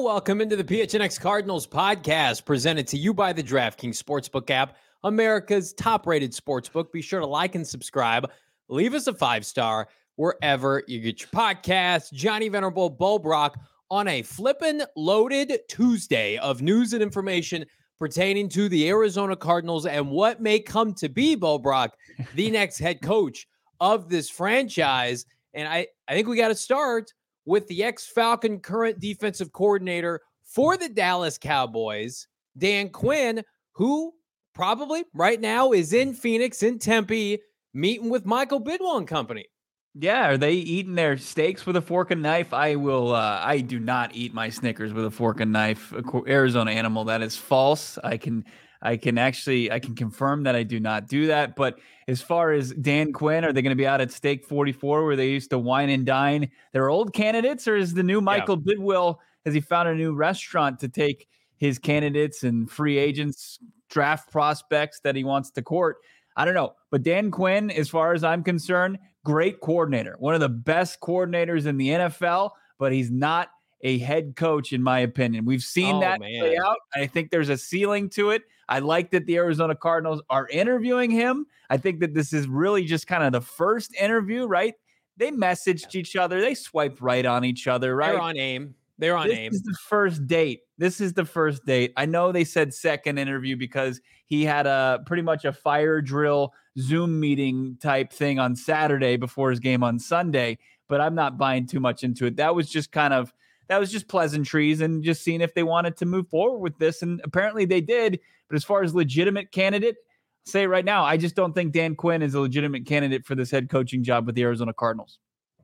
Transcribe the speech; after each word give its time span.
Welcome 0.00 0.40
into 0.40 0.56
the 0.56 0.64
PHNX 0.64 1.20
Cardinals 1.20 1.66
podcast 1.66 2.46
presented 2.46 2.86
to 2.88 2.96
you 2.96 3.12
by 3.12 3.32
the 3.32 3.42
DraftKings 3.42 4.02
Sportsbook 4.02 4.48
app, 4.48 4.76
America's 5.04 5.74
top 5.74 6.06
rated 6.06 6.32
sportsbook. 6.32 6.90
Be 6.92 7.02
sure 7.02 7.20
to 7.20 7.26
like 7.26 7.54
and 7.54 7.66
subscribe. 7.66 8.30
Leave 8.68 8.94
us 8.94 9.06
a 9.06 9.12
five 9.12 9.44
star 9.44 9.88
wherever 10.16 10.82
you 10.88 10.98
get 11.00 11.20
your 11.20 11.28
podcasts. 11.28 12.10
Johnny 12.12 12.48
Venerable, 12.48 12.88
Bo 12.88 13.18
Brock 13.18 13.58
on 13.90 14.08
a 14.08 14.22
flippin' 14.22 14.82
loaded 14.96 15.60
Tuesday 15.68 16.38
of 16.38 16.62
news 16.62 16.94
and 16.94 17.02
information 17.02 17.64
pertaining 17.98 18.48
to 18.48 18.70
the 18.70 18.88
Arizona 18.88 19.36
Cardinals 19.36 19.84
and 19.84 20.10
what 20.10 20.40
may 20.40 20.58
come 20.58 20.94
to 20.94 21.08
be, 21.10 21.34
Bo 21.34 21.58
Brock, 21.58 21.94
the 22.34 22.50
next 22.52 22.78
head 22.78 23.02
coach 23.02 23.46
of 23.80 24.08
this 24.08 24.30
franchise. 24.30 25.26
And 25.52 25.68
I, 25.68 25.86
I 26.08 26.14
think 26.14 26.28
we 26.28 26.36
got 26.36 26.48
to 26.48 26.54
start 26.54 27.12
with 27.44 27.66
the 27.68 27.84
ex 27.84 28.06
Falcon 28.06 28.60
current 28.60 29.00
defensive 29.00 29.52
coordinator 29.52 30.20
for 30.42 30.76
the 30.76 30.88
Dallas 30.88 31.38
Cowboys, 31.38 32.26
Dan 32.58 32.90
Quinn, 32.90 33.42
who 33.72 34.12
probably 34.54 35.04
right 35.14 35.40
now 35.40 35.72
is 35.72 35.92
in 35.92 36.12
Phoenix, 36.12 36.62
in 36.62 36.78
Tempe, 36.78 37.38
meeting 37.74 38.10
with 38.10 38.26
Michael 38.26 38.60
Bidwill 38.60 38.98
and 38.98 39.08
company. 39.08 39.46
Yeah, 39.94 40.30
are 40.30 40.38
they 40.38 40.54
eating 40.54 40.94
their 40.94 41.18
steaks 41.18 41.66
with 41.66 41.76
a 41.76 41.82
fork 41.82 42.10
and 42.10 42.22
knife? 42.22 42.54
I 42.54 42.76
will. 42.76 43.14
Uh, 43.14 43.40
I 43.42 43.60
do 43.60 43.78
not 43.78 44.14
eat 44.14 44.32
my 44.32 44.48
Snickers 44.48 44.92
with 44.92 45.04
a 45.04 45.10
fork 45.10 45.40
and 45.40 45.52
knife. 45.52 45.92
Arizona 46.26 46.70
animal. 46.70 47.04
That 47.04 47.20
is 47.20 47.36
false. 47.36 47.98
I 48.02 48.16
can. 48.16 48.44
I 48.82 48.96
can 48.96 49.16
actually. 49.16 49.70
I 49.70 49.78
can 49.78 49.94
confirm 49.94 50.42
that 50.42 50.56
I 50.56 50.64
do 50.64 50.80
not 50.80 51.08
do 51.08 51.28
that. 51.28 51.54
But 51.54 51.78
as 52.08 52.20
far 52.20 52.52
as 52.52 52.72
Dan 52.72 53.12
Quinn, 53.12 53.44
are 53.44 53.52
they 53.52 53.62
going 53.62 53.70
to 53.70 53.76
be 53.76 53.86
out 53.86 54.00
at 54.00 54.10
Steak 54.10 54.44
44 54.44 55.04
where 55.04 55.16
they 55.16 55.30
used 55.30 55.50
to 55.50 55.58
wine 55.58 55.88
and 55.88 56.04
dine 56.04 56.50
their 56.72 56.90
old 56.90 57.12
candidates, 57.14 57.68
or 57.68 57.76
is 57.76 57.94
the 57.94 58.02
new 58.02 58.20
Michael 58.20 58.60
yeah. 58.64 58.74
Bidwill? 58.74 59.16
Has 59.44 59.54
he 59.54 59.60
found 59.60 59.88
a 59.88 59.94
new 59.94 60.12
restaurant 60.14 60.78
to 60.80 60.88
take 60.88 61.28
his 61.56 61.78
candidates 61.78 62.42
and 62.42 62.70
free 62.70 62.98
agents, 62.98 63.58
draft 63.88 64.30
prospects 64.30 65.00
that 65.00 65.16
he 65.16 65.24
wants 65.24 65.50
to 65.52 65.62
court? 65.62 65.98
I 66.36 66.44
don't 66.44 66.54
know. 66.54 66.74
But 66.90 67.02
Dan 67.02 67.30
Quinn, 67.30 67.70
as 67.70 67.88
far 67.88 68.14
as 68.14 68.24
I'm 68.24 68.42
concerned, 68.42 68.98
great 69.24 69.60
coordinator, 69.60 70.16
one 70.18 70.34
of 70.34 70.40
the 70.40 70.48
best 70.48 71.00
coordinators 71.00 71.66
in 71.66 71.76
the 71.76 71.88
NFL, 71.88 72.50
but 72.78 72.92
he's 72.92 73.10
not 73.10 73.50
a 73.82 73.98
head 73.98 74.36
coach, 74.36 74.72
in 74.72 74.82
my 74.82 75.00
opinion. 75.00 75.44
We've 75.44 75.62
seen 75.62 75.96
oh, 75.96 76.00
that 76.00 76.20
man. 76.20 76.40
play 76.40 76.56
out. 76.56 76.76
I 76.94 77.06
think 77.06 77.30
there's 77.30 77.48
a 77.48 77.58
ceiling 77.58 78.08
to 78.10 78.30
it. 78.30 78.42
I 78.68 78.78
like 78.78 79.10
that 79.10 79.26
the 79.26 79.36
Arizona 79.36 79.74
Cardinals 79.74 80.22
are 80.30 80.48
interviewing 80.48 81.10
him. 81.10 81.46
I 81.68 81.76
think 81.76 82.00
that 82.00 82.14
this 82.14 82.32
is 82.32 82.46
really 82.46 82.84
just 82.84 83.06
kind 83.06 83.22
of 83.22 83.32
the 83.32 83.40
first 83.40 83.94
interview, 83.96 84.46
right? 84.46 84.74
They 85.16 85.30
messaged 85.30 85.94
each 85.94 86.16
other, 86.16 86.40
they 86.40 86.54
swiped 86.54 87.00
right 87.00 87.26
on 87.26 87.44
each 87.44 87.66
other, 87.66 87.94
right? 87.94 88.12
They're 88.12 88.20
on 88.20 88.38
aim. 88.38 88.74
They're 88.98 89.16
on 89.16 89.28
this 89.28 89.38
aim. 89.38 89.50
This 89.50 89.60
is 89.60 89.66
the 89.66 89.78
first 89.88 90.26
date. 90.26 90.60
This 90.78 91.00
is 91.00 91.12
the 91.12 91.24
first 91.24 91.66
date. 91.66 91.92
I 91.96 92.06
know 92.06 92.30
they 92.30 92.44
said 92.44 92.72
second 92.72 93.18
interview 93.18 93.56
because 93.56 94.00
he 94.26 94.44
had 94.44 94.66
a 94.66 95.00
pretty 95.06 95.22
much 95.22 95.44
a 95.44 95.52
fire 95.52 96.00
drill 96.00 96.52
Zoom 96.78 97.18
meeting 97.18 97.76
type 97.80 98.12
thing 98.12 98.38
on 98.38 98.54
Saturday 98.54 99.16
before 99.16 99.50
his 99.50 99.60
game 99.60 99.82
on 99.82 99.98
Sunday, 99.98 100.58
but 100.88 101.00
I'm 101.00 101.14
not 101.14 101.36
buying 101.36 101.66
too 101.66 101.80
much 101.80 102.04
into 102.04 102.26
it. 102.26 102.36
That 102.36 102.54
was 102.54 102.70
just 102.70 102.92
kind 102.92 103.12
of 103.12 103.34
that 103.68 103.78
was 103.78 103.90
just 103.90 104.08
pleasantries 104.08 104.80
and 104.80 105.02
just 105.02 105.22
seeing 105.22 105.40
if 105.40 105.54
they 105.54 105.62
wanted 105.62 105.96
to 105.98 106.06
move 106.06 106.28
forward 106.28 106.58
with 106.58 106.78
this 106.78 107.02
and 107.02 107.20
apparently 107.24 107.64
they 107.64 107.80
did. 107.80 108.20
But 108.48 108.56
as 108.56 108.64
far 108.64 108.82
as 108.82 108.94
legitimate 108.94 109.50
candidate, 109.52 109.96
I'll 109.96 110.50
say 110.50 110.62
it 110.62 110.66
right 110.66 110.84
now, 110.84 111.04
I 111.04 111.16
just 111.16 111.34
don't 111.34 111.54
think 111.54 111.72
Dan 111.72 111.94
Quinn 111.94 112.22
is 112.22 112.34
a 112.34 112.40
legitimate 112.40 112.86
candidate 112.86 113.24
for 113.24 113.34
this 113.34 113.50
head 113.50 113.68
coaching 113.70 114.02
job 114.02 114.26
with 114.26 114.34
the 114.34 114.42
Arizona 114.42 114.72
Cardinals. 114.72 115.18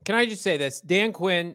Can 0.04 0.14
I 0.14 0.26
just 0.26 0.42
say 0.42 0.56
this? 0.56 0.80
Dan 0.80 1.12
Quinn 1.12 1.54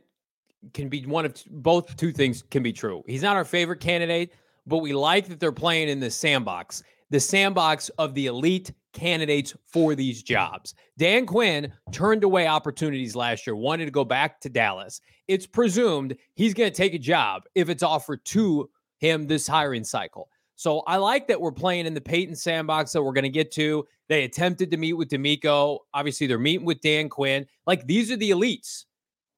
can 0.74 0.90
be 0.90 1.06
one 1.06 1.26
of 1.26 1.44
both 1.50 1.96
two 1.98 2.12
things 2.12 2.44
can 2.52 2.64
be 2.64 2.72
true. 2.72 3.04
He's 3.08 3.24
not 3.24 3.36
our 3.36 3.46
favorite 3.46 3.80
candidate, 3.80 4.34
but 4.66 4.78
we 4.78 4.94
like 4.94 5.28
that 5.28 5.40
they're 5.40 5.52
playing 5.52 5.90
in 5.90 6.00
the 6.00 6.12
sandbox, 6.12 6.84
the 7.10 7.20
sandbox 7.20 7.90
of 7.98 8.14
the 8.14 8.28
elite 8.28 8.72
candidates 8.94 9.56
for 9.66 9.96
these 9.96 10.24
jobs. 10.24 10.76
Dan 10.98 11.26
Quinn 11.26 11.74
turned 11.92 12.24
away 12.24 12.48
opportunities 12.48 13.16
last 13.16 13.46
year, 13.46 13.56
wanted 13.56 13.86
to 13.86 13.92
go 13.92 14.06
back 14.06 14.40
to 14.42 14.50
Dallas. 14.50 15.02
It's 15.28 15.48
presumed 15.48 16.16
he's 16.36 16.54
going 16.54 16.72
to 16.72 16.76
take 16.76 16.94
a 16.94 17.00
job 17.00 17.44
if 17.56 17.70
it's 17.70 17.84
offered 17.84 18.24
to 18.26 18.70
him 19.00 19.28
this 19.28 19.48
hiring 19.48 19.84
cycle. 19.84 20.30
So 20.56 20.82
I 20.82 20.98
like 20.98 21.28
that 21.28 21.42
we're 21.42 21.52
playing 21.52 21.88
in 21.88 21.94
the 21.94 22.02
Peyton 22.02 22.36
sandbox 22.36 22.92
that 22.94 23.02
we're 23.02 23.14
going 23.14 23.24
to 23.24 23.30
get 23.30 23.52
to. 23.54 23.86
They 24.08 24.24
attempted 24.24 24.70
to 24.72 24.78
meet 24.78 24.94
with 24.94 25.10
DeMeco. 25.10 25.80
Obviously, 25.94 26.28
they're 26.28 26.38
meeting 26.38 26.66
with 26.66 26.80
Dan 26.82 27.10
Quinn. 27.10 27.46
Like 27.66 27.88
these 27.88 28.12
are 28.12 28.18
the 28.18 28.32
elites. 28.32 28.86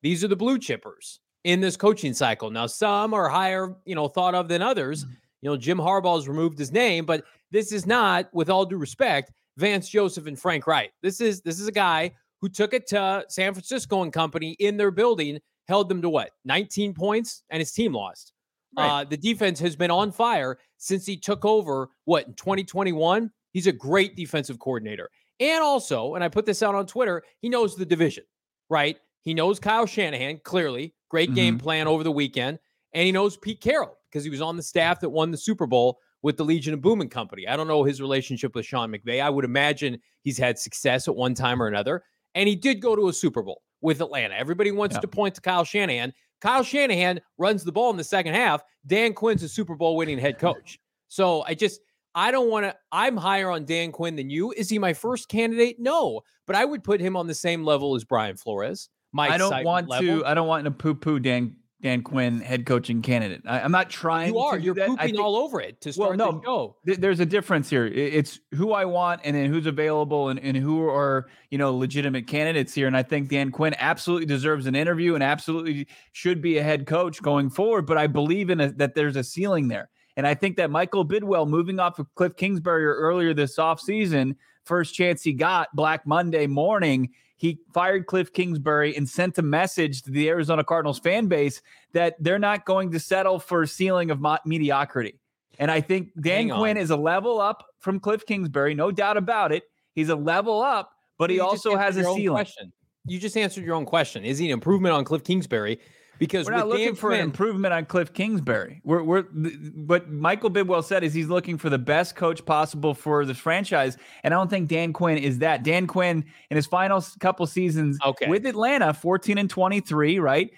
These 0.02 0.24
are 0.24 0.28
the 0.28 0.36
blue 0.36 0.60
chippers 0.60 1.20
in 1.46 1.62
this 1.62 1.78
coaching 1.78 2.14
cycle. 2.14 2.52
Now, 2.52 2.68
some 2.68 3.14
are 3.14 3.30
higher, 3.30 3.76
you 3.86 3.96
know, 3.96 4.08
thought 4.08 4.36
of 4.36 4.48
than 4.50 4.62
others. 4.62 5.06
Mm-hmm. 5.06 5.14
You 5.42 5.50
know, 5.52 5.58
Jim 5.58 5.78
Harbaugh 5.78 6.16
has 6.16 6.28
removed 6.28 6.60
his 6.60 6.72
name, 6.72 7.06
but 7.06 7.24
this 7.52 7.72
is 7.72 7.86
not, 7.86 8.34
with 8.34 8.50
all 8.50 8.66
due 8.66 8.78
respect, 8.78 9.32
Vance 9.58 9.90
Joseph 9.90 10.28
and 10.28 10.40
Frank 10.40 10.68
Reich. 10.68 10.92
This 11.02 11.22
is 11.22 11.42
this 11.42 11.60
is 11.60 11.68
a 11.68 11.72
guy 11.72 12.12
who 12.42 12.50
took 12.50 12.74
it 12.74 12.88
to 12.88 13.26
San 13.30 13.54
Francisco 13.54 14.04
and 14.04 14.12
company 14.12 14.52
in 14.60 14.78
their 14.78 14.92
building, 14.92 15.40
held 15.68 15.90
them 15.90 16.02
to 16.02 16.10
what 16.10 16.32
19 16.46 16.94
points, 16.94 17.44
and 17.50 17.60
his 17.60 17.72
team 17.72 17.94
lost. 17.94 18.34
Right. 18.78 18.88
Uh, 18.88 19.04
the 19.06 19.18
defense 19.18 19.60
has 19.60 19.76
been 19.76 19.92
on 19.92 20.12
fire 20.12 20.58
since 20.78 21.06
he 21.06 21.18
took 21.18 21.46
over. 21.46 21.90
What 22.04 22.28
in 22.28 22.34
2021? 22.34 23.32
He's 23.54 23.68
a 23.68 23.72
great 23.72 24.18
defensive 24.18 24.60
coordinator, 24.60 25.10
and 25.40 25.64
also, 25.64 26.16
and 26.16 26.24
I 26.24 26.28
put 26.28 26.46
this 26.46 26.62
out 26.62 26.76
on 26.76 26.86
Twitter. 26.86 27.24
He 27.40 27.48
knows 27.48 27.76
the 27.76 27.86
division, 27.86 28.26
right? 28.70 28.98
He 29.22 29.34
knows 29.34 29.60
Kyle 29.60 29.86
Shanahan 29.86 30.42
clearly. 30.44 30.94
Great 31.10 31.30
mm-hmm. 31.30 31.36
game 31.36 31.58
plan 31.58 31.88
over 31.88 32.04
the 32.04 32.12
weekend, 32.12 32.60
and 32.94 33.06
he 33.06 33.14
knows 33.14 33.38
Pete 33.38 33.62
Carroll 33.62 33.98
because 34.12 34.26
he 34.26 34.30
was 34.30 34.42
on 34.42 34.58
the 34.58 34.64
staff 34.64 35.00
that 35.00 35.10
won 35.10 35.32
the 35.32 35.38
Super 35.38 35.66
Bowl 35.66 36.00
with 36.26 36.38
the 36.38 36.44
Legion 36.44 36.74
of 36.74 36.82
Boom 36.82 37.02
and 37.02 37.12
Company. 37.12 37.48
I 37.48 37.56
don't 37.56 37.68
know 37.68 37.84
his 37.84 38.02
relationship 38.02 38.56
with 38.56 38.66
Sean 38.66 38.92
McVay. 38.92 39.22
I 39.22 39.30
would 39.30 39.46
imagine 39.46 40.00
he's 40.24 40.40
had 40.40 40.58
success 40.58 41.08
at 41.08 41.16
one 41.16 41.36
time 41.36 41.62
or 41.62 41.68
another. 41.68 42.02
And 42.34 42.50
he 42.50 42.56
did 42.56 42.82
go 42.82 42.96
to 42.96 43.10
a 43.10 43.14
Super 43.14 43.44
Bowl 43.44 43.62
with 43.82 44.02
Atlanta. 44.02 44.34
Everybody 44.34 44.72
wants 44.72 44.96
yeah. 44.96 45.02
to 45.02 45.08
point 45.08 45.36
to 45.36 45.42
Kyle 45.42 45.64
Shanahan. 45.64 46.14
Kyle 46.42 46.64
Shanahan 46.64 47.22
runs 47.38 47.64
the 47.64 47.72
ball 47.72 47.92
in 47.92 47.98
the 47.98 48.04
second 48.04 48.34
half. 48.34 48.64
Dan 48.88 49.14
Quinn's 49.14 49.44
a 49.44 49.48
Super 49.48 49.76
Bowl 49.76 49.96
winning 49.98 50.18
head 50.18 50.40
coach. 50.40 50.80
So 51.10 51.44
I 51.44 51.54
just, 51.54 51.80
I 52.16 52.32
don't 52.32 52.50
want 52.50 52.66
to, 52.66 52.76
I'm 52.92 53.18
higher 53.18 53.52
on 53.52 53.64
Dan 53.64 53.92
Quinn 53.92 54.16
than 54.16 54.32
you. 54.32 54.52
Is 54.52 54.68
he 54.68 54.80
my 54.80 54.96
first 54.96 55.30
candidate? 55.30 55.76
No, 55.78 56.22
but 56.48 56.56
I 56.56 56.66
would 56.66 56.84
put 56.84 57.00
him 57.00 57.16
on 57.16 57.28
the 57.28 57.36
same 57.36 57.64
level 57.64 57.94
as 57.94 58.04
Brian 58.04 58.36
Flores. 58.36 58.90
Mike 59.14 59.30
I 59.30 59.38
don't 59.38 59.64
want 59.64 59.90
level. 59.90 60.22
to, 60.22 60.26
I 60.26 60.34
don't 60.34 60.48
want 60.48 60.66
to 60.66 60.72
poo 60.72 60.96
poo 60.96 61.20
Dan 61.20 61.56
Dan 61.82 62.02
Quinn 62.02 62.40
head 62.40 62.66
coaching 62.66 63.02
candidate. 63.02 63.42
I, 63.46 63.60
am 63.60 63.72
not 63.72 63.90
trying. 63.90 64.34
You 64.34 64.40
are. 64.40 64.58
You're 64.58 64.74
that. 64.76 64.88
pooping 64.88 65.06
think, 65.08 65.20
all 65.20 65.36
over 65.36 65.60
it 65.62 65.82
to 65.82 65.94
start 65.94 66.18
well, 66.18 66.32
no, 66.32 66.40
the 66.40 66.46
show. 66.46 66.76
Th- 66.86 66.98
there's 66.98 67.20
a 67.20 67.26
difference 67.26 67.70
here. 67.70 67.86
It's 67.86 68.40
who 68.54 68.72
I 68.72 68.86
want, 68.86 69.22
and 69.24 69.36
then 69.36 69.52
who's 69.52 69.66
available, 69.66 70.30
and, 70.30 70.40
and 70.40 70.56
who 70.56 70.88
are 70.88 71.28
you 71.52 71.58
know 71.58 71.76
legitimate 71.76 72.28
candidates 72.28 72.74
here. 72.74 72.88
And 72.88 72.96
I 72.96 73.04
think 73.04 73.30
Dan 73.30 73.52
Quinn 73.52 73.76
absolutely 73.78 74.26
deserves 74.26 74.66
an 74.66 74.76
interview, 74.76 75.16
and 75.16 75.24
absolutely 75.24 75.88
should 76.14 76.42
be 76.42 76.58
a 76.58 76.64
head 76.64 76.88
coach 76.88 77.22
going 77.22 77.50
forward. 77.50 77.86
But 77.86 77.98
I 77.98 78.08
believe 78.08 78.50
in 78.50 78.62
a, 78.62 78.72
that 78.74 78.96
there's 78.96 79.18
a 79.18 79.24
ceiling 79.24 79.68
there. 79.68 79.90
And 80.18 80.26
I 80.26 80.34
think 80.34 80.58
that 80.58 80.72
Michael 80.72 81.06
Bidwill 81.06 81.48
moving 81.48 81.80
off 81.80 82.00
of 82.00 82.14
Cliff 82.16 82.36
Kingsbury 82.36 82.86
earlier 82.86 83.34
this 83.34 83.58
offseason, 83.58 84.38
first 84.64 84.96
chance 84.96 85.24
he 85.24 85.34
got 85.34 85.76
Black 85.76 86.08
Monday 86.08 86.48
morning, 86.48 87.12
he 87.38 87.60
fired 87.74 88.06
Cliff 88.06 88.32
Kingsbury 88.32 88.96
and 88.96 89.08
sent 89.08 89.38
a 89.38 89.42
message 89.42 90.04
to 90.04 90.12
the 90.12 90.30
Arizona 90.30 90.64
Cardinals 90.64 91.00
fan 91.00 91.28
base 91.28 91.62
that 91.94 92.16
they're 92.20 92.40
not 92.40 92.66
going 92.66 92.92
to 92.92 93.00
settle 93.00 93.40
for 93.40 93.64
a 93.64 93.68
ceiling 93.68 94.12
of 94.12 94.20
mo- 94.20 94.38
mediocrity. 94.46 95.20
And 95.60 95.72
I 95.72 95.82
think 95.82 96.10
Dan 96.20 96.50
Quinn 96.50 96.78
is 96.78 96.90
a 96.90 96.98
level 96.98 97.40
up 97.40 97.66
from 97.80 98.00
Cliff 98.00 98.26
Kingsbury, 98.26 98.74
no 98.74 98.92
doubt 98.92 99.18
about 99.18 99.52
it. 99.52 99.64
He's 99.94 100.10
a 100.10 100.16
level 100.16 100.62
up, 100.62 100.92
but 101.18 101.30
he 101.30 101.40
also 101.40 101.76
has 101.78 101.98
a 101.98 102.04
ceiling. 102.04 102.36
Question. 102.36 102.74
You 103.06 103.20
just 103.20 103.38
answered 103.38 103.64
your 103.64 103.76
own 103.76 103.86
question. 103.86 104.26
Is 104.26 104.38
he 104.38 104.48
an 104.48 104.52
improvement 104.52 104.94
on 104.94 105.06
Cliff 105.06 105.24
Kingsbury? 105.24 105.80
Because 106.18 106.46
we're 106.46 106.54
not 106.54 106.68
looking 106.68 106.86
Dan 106.86 106.96
for 106.96 107.12
an 107.12 107.20
improvement 107.20 107.74
on 107.74 107.86
Cliff 107.86 108.14
Kingsbury. 108.14 108.82
We're, 108.84 109.04
we're 109.04 109.24
what 109.24 110.10
Michael 110.10 110.50
Bidwill 110.50 110.84
said 110.84 111.04
is 111.04 111.14
he's 111.14 111.28
looking 111.28 111.58
for 111.58 111.70
the 111.70 111.78
best 111.78 112.16
coach 112.16 112.46
possible 112.46 112.94
for 112.94 113.26
the 113.26 113.34
franchise, 113.34 113.98
and 114.24 114.34
I 114.34 114.38
don't 114.38 114.50
think 114.50 114.70
Dan 114.70 114.94
Quinn 114.94 115.18
is 115.18 115.40
that. 115.40 115.64
Dan 115.64 115.88
Quinn 115.88 116.24
in 116.50 116.56
his 116.56 116.66
final 116.66 117.04
couple 117.20 117.46
seasons 117.48 117.98
okay. 118.06 118.30
with 118.30 118.46
Atlanta, 118.46 118.94
fourteen 118.94 119.38
and 119.38 119.50
twenty 119.50 119.82
three, 119.82 120.20
right? 120.20 120.52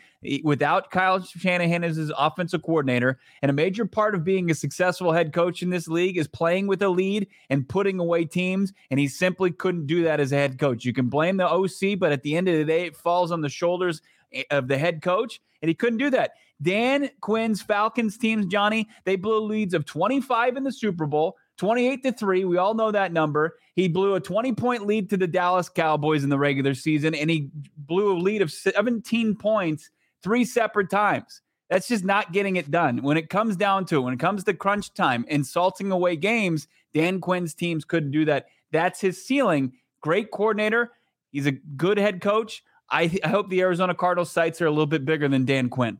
Without 0.44 0.90
Kyle 0.90 1.24
Shanahan 1.24 1.84
as 1.84 1.96
his 1.96 2.12
offensive 2.18 2.64
coordinator, 2.64 3.20
and 3.42 3.50
a 3.50 3.54
major 3.54 3.86
part 3.86 4.16
of 4.16 4.24
being 4.24 4.50
a 4.50 4.56
successful 4.56 5.12
head 5.12 5.32
coach 5.32 5.62
in 5.62 5.70
this 5.70 5.88
league 5.88 6.18
is 6.18 6.28
playing 6.28 6.68
with 6.68 6.82
a 6.82 6.90
lead 6.90 7.28
and 7.50 7.68
putting 7.70 8.00
away 8.00 8.26
teams. 8.26 8.74
And 8.90 9.00
he 9.00 9.08
simply 9.08 9.52
couldn't 9.52 9.86
do 9.86 10.04
that 10.04 10.20
as 10.20 10.32
a 10.32 10.36
head 10.36 10.58
coach. 10.60 10.86
You 10.86 10.94
can 10.94 11.08
blame 11.08 11.38
the 11.38 11.48
OC, 11.48 12.00
but 12.00 12.12
at 12.12 12.24
the 12.24 12.36
end 12.36 12.48
of 12.48 12.58
the 12.58 12.66
day, 12.66 12.86
it 12.86 12.98
falls 12.98 13.32
on 13.32 13.42
the 13.42 13.50
shoulders 13.50 14.02
eh, 14.34 14.44
of 14.50 14.68
the 14.68 14.78
head 14.78 15.02
coach 15.04 15.40
and 15.62 15.70
he 15.70 15.76
couldn't 15.76 16.00
do 16.00 16.10
that. 16.12 16.32
Dan 16.62 17.10
Quinn's 17.22 17.62
Falcons 17.62 18.18
teams, 18.18 18.46
Johnny, 18.48 18.88
they 19.04 19.16
blew 19.16 19.40
leads 19.40 19.74
of 19.74 19.86
25 19.86 20.58
in 20.58 20.64
the 20.64 20.72
Super 20.72 21.06
Bowl, 21.06 21.38
28 21.58 22.04
to 22.04 22.12
3. 22.12 22.46
We 22.46 22.58
all 22.58 22.74
know 22.74 22.92
that 22.92 23.12
number. 23.12 23.58
He 23.76 23.88
blew 23.88 24.16
a 24.16 24.20
20 24.20 24.54
point 24.54 24.86
lead 24.86 25.10
to 25.12 25.18
the 25.18 25.28
Dallas 25.28 25.70
Cowboys 25.70 26.24
in 26.24 26.30
the 26.30 26.38
regular 26.38 26.74
season, 26.74 27.14
and 27.14 27.30
he 27.30 27.50
blew 27.78 28.14
a 28.14 28.18
lead 28.18 28.42
of 28.42 28.52
17 28.52 29.36
points 29.36 29.92
three 30.24 30.46
separate 30.46 30.90
times. 30.90 31.42
That's 31.70 31.88
just 31.88 32.06
not 32.06 32.32
getting 32.32 32.56
it 32.56 32.72
done. 32.72 33.04
When 33.04 33.18
it 33.18 33.30
comes 33.30 33.56
down 33.56 33.86
to 33.88 33.98
it, 33.98 34.02
when 34.02 34.14
it 34.14 34.20
comes 34.20 34.44
to 34.46 34.54
crunch 34.54 34.94
time 34.94 35.26
and 35.30 35.46
salting 35.46 35.92
away 35.92 36.16
games, 36.16 36.68
Dan 36.94 37.20
Quinn's 37.20 37.54
teams 37.54 37.84
couldn't 37.84 38.12
do 38.12 38.26
that. 38.26 38.48
That's 38.72 39.02
his 39.02 39.24
ceiling. 39.24 39.74
Great 40.02 40.32
coordinator. 40.32 40.92
He's 41.32 41.46
a 41.46 41.52
good 41.52 41.98
head 41.98 42.22
coach. 42.22 42.64
I, 42.90 43.12
I 43.24 43.28
hope 43.28 43.50
the 43.50 43.62
Arizona 43.62 43.94
Cardinals 43.94 44.32
sights 44.32 44.62
are 44.62 44.66
a 44.66 44.72
little 44.72 44.86
bit 44.86 45.06
bigger 45.06 45.28
than 45.28 45.46
Dan 45.46 45.70
Quinn. 45.70 45.98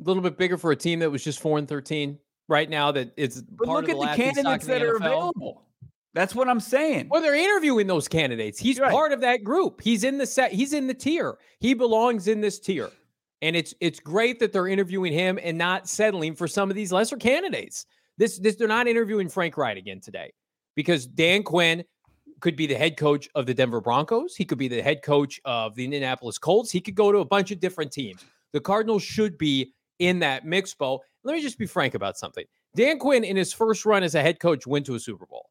A 0.00 0.04
little 0.04 0.22
bit 0.22 0.38
bigger 0.38 0.56
for 0.56 0.72
a 0.72 0.76
team 0.76 0.98
that 1.00 1.10
was 1.10 1.22
just 1.22 1.40
four 1.40 1.58
and 1.58 1.68
thirteen 1.68 2.18
right 2.48 2.68
now. 2.68 2.90
That 2.90 3.12
it's 3.16 3.40
but 3.40 3.68
look 3.68 3.88
at 3.88 3.96
the, 3.96 4.06
the 4.06 4.16
candidates 4.16 4.66
that 4.66 4.82
are 4.82 4.96
available. 4.96 5.62
That's 6.14 6.34
what 6.34 6.48
I'm 6.48 6.60
saying. 6.60 7.08
Well, 7.10 7.22
they're 7.22 7.34
interviewing 7.34 7.86
those 7.86 8.08
candidates. 8.08 8.58
He's 8.58 8.78
right. 8.78 8.90
part 8.90 9.12
of 9.12 9.20
that 9.22 9.44
group. 9.44 9.80
He's 9.80 10.04
in 10.04 10.18
the 10.18 10.26
set. 10.26 10.52
He's 10.52 10.72
in 10.72 10.86
the 10.86 10.94
tier. 10.94 11.38
He 11.60 11.74
belongs 11.74 12.28
in 12.28 12.40
this 12.40 12.58
tier. 12.58 12.90
And 13.40 13.56
it's 13.56 13.74
it's 13.80 13.98
great 13.98 14.38
that 14.40 14.52
they're 14.52 14.68
interviewing 14.68 15.12
him 15.12 15.38
and 15.42 15.58
not 15.58 15.88
settling 15.88 16.34
for 16.34 16.46
some 16.46 16.70
of 16.70 16.76
these 16.76 16.92
lesser 16.92 17.16
candidates. 17.16 17.86
This 18.18 18.38
this 18.38 18.56
they're 18.56 18.68
not 18.68 18.86
interviewing 18.86 19.28
Frank 19.28 19.56
Reich 19.56 19.78
again 19.78 20.00
today 20.00 20.32
because 20.76 21.06
Dan 21.06 21.42
Quinn 21.42 21.84
could 22.42 22.56
be 22.56 22.66
the 22.66 22.74
head 22.74 22.98
coach 22.98 23.28
of 23.34 23.46
the 23.46 23.54
Denver 23.54 23.80
Broncos. 23.80 24.34
He 24.36 24.44
could 24.44 24.58
be 24.58 24.68
the 24.68 24.82
head 24.82 25.02
coach 25.02 25.40
of 25.44 25.74
the 25.74 25.84
Indianapolis 25.84 26.38
Colts. 26.38 26.70
He 26.70 26.80
could 26.80 26.96
go 26.96 27.10
to 27.12 27.18
a 27.18 27.24
bunch 27.24 27.50
of 27.52 27.60
different 27.60 27.92
teams. 27.92 28.22
The 28.52 28.60
Cardinals 28.60 29.02
should 29.02 29.38
be 29.38 29.72
in 30.00 30.18
that 30.18 30.44
mix, 30.44 30.74
Bo. 30.74 31.00
Let 31.24 31.34
me 31.34 31.40
just 31.40 31.56
be 31.56 31.66
frank 31.66 31.94
about 31.94 32.18
something. 32.18 32.44
Dan 32.74 32.98
Quinn, 32.98 33.24
in 33.24 33.36
his 33.36 33.52
first 33.52 33.86
run 33.86 34.02
as 34.02 34.16
a 34.16 34.20
head 34.20 34.40
coach, 34.40 34.66
went 34.66 34.84
to 34.86 34.96
a 34.96 35.00
Super 35.00 35.24
Bowl. 35.24 35.48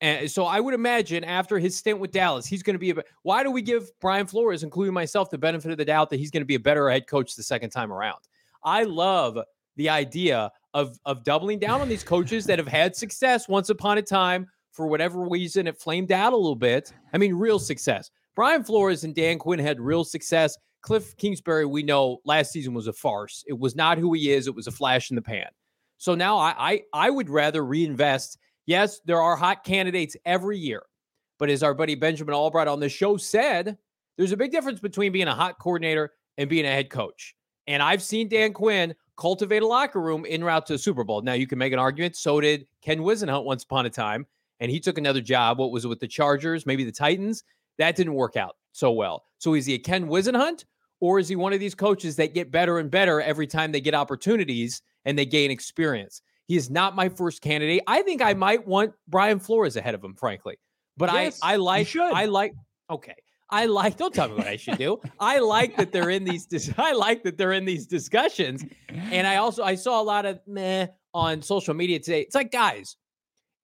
And 0.00 0.28
so 0.30 0.44
I 0.44 0.58
would 0.58 0.74
imagine 0.74 1.22
after 1.22 1.58
his 1.58 1.76
stint 1.78 2.00
with 2.00 2.10
Dallas, 2.10 2.46
he's 2.46 2.62
going 2.62 2.74
to 2.74 2.80
be 2.80 2.90
a. 2.90 2.96
Why 3.22 3.44
do 3.44 3.50
we 3.50 3.62
give 3.62 3.88
Brian 4.00 4.26
Flores, 4.26 4.64
including 4.64 4.92
myself, 4.92 5.30
the 5.30 5.38
benefit 5.38 5.70
of 5.70 5.78
the 5.78 5.84
doubt 5.84 6.10
that 6.10 6.18
he's 6.18 6.32
going 6.32 6.42
to 6.42 6.46
be 6.46 6.56
a 6.56 6.60
better 6.60 6.90
head 6.90 7.06
coach 7.06 7.36
the 7.36 7.42
second 7.44 7.70
time 7.70 7.92
around? 7.92 8.18
I 8.64 8.82
love 8.82 9.38
the 9.76 9.88
idea 9.88 10.50
of 10.74 10.98
of 11.04 11.22
doubling 11.22 11.60
down 11.60 11.80
on 11.80 11.88
these 11.88 12.02
coaches 12.02 12.44
that 12.46 12.58
have 12.58 12.68
had 12.68 12.96
success 12.96 13.48
once 13.48 13.70
upon 13.70 13.98
a 13.98 14.02
time 14.02 14.48
for 14.74 14.88
whatever 14.88 15.20
reason, 15.20 15.66
it 15.66 15.80
flamed 15.80 16.12
out 16.12 16.32
a 16.32 16.36
little 16.36 16.56
bit. 16.56 16.92
I 17.12 17.18
mean, 17.18 17.34
real 17.34 17.58
mm-hmm. 17.58 17.64
success. 17.64 18.10
Brian 18.34 18.64
Flores 18.64 19.04
and 19.04 19.14
Dan 19.14 19.38
Quinn 19.38 19.60
had 19.60 19.80
real 19.80 20.04
success. 20.04 20.58
Cliff 20.82 21.16
Kingsbury, 21.16 21.64
we 21.64 21.82
know 21.82 22.18
last 22.24 22.52
season 22.52 22.74
was 22.74 22.88
a 22.88 22.92
farce. 22.92 23.44
It 23.46 23.58
was 23.58 23.76
not 23.76 23.96
who 23.96 24.12
he 24.12 24.32
is. 24.32 24.48
It 24.48 24.54
was 24.54 24.66
a 24.66 24.72
flash 24.72 25.10
in 25.10 25.14
the 25.14 25.22
pan. 25.22 25.46
So 25.96 26.14
now 26.14 26.36
I, 26.36 26.54
I, 26.58 26.82
I 26.92 27.10
would 27.10 27.30
rather 27.30 27.64
reinvest. 27.64 28.38
Yes, 28.66 29.00
there 29.06 29.22
are 29.22 29.36
hot 29.36 29.62
candidates 29.64 30.16
every 30.26 30.58
year, 30.58 30.82
but 31.38 31.48
as 31.48 31.62
our 31.62 31.72
buddy 31.72 31.94
Benjamin 31.94 32.34
Albright 32.34 32.68
on 32.68 32.80
the 32.80 32.88
show 32.88 33.16
said, 33.16 33.78
there's 34.16 34.32
a 34.32 34.36
big 34.36 34.50
difference 34.50 34.80
between 34.80 35.12
being 35.12 35.28
a 35.28 35.34
hot 35.34 35.58
coordinator 35.58 36.12
and 36.36 36.50
being 36.50 36.66
a 36.66 36.70
head 36.70 36.90
coach. 36.90 37.34
And 37.66 37.82
I've 37.82 38.02
seen 38.02 38.28
Dan 38.28 38.52
Quinn 38.52 38.94
cultivate 39.16 39.62
a 39.62 39.66
locker 39.66 40.00
room 40.00 40.24
in 40.24 40.42
route 40.42 40.66
to 40.66 40.74
the 40.74 40.78
Super 40.78 41.04
Bowl. 41.04 41.22
Now 41.22 41.34
you 41.34 41.46
can 41.46 41.58
make 41.58 41.72
an 41.72 41.78
argument. 41.78 42.16
So 42.16 42.40
did 42.40 42.66
Ken 42.82 42.98
Whisenhunt 42.98 43.44
once 43.44 43.62
upon 43.62 43.86
a 43.86 43.90
time 43.90 44.26
and 44.60 44.70
he 44.70 44.80
took 44.80 44.98
another 44.98 45.20
job. 45.20 45.58
What 45.58 45.70
was 45.70 45.84
it 45.84 45.88
with 45.88 46.00
the 46.00 46.08
Chargers, 46.08 46.66
maybe 46.66 46.84
the 46.84 46.92
Titans? 46.92 47.44
That 47.78 47.96
didn't 47.96 48.14
work 48.14 48.36
out 48.36 48.56
so 48.72 48.92
well. 48.92 49.24
So 49.38 49.54
is 49.54 49.66
he 49.66 49.74
a 49.74 49.78
Ken 49.78 50.06
Whisenhunt, 50.06 50.64
or 51.00 51.18
is 51.18 51.28
he 51.28 51.36
one 51.36 51.52
of 51.52 51.60
these 51.60 51.74
coaches 51.74 52.16
that 52.16 52.34
get 52.34 52.50
better 52.50 52.78
and 52.78 52.90
better 52.90 53.20
every 53.20 53.46
time 53.46 53.72
they 53.72 53.80
get 53.80 53.94
opportunities 53.94 54.82
and 55.04 55.18
they 55.18 55.26
gain 55.26 55.50
experience? 55.50 56.22
He 56.46 56.56
is 56.56 56.70
not 56.70 56.94
my 56.94 57.08
first 57.08 57.40
candidate. 57.40 57.82
I 57.86 58.02
think 58.02 58.22
I 58.22 58.34
might 58.34 58.66
want 58.66 58.92
Brian 59.08 59.38
Flores 59.38 59.76
ahead 59.76 59.94
of 59.94 60.04
him, 60.04 60.14
frankly. 60.14 60.56
But 60.96 61.12
yes, 61.12 61.40
I, 61.42 61.54
I 61.54 61.56
like, 61.56 61.96
I 61.96 62.26
like, 62.26 62.54
okay. 62.90 63.14
I 63.50 63.66
like. 63.66 63.96
Don't 63.96 64.14
tell 64.14 64.28
me 64.28 64.36
what 64.36 64.46
I 64.46 64.56
should 64.56 64.78
do. 64.78 65.00
I 65.20 65.38
like 65.38 65.76
that 65.76 65.92
they're 65.92 66.10
in 66.10 66.24
these. 66.24 66.46
Dis- 66.46 66.72
I 66.78 66.92
like 66.92 67.22
that 67.24 67.36
they're 67.36 67.52
in 67.52 67.64
these 67.64 67.86
discussions, 67.86 68.64
and 68.88 69.26
I 69.26 69.36
also 69.36 69.62
I 69.62 69.74
saw 69.74 70.00
a 70.00 70.02
lot 70.02 70.26
of 70.26 70.40
meh 70.46 70.86
on 71.12 71.42
social 71.42 71.74
media 71.74 71.98
today. 71.98 72.22
It's 72.22 72.34
like 72.34 72.50
guys, 72.50 72.96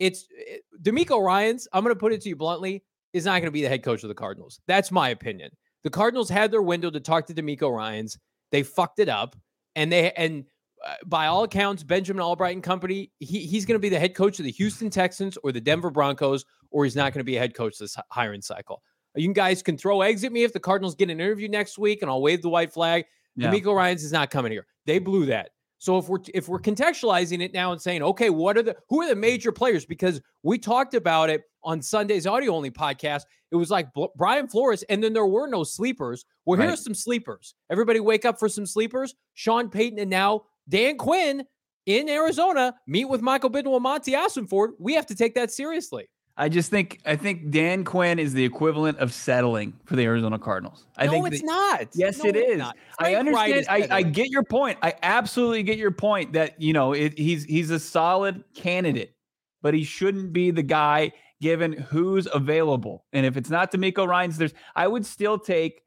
it's 0.00 0.26
it, 0.31 0.64
eh, 0.73 0.79
DeMeco 0.82 1.25
Ryans. 1.25 1.69
I'm 1.73 1.85
going 1.85 1.94
to 1.94 2.00
put 2.00 2.12
it 2.12 2.20
to 2.23 2.29
you 2.29 2.37
bluntly, 2.37 2.82
is 3.12 3.25
not 3.25 3.35
going 3.35 3.44
to 3.44 3.52
be 3.52 3.62
the 3.62 3.69
head 3.69 3.85
coach 3.85 4.02
of 4.02 4.08
the 4.08 4.14
Cardinals. 4.14 4.61
That's 4.67 4.91
my 4.91 5.11
opinion. 5.11 5.52
The 5.85 5.91
Cardinals 5.91 6.29
had 6.29 6.50
their 6.50 6.62
window 6.62 6.91
to 6.91 7.00
talk 7.00 7.26
to 7.26 7.35
DeMeco 7.35 7.75
Ryans. 7.75 8.19
They 8.50 8.62
fucked 8.64 8.99
it 8.99 9.08
up, 9.08 9.37
and 9.76 9.93
they 9.93 10.11
and 10.12 10.44
uh, 10.85 10.94
by 11.06 11.26
all 11.26 11.44
accounts, 11.44 11.82
Benjamin 11.82 12.23
Albright 12.23 12.55
and 12.55 12.62
company, 12.62 13.12
he, 13.19 13.47
he's 13.47 13.67
going 13.67 13.76
to 13.76 13.81
be 13.82 13.91
the 13.91 13.99
head 13.99 14.14
coach 14.14 14.38
of 14.38 14.44
the 14.44 14.50
Houston 14.52 14.91
Texans 14.91 15.37
or 15.44 15.52
the 15.52 15.61
Denver 15.61 15.91
Broncos, 15.91 16.45
or 16.71 16.85
he's 16.85 16.97
not 16.97 17.12
going 17.12 17.21
to 17.21 17.25
be 17.25 17.37
a 17.37 17.40
head 17.40 17.54
coach 17.54 17.78
this 17.78 17.97
hiring 18.11 18.42
cycle. 18.42 18.83
You 19.14 19.33
guys 19.33 19.62
can 19.62 19.76
throw 19.76 20.02
eggs 20.02 20.25
at 20.25 20.33
me 20.33 20.45
if 20.45 20.52
the 20.52 20.61
Cardinals 20.61 20.95
get 20.95 21.11
an 21.11 21.21
interview 21.21 21.49
next 21.49 21.78
week, 21.78 22.02
and 22.02 22.11
I'll 22.11 22.23
wave 22.23 22.42
the 22.42 22.49
white 22.49 22.73
flag. 22.73 23.04
Yeah. 23.37 23.50
DeMeco 23.50 23.75
Ryans 23.75 24.04
is 24.04 24.12
not 24.12 24.30
coming 24.30 24.52
here. 24.52 24.66
They 24.87 24.99
blew 24.99 25.26
that. 25.26 25.50
So 25.80 25.96
if 25.96 26.08
we're 26.08 26.18
if 26.34 26.46
we're 26.46 26.60
contextualizing 26.60 27.40
it 27.40 27.54
now 27.54 27.72
and 27.72 27.80
saying, 27.80 28.02
okay, 28.02 28.28
what 28.28 28.58
are 28.58 28.62
the 28.62 28.76
who 28.90 29.00
are 29.00 29.08
the 29.08 29.16
major 29.16 29.50
players? 29.50 29.87
Because 29.87 30.20
we 30.42 30.58
talked 30.58 30.94
about 30.94 31.30
it 31.30 31.42
on 31.64 31.80
Sunday's 31.80 32.26
audio 32.26 32.54
only 32.54 32.70
podcast. 32.70 33.22
It 33.50 33.56
was 33.56 33.70
like 33.70 33.88
Brian 34.14 34.46
Flores, 34.46 34.84
and 34.84 35.02
then 35.02 35.14
there 35.14 35.26
were 35.26 35.49
no 35.49 35.64
sleepers. 35.64 36.26
Well, 36.44 36.58
right. 36.58 36.68
here's 36.68 36.84
some 36.84 36.94
sleepers. 36.94 37.54
Everybody 37.70 37.99
wake 37.99 38.26
up 38.26 38.38
for 38.38 38.49
some 38.49 38.66
sleepers. 38.66 39.14
Sean 39.32 39.70
Payton 39.70 39.99
and 39.99 40.10
now 40.10 40.42
Dan 40.68 40.99
Quinn 40.99 41.44
in 41.87 42.10
Arizona 42.10 42.75
meet 42.87 43.06
with 43.06 43.22
Michael 43.22 43.50
Bidwill 43.50 43.75
and 43.75 43.82
Monti 43.82 44.12
Ossenfort. 44.12 44.72
We 44.78 44.92
have 44.94 45.06
to 45.06 45.14
take 45.14 45.34
that 45.34 45.50
seriously. 45.50 46.10
I 46.40 46.49
just 46.49 46.70
think 46.70 47.00
I 47.04 47.16
think 47.16 47.50
Dan 47.50 47.85
Quinn 47.85 48.18
is 48.18 48.32
the 48.32 48.47
equivalent 48.47 48.97
of 48.97 49.12
settling 49.12 49.75
for 49.85 49.94
the 49.94 50.04
Arizona 50.04 50.38
Cardinals. 50.38 50.87
I 50.97 51.04
no, 51.04 51.12
think 51.12 51.35
it's 51.35 51.42
not. 51.42 51.88
Yes, 51.92 52.23
no, 52.23 52.30
it 52.30 52.37
is. 52.37 52.62
I 52.99 53.14
understand. 53.16 53.66
I, 53.68 53.87
I, 53.90 54.02
get 54.02 54.30
your 54.30 54.42
point. 54.42 54.78
I 54.80 54.94
absolutely 55.02 55.62
get 55.64 55.76
your 55.76 55.90
point 55.90 56.32
that 56.32 56.59
you 56.59 56.73
know 56.73 56.94
it, 56.94 57.18
he's 57.18 57.44
he's 57.44 57.68
a 57.68 57.78
solid 57.78 58.42
candidate, 58.54 59.14
but 59.61 59.75
he 59.75 59.85
shouldn't 59.85 60.32
be 60.32 60.50
the 60.50 60.62
guy 60.62 61.12
given 61.42 61.75
who's 61.75 62.26
available. 62.32 63.04
And 63.12 63.26
if 63.26 63.37
it's 63.37 63.50
not 63.50 63.70
DeMeco 63.70 64.09
Ryans, 64.09 64.38
there's 64.38 64.54
I 64.75 64.88
would 64.88 65.04
still 65.04 65.38
take 65.38 65.82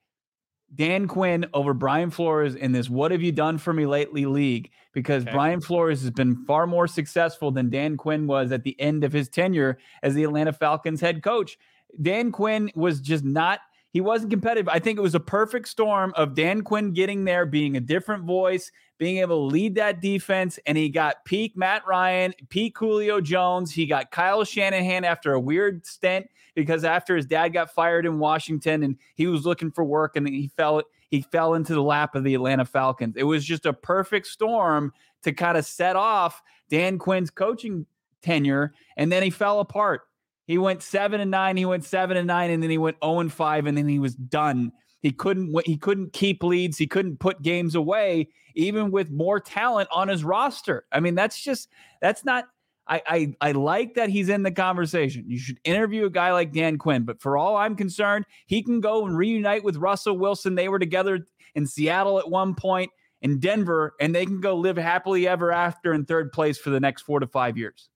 Dan 0.75 1.07
Quinn 1.07 1.45
over 1.53 1.73
Brian 1.73 2.09
Flores 2.09 2.55
in 2.55 2.71
this 2.71 2.89
What 2.89 3.11
Have 3.11 3.21
You 3.21 3.31
Done 3.31 3.57
For 3.57 3.73
Me 3.73 3.85
Lately 3.85 4.25
league 4.25 4.71
because 4.93 5.23
okay. 5.23 5.31
Brian 5.31 5.61
Flores 5.61 6.01
has 6.01 6.11
been 6.11 6.45
far 6.45 6.65
more 6.65 6.87
successful 6.87 7.51
than 7.51 7.69
Dan 7.69 7.97
Quinn 7.97 8.27
was 8.27 8.51
at 8.51 8.63
the 8.63 8.79
end 8.79 9.03
of 9.03 9.13
his 9.13 9.29
tenure 9.29 9.77
as 10.01 10.13
the 10.13 10.23
Atlanta 10.23 10.53
Falcons 10.53 11.01
head 11.01 11.21
coach. 11.21 11.57
Dan 12.01 12.31
Quinn 12.31 12.71
was 12.75 13.01
just 13.01 13.23
not 13.23 13.59
he 13.93 14.01
wasn't 14.01 14.31
competitive. 14.31 14.67
I 14.67 14.79
think 14.79 14.97
it 14.97 15.03
was 15.03 15.13
a 15.13 15.19
perfect 15.19 15.67
storm 15.67 16.13
of 16.15 16.33
Dan 16.33 16.63
Quinn 16.63 16.93
getting 16.93 17.25
there, 17.25 17.45
being 17.45 17.77
a 17.77 17.79
different 17.79 18.23
voice, 18.23 18.71
being 18.97 19.17
able 19.17 19.47
to 19.47 19.53
lead 19.53 19.75
that 19.75 20.01
defense. 20.01 20.57
And 20.65 20.75
he 20.75 20.89
got 20.89 21.23
peak 21.25 21.55
Matt 21.55 21.85
Ryan, 21.87 22.33
peak 22.49 22.75
Julio 22.75 23.21
Jones. 23.21 23.71
He 23.71 23.85
got 23.85 24.09
Kyle 24.09 24.43
Shanahan 24.43 25.03
after 25.03 25.33
a 25.33 25.39
weird 25.39 25.85
stint 25.85 26.27
because 26.55 26.83
after 26.83 27.15
his 27.15 27.27
dad 27.27 27.49
got 27.49 27.71
fired 27.71 28.07
in 28.07 28.17
Washington 28.17 28.81
and 28.81 28.97
he 29.13 29.27
was 29.27 29.45
looking 29.45 29.71
for 29.71 29.83
work 29.83 30.15
and 30.15 30.27
he 30.27 30.49
fell 30.57 30.81
he 31.09 31.21
fell 31.21 31.53
into 31.53 31.75
the 31.75 31.83
lap 31.83 32.15
of 32.15 32.23
the 32.23 32.33
Atlanta 32.33 32.65
Falcons. 32.65 33.15
It 33.15 33.25
was 33.25 33.45
just 33.45 33.67
a 33.67 33.73
perfect 33.73 34.25
storm 34.25 34.91
to 35.21 35.31
kind 35.31 35.55
of 35.55 35.65
set 35.65 35.95
off 35.95 36.41
Dan 36.69 36.97
Quinn's 36.97 37.29
coaching 37.29 37.85
tenure, 38.23 38.73
and 38.97 39.11
then 39.11 39.21
he 39.21 39.29
fell 39.29 39.59
apart. 39.59 40.01
He 40.45 40.57
went 40.57 40.83
seven 40.83 41.21
and 41.21 41.31
nine, 41.31 41.57
he 41.57 41.65
went 41.65 41.85
seven 41.85 42.17
and 42.17 42.27
nine, 42.27 42.51
and 42.51 42.61
then 42.61 42.69
he 42.69 42.77
went 42.77 42.97
0 43.03 43.19
and 43.19 43.31
five, 43.31 43.65
and 43.65 43.77
then 43.77 43.87
he 43.87 43.99
was 43.99 44.15
done. 44.15 44.71
He 45.01 45.11
couldn't 45.11 45.53
he 45.65 45.77
couldn't 45.77 46.13
keep 46.13 46.43
leads, 46.43 46.77
he 46.77 46.87
couldn't 46.87 47.19
put 47.19 47.41
games 47.41 47.75
away, 47.75 48.29
even 48.55 48.91
with 48.91 49.11
more 49.11 49.39
talent 49.39 49.89
on 49.91 50.07
his 50.07 50.23
roster. 50.23 50.85
I 50.91 50.99
mean, 50.99 51.15
that's 51.15 51.41
just 51.41 51.69
that's 52.01 52.25
not 52.25 52.45
I, 52.87 53.01
I 53.05 53.49
I 53.49 53.51
like 53.51 53.95
that 53.95 54.09
he's 54.09 54.29
in 54.29 54.43
the 54.43 54.51
conversation. 54.51 55.25
You 55.27 55.37
should 55.37 55.59
interview 55.63 56.05
a 56.05 56.09
guy 56.09 56.31
like 56.31 56.51
Dan 56.51 56.77
Quinn, 56.77 57.03
but 57.03 57.21
for 57.21 57.37
all 57.37 57.55
I'm 57.55 57.75
concerned, 57.75 58.25
he 58.47 58.61
can 58.61 58.81
go 58.81 59.05
and 59.05 59.17
reunite 59.17 59.63
with 59.63 59.77
Russell 59.77 60.17
Wilson. 60.17 60.55
They 60.55 60.69
were 60.69 60.79
together 60.79 61.25
in 61.55 61.65
Seattle 61.65 62.19
at 62.19 62.29
one 62.29 62.55
point, 62.55 62.91
in 63.21 63.39
Denver, 63.39 63.95
and 63.99 64.13
they 64.13 64.25
can 64.25 64.41
go 64.41 64.55
live 64.55 64.77
happily 64.77 65.27
ever 65.27 65.51
after 65.51 65.93
in 65.93 66.05
third 66.05 66.31
place 66.31 66.57
for 66.57 66.69
the 66.69 66.79
next 66.79 67.03
four 67.03 67.19
to 67.19 67.27
five 67.27 67.57
years. 67.57 67.89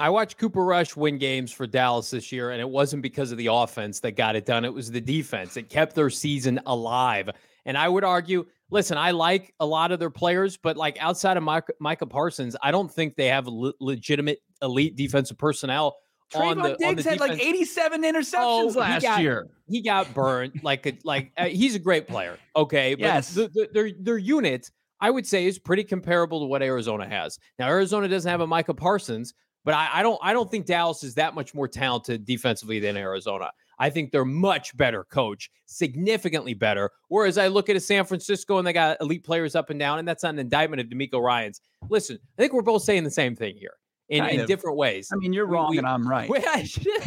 I 0.00 0.08
watched 0.08 0.38
Cooper 0.38 0.64
Rush 0.64 0.96
win 0.96 1.18
games 1.18 1.52
for 1.52 1.66
Dallas 1.66 2.10
this 2.10 2.32
year, 2.32 2.50
and 2.50 2.60
it 2.60 2.68
wasn't 2.68 3.02
because 3.02 3.32
of 3.32 3.38
the 3.38 3.48
offense 3.48 4.00
that 4.00 4.12
got 4.12 4.34
it 4.34 4.46
done. 4.46 4.64
It 4.64 4.72
was 4.72 4.90
the 4.90 5.00
defense. 5.00 5.58
It 5.58 5.68
kept 5.68 5.94
their 5.94 6.08
season 6.08 6.58
alive. 6.64 7.28
And 7.66 7.76
I 7.76 7.86
would 7.86 8.02
argue 8.02 8.46
listen, 8.70 8.96
I 8.96 9.10
like 9.10 9.52
a 9.60 9.66
lot 9.66 9.92
of 9.92 9.98
their 9.98 10.10
players, 10.10 10.56
but 10.56 10.78
like 10.78 10.96
outside 11.00 11.36
of 11.36 11.42
Micah, 11.42 11.74
Micah 11.80 12.06
Parsons, 12.06 12.56
I 12.62 12.70
don't 12.70 12.90
think 12.90 13.16
they 13.16 13.26
have 13.26 13.46
le- 13.46 13.74
legitimate 13.78 14.38
elite 14.62 14.96
defensive 14.96 15.36
personnel. 15.36 15.98
Trevon 16.32 16.52
on 16.52 16.58
the, 16.58 16.76
Diggs 16.78 16.84
on 16.84 16.96
the 16.96 17.02
had 17.02 17.20
like 17.20 17.40
87 17.40 18.02
interceptions 18.02 18.36
oh, 18.36 18.72
last 18.74 19.02
got, 19.02 19.20
year. 19.20 19.48
He 19.68 19.82
got 19.82 20.14
burned. 20.14 20.60
like 20.62 20.86
a, 20.86 20.96
like 21.04 21.32
uh, 21.36 21.46
he's 21.46 21.74
a 21.74 21.78
great 21.78 22.06
player. 22.06 22.38
Okay, 22.56 22.94
but 22.94 23.04
yes. 23.04 23.34
the, 23.34 23.48
the, 23.48 23.68
their 23.72 23.90
their 23.98 24.18
unit, 24.18 24.70
I 25.00 25.10
would 25.10 25.26
say, 25.26 25.46
is 25.46 25.58
pretty 25.58 25.84
comparable 25.84 26.40
to 26.40 26.46
what 26.46 26.62
Arizona 26.62 27.06
has. 27.08 27.38
Now 27.58 27.68
Arizona 27.68 28.08
doesn't 28.08 28.30
have 28.30 28.40
a 28.40 28.46
Micah 28.46 28.74
Parsons, 28.74 29.34
but 29.64 29.74
I, 29.74 29.88
I 29.94 30.02
don't 30.02 30.18
I 30.22 30.32
don't 30.32 30.50
think 30.50 30.66
Dallas 30.66 31.02
is 31.02 31.14
that 31.14 31.34
much 31.34 31.54
more 31.54 31.68
talented 31.68 32.24
defensively 32.24 32.80
than 32.80 32.96
Arizona. 32.96 33.50
I 33.78 33.88
think 33.88 34.12
they're 34.12 34.26
much 34.26 34.76
better 34.76 35.04
coach, 35.04 35.50
significantly 35.64 36.52
better. 36.52 36.90
Whereas 37.08 37.38
I 37.38 37.48
look 37.48 37.70
at 37.70 37.76
a 37.76 37.80
San 37.80 38.04
Francisco 38.04 38.58
and 38.58 38.66
they 38.66 38.74
got 38.74 38.98
elite 39.00 39.24
players 39.24 39.54
up 39.56 39.70
and 39.70 39.80
down, 39.80 39.98
and 39.98 40.06
that's 40.06 40.22
not 40.22 40.34
an 40.34 40.38
indictment 40.38 40.80
of 40.82 40.88
DeMeco 40.88 41.20
Ryans. 41.20 41.62
Listen, 41.88 42.18
I 42.38 42.42
think 42.42 42.52
we're 42.52 42.60
both 42.60 42.82
saying 42.82 43.04
the 43.04 43.10
same 43.10 43.34
thing 43.34 43.56
here 43.56 43.72
in, 44.10 44.24
in 44.26 44.46
different 44.46 44.76
ways. 44.76 45.08
I 45.12 45.16
mean, 45.16 45.32
you're 45.32 45.46
we, 45.46 45.54
wrong 45.54 45.70
we, 45.70 45.78
and 45.78 45.86
I'm 45.86 46.06
right. 46.06 46.28
We, 46.30 46.40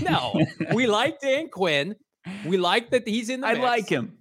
no, 0.01 0.43
we 0.73 0.87
like 0.87 1.21
Dan 1.21 1.49
Quinn. 1.49 1.95
We 2.45 2.57
like 2.57 2.89
that 2.89 3.07
he's 3.07 3.29
in 3.29 3.41
the. 3.41 3.47
I 3.47 3.53
mix. 3.53 3.63
like 3.63 3.89
him. 3.89 4.17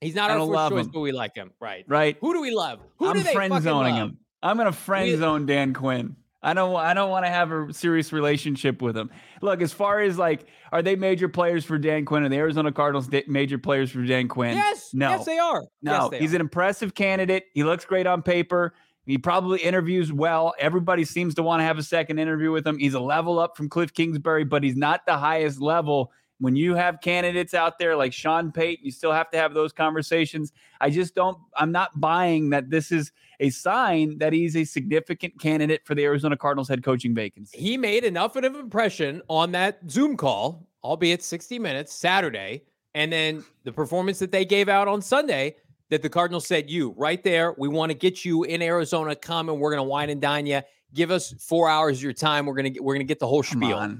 He's 0.00 0.14
not 0.14 0.30
our 0.30 0.38
first 0.38 0.70
choice, 0.70 0.86
him. 0.86 0.92
but 0.92 1.00
we 1.00 1.12
like 1.12 1.34
him. 1.36 1.52
Right. 1.60 1.84
Right. 1.88 2.16
Who 2.20 2.32
do 2.32 2.40
we 2.40 2.50
love? 2.50 2.80
Who 2.98 3.08
I'm 3.08 3.20
friend 3.20 3.62
zoning 3.62 3.94
love? 3.94 4.08
him. 4.08 4.18
I'm 4.42 4.56
gonna 4.56 4.72
friend 4.72 5.18
zone 5.18 5.46
Dan 5.46 5.74
Quinn. 5.74 6.16
I 6.42 6.54
don't 6.54 6.74
I 6.76 6.94
don't 6.94 7.10
want 7.10 7.24
to 7.24 7.30
have 7.30 7.50
a 7.50 7.72
serious 7.72 8.12
relationship 8.12 8.80
with 8.80 8.96
him. 8.96 9.10
Look, 9.42 9.60
as 9.60 9.72
far 9.72 10.00
as 10.00 10.18
like, 10.18 10.46
are 10.70 10.82
they 10.82 10.94
major 10.94 11.28
players 11.28 11.64
for 11.64 11.78
Dan 11.78 12.04
Quinn? 12.04 12.22
Are 12.22 12.28
the 12.28 12.36
Arizona 12.36 12.70
Cardinals 12.70 13.08
major 13.26 13.58
players 13.58 13.90
for 13.90 14.02
Dan 14.04 14.28
Quinn? 14.28 14.54
Yes. 14.54 14.90
No. 14.92 15.10
Yes, 15.10 15.26
they 15.26 15.38
are. 15.38 15.64
No, 15.82 15.92
yes, 15.92 16.10
they 16.10 16.18
he's 16.20 16.32
are. 16.32 16.36
an 16.36 16.40
impressive 16.40 16.94
candidate. 16.94 17.44
He 17.54 17.64
looks 17.64 17.84
great 17.84 18.06
on 18.06 18.22
paper. 18.22 18.74
He 19.04 19.18
probably 19.18 19.60
interviews 19.60 20.12
well. 20.12 20.54
Everybody 20.58 21.04
seems 21.04 21.34
to 21.36 21.42
want 21.42 21.60
to 21.60 21.64
have 21.64 21.78
a 21.78 21.82
second 21.82 22.18
interview 22.18 22.52
with 22.52 22.66
him. 22.66 22.78
He's 22.78 22.94
a 22.94 23.00
level 23.00 23.38
up 23.38 23.56
from 23.56 23.70
Cliff 23.70 23.92
Kingsbury, 23.92 24.44
but 24.44 24.62
he's 24.62 24.76
not 24.76 25.06
the 25.06 25.16
highest 25.16 25.62
level. 25.62 26.12
When 26.40 26.54
you 26.54 26.74
have 26.74 27.00
candidates 27.00 27.52
out 27.52 27.78
there 27.78 27.96
like 27.96 28.12
Sean 28.12 28.52
Payton, 28.52 28.84
you 28.84 28.92
still 28.92 29.12
have 29.12 29.30
to 29.32 29.38
have 29.38 29.54
those 29.54 29.72
conversations. 29.72 30.52
I 30.80 30.90
just 30.90 31.14
don't, 31.14 31.36
I'm 31.56 31.72
not 31.72 32.00
buying 32.00 32.50
that 32.50 32.70
this 32.70 32.92
is 32.92 33.10
a 33.40 33.50
sign 33.50 34.18
that 34.18 34.32
he's 34.32 34.56
a 34.56 34.64
significant 34.64 35.40
candidate 35.40 35.82
for 35.84 35.94
the 35.94 36.04
Arizona 36.04 36.36
Cardinals 36.36 36.68
head 36.68 36.84
coaching 36.84 37.14
vacancy. 37.14 37.58
He 37.58 37.76
made 37.76 38.04
enough 38.04 38.36
of 38.36 38.44
an 38.44 38.54
impression 38.54 39.20
on 39.28 39.52
that 39.52 39.78
Zoom 39.90 40.16
call, 40.16 40.68
albeit 40.84 41.22
60 41.22 41.58
minutes 41.58 41.92
Saturday, 41.92 42.62
and 42.94 43.12
then 43.12 43.44
the 43.64 43.72
performance 43.72 44.18
that 44.20 44.32
they 44.32 44.44
gave 44.44 44.68
out 44.68 44.88
on 44.88 45.02
Sunday 45.02 45.56
that 45.90 46.02
the 46.02 46.08
Cardinals 46.08 46.46
said, 46.46 46.70
You 46.70 46.94
right 46.96 47.22
there, 47.22 47.54
we 47.58 47.68
want 47.68 47.90
to 47.90 47.94
get 47.94 48.24
you 48.24 48.44
in 48.44 48.62
Arizona. 48.62 49.14
Come 49.14 49.48
and 49.48 49.60
we're 49.60 49.70
going 49.70 49.84
to 49.84 49.88
wine 49.88 50.10
and 50.10 50.20
dine 50.20 50.46
you. 50.46 50.60
Give 50.94 51.10
us 51.10 51.34
four 51.38 51.68
hours 51.68 51.98
of 51.98 52.02
your 52.02 52.12
time. 52.12 52.46
We're 52.46 52.54
gonna 52.54 52.70
get, 52.70 52.82
we're 52.82 52.94
gonna 52.94 53.04
get 53.04 53.18
the 53.18 53.26
whole 53.26 53.42
spiel. 53.42 53.96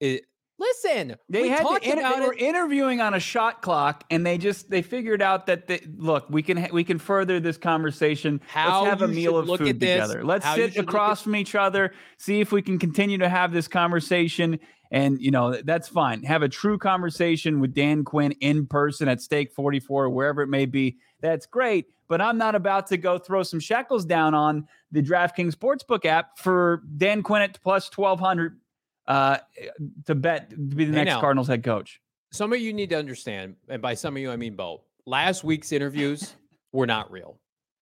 It, 0.00 0.24
Listen, 0.62 1.16
they 1.28 1.48
had 1.48 1.66
to 1.66 1.78
inter- 1.82 2.14
they 2.14 2.20
were 2.20 2.34
interviewing 2.34 3.00
on 3.00 3.14
a 3.14 3.20
shot 3.20 3.62
clock, 3.62 4.04
and 4.10 4.24
they 4.24 4.38
just 4.38 4.70
they 4.70 4.80
figured 4.80 5.20
out 5.20 5.46
that 5.46 5.66
they, 5.66 5.84
look, 5.96 6.26
we 6.30 6.42
can 6.42 6.68
we 6.72 6.84
can 6.84 6.98
further 6.98 7.40
this 7.40 7.56
conversation. 7.56 8.40
How 8.46 8.84
Let's 8.84 9.00
have 9.00 9.02
a 9.02 9.12
meal 9.12 9.38
of 9.38 9.48
food 9.48 9.80
together. 9.80 10.24
Let's 10.24 10.46
sit 10.54 10.76
across 10.76 11.22
from 11.22 11.34
each 11.34 11.56
other, 11.56 11.92
see 12.16 12.40
if 12.40 12.52
we 12.52 12.62
can 12.62 12.78
continue 12.78 13.18
to 13.18 13.28
have 13.28 13.52
this 13.52 13.66
conversation. 13.66 14.60
And 14.92 15.20
you 15.20 15.32
know 15.32 15.60
that's 15.64 15.88
fine. 15.88 16.22
Have 16.22 16.42
a 16.42 16.48
true 16.48 16.78
conversation 16.78 17.58
with 17.58 17.74
Dan 17.74 18.04
Quinn 18.04 18.32
in 18.40 18.66
person 18.66 19.08
at 19.08 19.20
Steak 19.20 19.52
44 19.52 20.04
or 20.04 20.10
wherever 20.10 20.42
it 20.42 20.48
may 20.48 20.66
be. 20.66 20.98
That's 21.20 21.46
great. 21.46 21.86
But 22.08 22.20
I'm 22.20 22.38
not 22.38 22.54
about 22.54 22.88
to 22.88 22.98
go 22.98 23.18
throw 23.18 23.42
some 23.42 23.58
shekels 23.58 24.04
down 24.04 24.34
on 24.34 24.68
the 24.92 25.02
DraftKings 25.02 25.54
Sportsbook 25.54 26.04
app 26.04 26.38
for 26.38 26.82
Dan 26.98 27.22
Quinn 27.22 27.42
at 27.42 27.60
plus 27.62 27.90
1200 27.96 28.60
uh, 29.12 29.38
to 30.06 30.14
bet 30.14 30.50
to 30.50 30.56
be 30.56 30.86
the 30.86 30.92
next 30.92 31.20
Cardinals 31.20 31.48
head 31.48 31.62
coach. 31.62 32.00
Some 32.32 32.52
of 32.54 32.60
you 32.60 32.72
need 32.72 32.88
to 32.90 32.98
understand, 32.98 33.56
and 33.68 33.82
by 33.82 33.92
some 33.92 34.16
of 34.16 34.22
you 34.22 34.30
I 34.30 34.36
mean 34.36 34.56
Bo. 34.56 34.84
Last 35.04 35.44
week's 35.44 35.70
interviews 35.70 36.34
were 36.72 36.86
not 36.86 37.10
real. 37.10 37.38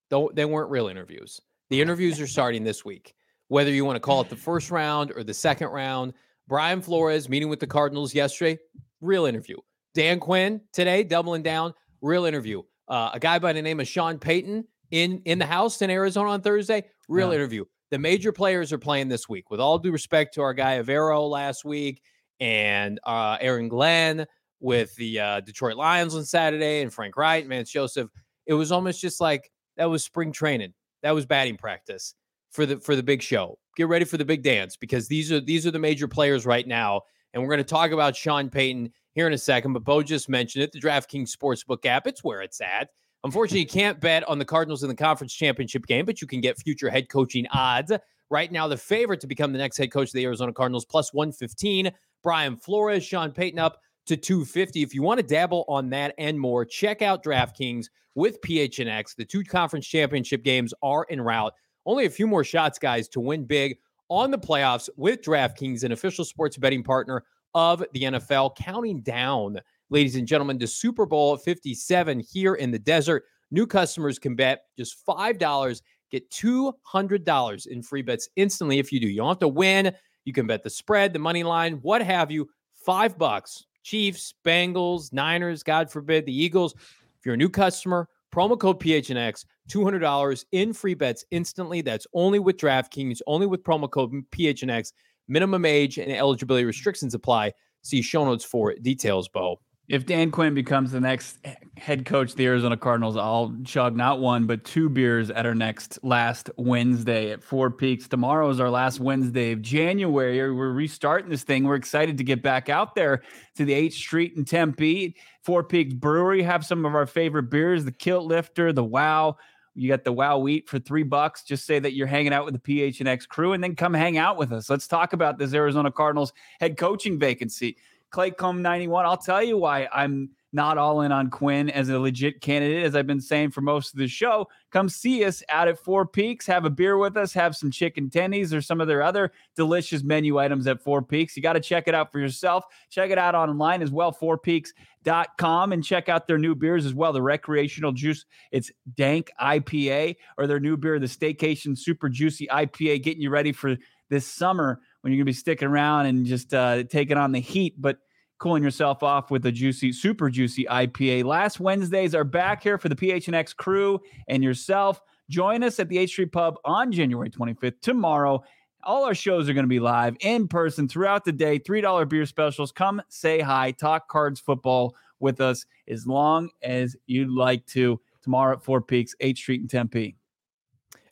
Though 0.08 0.30
they 0.34 0.44
weren't 0.44 0.70
real 0.70 0.88
interviews. 0.88 1.40
The 1.68 1.80
interviews 1.80 2.20
are 2.20 2.26
starting 2.26 2.64
this 2.64 2.84
week. 2.84 3.14
Whether 3.46 3.70
you 3.70 3.84
want 3.84 3.94
to 3.94 4.00
call 4.00 4.20
it 4.22 4.28
the 4.28 4.34
first 4.34 4.72
round 4.72 5.12
or 5.14 5.22
the 5.22 5.34
second 5.34 5.68
round, 5.68 6.14
Brian 6.48 6.82
Flores 6.82 7.28
meeting 7.28 7.48
with 7.48 7.60
the 7.60 7.66
Cardinals 7.66 8.12
yesterday, 8.12 8.58
real 9.00 9.26
interview. 9.26 9.56
Dan 9.94 10.18
Quinn 10.18 10.60
today 10.72 11.04
doubling 11.04 11.44
down, 11.44 11.74
real 12.00 12.24
interview. 12.24 12.62
Uh, 12.88 13.10
a 13.14 13.20
guy 13.20 13.38
by 13.38 13.52
the 13.52 13.62
name 13.62 13.78
of 13.78 13.86
Sean 13.86 14.18
Payton 14.18 14.64
in 14.90 15.22
in 15.26 15.38
the 15.38 15.46
house 15.46 15.80
in 15.80 15.90
Arizona 15.90 16.30
on 16.30 16.40
Thursday, 16.40 16.86
real 17.08 17.28
yeah. 17.28 17.36
interview 17.36 17.64
the 17.90 17.98
major 17.98 18.32
players 18.32 18.72
are 18.72 18.78
playing 18.78 19.08
this 19.08 19.28
week. 19.28 19.50
With 19.50 19.60
all 19.60 19.78
due 19.78 19.92
respect 19.92 20.34
to 20.34 20.42
our 20.42 20.54
guy 20.54 20.80
Evero 20.80 21.28
last 21.28 21.64
week 21.64 22.02
and 22.38 22.98
uh, 23.04 23.36
Aaron 23.40 23.68
Glenn 23.68 24.26
with 24.60 24.94
the 24.96 25.20
uh, 25.20 25.40
Detroit 25.40 25.76
Lions 25.76 26.14
on 26.14 26.24
Saturday 26.24 26.82
and 26.82 26.92
Frank 26.92 27.16
Reich, 27.16 27.46
Vance 27.46 27.70
Joseph, 27.70 28.10
it 28.46 28.54
was 28.54 28.72
almost 28.72 29.00
just 29.00 29.20
like 29.20 29.50
that 29.76 29.90
was 29.90 30.04
spring 30.04 30.32
training. 30.32 30.72
That 31.02 31.14
was 31.14 31.26
batting 31.26 31.56
practice 31.56 32.14
for 32.50 32.66
the 32.66 32.78
for 32.80 32.94
the 32.94 33.02
big 33.02 33.22
show. 33.22 33.58
Get 33.76 33.88
ready 33.88 34.04
for 34.04 34.16
the 34.16 34.24
big 34.24 34.42
dance 34.42 34.76
because 34.76 35.08
these 35.08 35.32
are 35.32 35.40
these 35.40 35.66
are 35.66 35.70
the 35.70 35.78
major 35.78 36.08
players 36.08 36.46
right 36.46 36.66
now. 36.66 37.02
And 37.32 37.42
we're 37.42 37.48
going 37.48 37.58
to 37.58 37.64
talk 37.64 37.92
about 37.92 38.16
Sean 38.16 38.50
Payton 38.50 38.90
here 39.12 39.26
in 39.26 39.32
a 39.32 39.38
second. 39.38 39.72
But 39.72 39.84
Bo 39.84 40.02
just 40.02 40.28
mentioned 40.28 40.64
it, 40.64 40.72
the 40.72 40.80
DraftKings 40.80 41.30
Sportsbook 41.30 41.86
app. 41.86 42.06
It's 42.06 42.24
where 42.24 42.42
it's 42.42 42.60
at. 42.60 42.88
Unfortunately, 43.24 43.60
you 43.60 43.66
can't 43.66 44.00
bet 44.00 44.26
on 44.28 44.38
the 44.38 44.44
Cardinals 44.44 44.82
in 44.82 44.88
the 44.88 44.94
conference 44.94 45.34
championship 45.34 45.86
game, 45.86 46.06
but 46.06 46.20
you 46.22 46.26
can 46.26 46.40
get 46.40 46.58
future 46.58 46.88
head 46.88 47.08
coaching 47.08 47.46
odds. 47.52 47.92
Right 48.30 48.50
now, 48.50 48.68
the 48.68 48.76
favorite 48.76 49.20
to 49.20 49.26
become 49.26 49.52
the 49.52 49.58
next 49.58 49.76
head 49.76 49.92
coach 49.92 50.08
of 50.08 50.14
the 50.14 50.24
Arizona 50.24 50.52
Cardinals 50.52 50.84
plus 50.84 51.12
115. 51.12 51.90
Brian 52.22 52.56
Flores, 52.56 53.04
Sean 53.04 53.32
Payton 53.32 53.58
up 53.58 53.80
to 54.06 54.16
250. 54.16 54.82
If 54.82 54.94
you 54.94 55.02
want 55.02 55.20
to 55.20 55.26
dabble 55.26 55.64
on 55.68 55.90
that 55.90 56.14
and 56.16 56.38
more, 56.38 56.64
check 56.64 57.02
out 57.02 57.22
DraftKings 57.22 57.86
with 58.14 58.40
PHNX. 58.40 59.16
The 59.16 59.24
two 59.24 59.44
conference 59.44 59.86
championship 59.86 60.42
games 60.42 60.72
are 60.82 61.06
en 61.10 61.20
route. 61.20 61.52
Only 61.86 62.06
a 62.06 62.10
few 62.10 62.26
more 62.26 62.44
shots, 62.44 62.78
guys, 62.78 63.08
to 63.08 63.20
win 63.20 63.44
big 63.44 63.78
on 64.08 64.30
the 64.30 64.38
playoffs 64.38 64.88
with 64.96 65.22
DraftKings, 65.22 65.84
an 65.84 65.92
official 65.92 66.24
sports 66.24 66.56
betting 66.56 66.82
partner 66.82 67.24
of 67.54 67.84
the 67.92 68.02
NFL, 68.02 68.56
counting 68.56 69.00
down 69.00 69.58
ladies 69.90 70.16
and 70.16 70.26
gentlemen, 70.26 70.58
to 70.58 70.66
Super 70.66 71.04
Bowl 71.04 71.36
57 71.36 72.20
here 72.20 72.54
in 72.54 72.70
the 72.70 72.78
desert. 72.78 73.24
New 73.50 73.66
customers 73.66 74.18
can 74.18 74.36
bet 74.36 74.62
just 74.78 75.04
$5, 75.06 75.82
get 76.10 76.30
$200 76.30 77.66
in 77.66 77.82
free 77.82 78.02
bets 78.02 78.28
instantly 78.36 78.78
if 78.78 78.92
you 78.92 79.00
do. 79.00 79.08
You 79.08 79.18
don't 79.18 79.28
have 79.28 79.38
to 79.40 79.48
win. 79.48 79.92
You 80.24 80.32
can 80.32 80.46
bet 80.46 80.62
the 80.62 80.70
spread, 80.70 81.12
the 81.12 81.18
money 81.18 81.42
line, 81.42 81.74
what 81.82 82.02
have 82.02 82.30
you. 82.30 82.48
Five 82.74 83.18
bucks. 83.18 83.66
Chiefs, 83.82 84.34
Bengals, 84.44 85.12
Niners, 85.12 85.62
God 85.62 85.90
forbid, 85.90 86.26
the 86.26 86.36
Eagles. 86.36 86.74
If 86.74 87.26
you're 87.26 87.34
a 87.34 87.38
new 87.38 87.48
customer, 87.48 88.08
promo 88.32 88.58
code 88.58 88.78
PHNX, 88.78 89.44
$200 89.68 90.44
in 90.52 90.72
free 90.72 90.94
bets 90.94 91.24
instantly. 91.30 91.80
That's 91.80 92.06
only 92.14 92.38
with 92.38 92.56
DraftKings, 92.56 93.20
only 93.26 93.46
with 93.46 93.64
promo 93.64 93.90
code 93.90 94.12
PHNX. 94.30 94.92
Minimum 95.28 95.64
age 95.64 95.98
and 95.98 96.12
eligibility 96.12 96.64
restrictions 96.64 97.14
apply. 97.14 97.52
See 97.82 98.02
show 98.02 98.24
notes 98.24 98.44
for 98.44 98.74
details, 98.74 99.28
Bo. 99.28 99.60
If 99.90 100.06
Dan 100.06 100.30
Quinn 100.30 100.54
becomes 100.54 100.92
the 100.92 101.00
next 101.00 101.40
head 101.76 102.06
coach 102.06 102.30
of 102.30 102.36
the 102.36 102.46
Arizona 102.46 102.76
Cardinals, 102.76 103.16
I'll 103.16 103.52
chug 103.64 103.96
not 103.96 104.20
one, 104.20 104.46
but 104.46 104.62
two 104.62 104.88
beers 104.88 105.30
at 105.32 105.46
our 105.46 105.54
next 105.54 105.98
last 106.04 106.48
Wednesday 106.56 107.32
at 107.32 107.42
Four 107.42 107.72
Peaks. 107.72 108.06
Tomorrow 108.06 108.48
is 108.50 108.60
our 108.60 108.70
last 108.70 109.00
Wednesday 109.00 109.50
of 109.50 109.62
January. 109.62 110.54
We're 110.54 110.70
restarting 110.70 111.28
this 111.28 111.42
thing. 111.42 111.64
We're 111.64 111.74
excited 111.74 112.18
to 112.18 112.22
get 112.22 112.40
back 112.40 112.68
out 112.68 112.94
there 112.94 113.24
to 113.56 113.64
the 113.64 113.72
8th 113.72 113.94
Street 113.94 114.34
in 114.36 114.44
Tempe. 114.44 115.16
Four 115.42 115.64
Peaks 115.64 115.92
Brewery 115.92 116.44
have 116.44 116.64
some 116.64 116.86
of 116.86 116.94
our 116.94 117.06
favorite 117.06 117.50
beers 117.50 117.84
the 117.84 117.90
Kilt 117.90 118.26
Lifter, 118.26 118.72
the 118.72 118.84
Wow. 118.84 119.38
You 119.74 119.88
got 119.88 120.04
the 120.04 120.12
Wow 120.12 120.38
Wheat 120.38 120.68
for 120.68 120.78
three 120.78 121.02
bucks. 121.02 121.42
Just 121.42 121.66
say 121.66 121.80
that 121.80 121.94
you're 121.94 122.06
hanging 122.06 122.32
out 122.32 122.44
with 122.44 122.54
the 122.54 122.60
PHNX 122.60 123.26
crew 123.26 123.54
and 123.54 123.64
then 123.64 123.74
come 123.74 123.94
hang 123.94 124.18
out 124.18 124.36
with 124.36 124.52
us. 124.52 124.70
Let's 124.70 124.86
talk 124.86 125.14
about 125.14 125.36
this 125.36 125.52
Arizona 125.52 125.90
Cardinals 125.90 126.32
head 126.60 126.76
coaching 126.76 127.18
vacancy. 127.18 127.76
Claycomb 128.12 128.60
91. 128.60 129.06
I'll 129.06 129.16
tell 129.16 129.42
you 129.42 129.56
why 129.56 129.88
I'm 129.92 130.30
not 130.52 130.78
all 130.78 131.02
in 131.02 131.12
on 131.12 131.30
Quinn 131.30 131.70
as 131.70 131.88
a 131.88 131.98
legit 131.98 132.40
candidate, 132.40 132.84
as 132.84 132.96
I've 132.96 133.06
been 133.06 133.20
saying 133.20 133.50
for 133.52 133.60
most 133.60 133.92
of 133.92 133.98
the 133.98 134.08
show. 134.08 134.48
Come 134.72 134.88
see 134.88 135.24
us 135.24 135.42
out 135.48 135.68
at 135.68 135.78
Four 135.78 136.06
Peaks, 136.06 136.46
have 136.46 136.64
a 136.64 136.70
beer 136.70 136.96
with 136.96 137.16
us, 137.16 137.32
have 137.32 137.54
some 137.54 137.70
chicken 137.70 138.10
tendies 138.10 138.52
or 138.52 138.60
some 138.60 138.80
of 138.80 138.88
their 138.88 139.02
other 139.02 139.32
delicious 139.54 140.02
menu 140.02 140.38
items 140.38 140.66
at 140.66 140.82
Four 140.82 141.02
Peaks. 141.02 141.36
You 141.36 141.42
got 141.42 141.52
to 141.52 141.60
check 141.60 141.86
it 141.86 141.94
out 141.94 142.10
for 142.10 142.18
yourself. 142.18 142.64
Check 142.90 143.10
it 143.10 143.18
out 143.18 143.34
online 143.34 143.80
as 143.82 143.90
well, 143.92 144.12
fourpeaks.com, 144.12 145.72
and 145.72 145.84
check 145.84 146.08
out 146.08 146.26
their 146.26 146.38
new 146.38 146.54
beers 146.54 146.86
as 146.86 146.94
well. 146.94 147.12
The 147.12 147.22
recreational 147.22 147.92
juice, 147.92 148.26
it's 148.50 148.72
Dank 148.96 149.30
IPA, 149.40 150.16
or 150.36 150.46
their 150.48 150.60
new 150.60 150.76
beer, 150.76 150.98
the 150.98 151.06
Staycation 151.06 151.78
Super 151.78 152.08
Juicy 152.08 152.48
IPA, 152.48 153.02
getting 153.04 153.22
you 153.22 153.30
ready 153.30 153.52
for 153.52 153.76
this 154.08 154.26
summer 154.26 154.80
when 155.00 155.12
you're 155.12 155.18
going 155.18 155.26
to 155.26 155.32
be 155.32 155.32
sticking 155.32 155.68
around 155.68 156.06
and 156.06 156.26
just 156.26 156.52
uh, 156.54 156.84
taking 156.84 157.16
on 157.16 157.32
the 157.32 157.40
heat, 157.40 157.74
but 157.78 157.98
cooling 158.38 158.62
yourself 158.62 159.02
off 159.02 159.30
with 159.30 159.44
a 159.46 159.52
juicy, 159.52 159.92
super 159.92 160.30
juicy 160.30 160.64
IPA. 160.64 161.24
Last 161.24 161.60
Wednesdays 161.60 162.14
are 162.14 162.24
back 162.24 162.62
here 162.62 162.78
for 162.78 162.88
the 162.88 162.96
PHNX 162.96 163.54
crew 163.54 164.00
and 164.28 164.42
yourself. 164.42 165.00
Join 165.28 165.62
us 165.62 165.78
at 165.78 165.88
the 165.88 165.96
8th 165.98 166.08
Street 166.08 166.32
Pub 166.32 166.56
on 166.64 166.90
January 166.90 167.30
25th, 167.30 167.80
tomorrow. 167.80 168.42
All 168.82 169.04
our 169.04 169.14
shows 169.14 169.48
are 169.48 169.52
going 169.52 169.64
to 169.64 169.68
be 169.68 169.78
live 169.78 170.16
in 170.20 170.48
person 170.48 170.88
throughout 170.88 171.24
the 171.24 171.32
day. 171.32 171.58
$3 171.58 172.08
beer 172.08 172.24
specials. 172.24 172.72
Come 172.72 173.02
say 173.08 173.40
hi, 173.40 173.72
talk 173.72 174.08
cards 174.08 174.40
football 174.40 174.96
with 175.20 175.40
us 175.40 175.66
as 175.86 176.06
long 176.06 176.48
as 176.62 176.96
you'd 177.06 177.30
like 177.30 177.64
to. 177.66 178.00
Tomorrow 178.22 178.56
at 178.56 178.64
Four 178.64 178.80
Peaks, 178.80 179.14
8th 179.22 179.36
Street 179.36 179.60
in 179.60 179.68
Tempe 179.68 180.16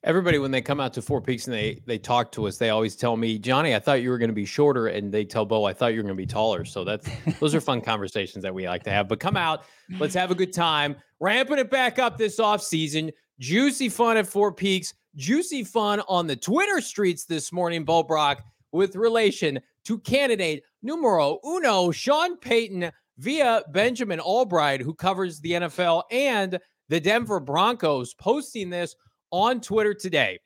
everybody 0.04 0.38
when 0.38 0.50
they 0.50 0.62
come 0.62 0.80
out 0.80 0.92
to 0.94 1.02
Four 1.02 1.20
Peaks 1.20 1.46
and 1.46 1.54
they 1.54 1.82
they 1.86 1.98
talk 1.98 2.32
to 2.32 2.46
us, 2.46 2.58
they 2.58 2.70
always 2.70 2.96
tell 2.96 3.16
me, 3.16 3.38
Johnny, 3.38 3.74
I 3.74 3.78
thought 3.78 4.02
you 4.02 4.10
were 4.10 4.18
going 4.18 4.30
to 4.30 4.34
be 4.34 4.44
shorter, 4.44 4.88
and 4.88 5.12
they 5.12 5.24
tell 5.24 5.44
Bo, 5.44 5.64
I 5.64 5.72
thought 5.72 5.92
you 5.92 5.98
were 5.98 6.04
going 6.04 6.16
to 6.16 6.22
be 6.22 6.26
taller. 6.26 6.64
So 6.64 6.84
that's 6.84 7.08
those 7.40 7.54
are 7.54 7.60
fun 7.60 7.80
conversations 7.92 8.42
that 8.42 8.54
we 8.54 8.68
like 8.68 8.82
to 8.84 8.90
have. 8.90 9.08
But 9.08 9.20
come 9.20 9.36
out, 9.36 9.64
let's 9.98 10.14
have 10.14 10.30
a 10.30 10.34
good 10.34 10.52
time, 10.52 10.96
ramping 11.20 11.58
it 11.58 11.70
back 11.70 11.98
up 11.98 12.18
this 12.18 12.40
off 12.40 12.62
season. 12.62 13.10
Juicy 13.38 13.88
fun 13.88 14.16
at 14.16 14.26
Four 14.26 14.52
Peaks, 14.52 14.94
juicy 15.16 15.62
fun 15.64 16.00
on 16.08 16.26
the 16.26 16.36
Twitter 16.36 16.80
streets 16.80 17.24
this 17.24 17.52
morning, 17.52 17.84
Bo 17.84 18.02
Brock, 18.02 18.42
with 18.72 18.96
relation 18.96 19.60
to 19.84 19.98
candidate 20.00 20.64
numero 20.82 21.38
uno, 21.44 21.90
Sean 21.90 22.36
Payton, 22.36 22.90
via 23.18 23.62
Benjamin 23.72 24.20
Albright, 24.20 24.80
who 24.80 24.94
covers 24.94 25.40
the 25.40 25.52
NFL 25.52 26.04
and 26.10 26.58
the 26.88 27.00
Denver 27.00 27.40
Broncos, 27.40 28.14
posting 28.14 28.70
this 28.70 28.94
on 29.30 29.61
Twitter 29.61 29.94
today. 29.94 30.38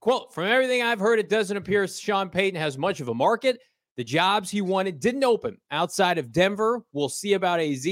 Quote, 0.00 0.32
from 0.32 0.44
everything 0.44 0.82
I've 0.82 1.00
heard, 1.00 1.18
it 1.18 1.28
doesn't 1.28 1.56
appear 1.56 1.86
Sean 1.88 2.28
Payton 2.28 2.60
has 2.60 2.78
much 2.78 3.00
of 3.00 3.08
a 3.08 3.14
market. 3.14 3.58
The 3.96 4.04
jobs 4.04 4.50
he 4.50 4.60
wanted 4.60 5.00
didn't 5.00 5.24
open 5.24 5.58
outside 5.70 6.18
of 6.18 6.32
Denver. 6.32 6.84
We'll 6.92 7.08
see 7.08 7.32
about 7.32 7.60
AZ. 7.60 7.86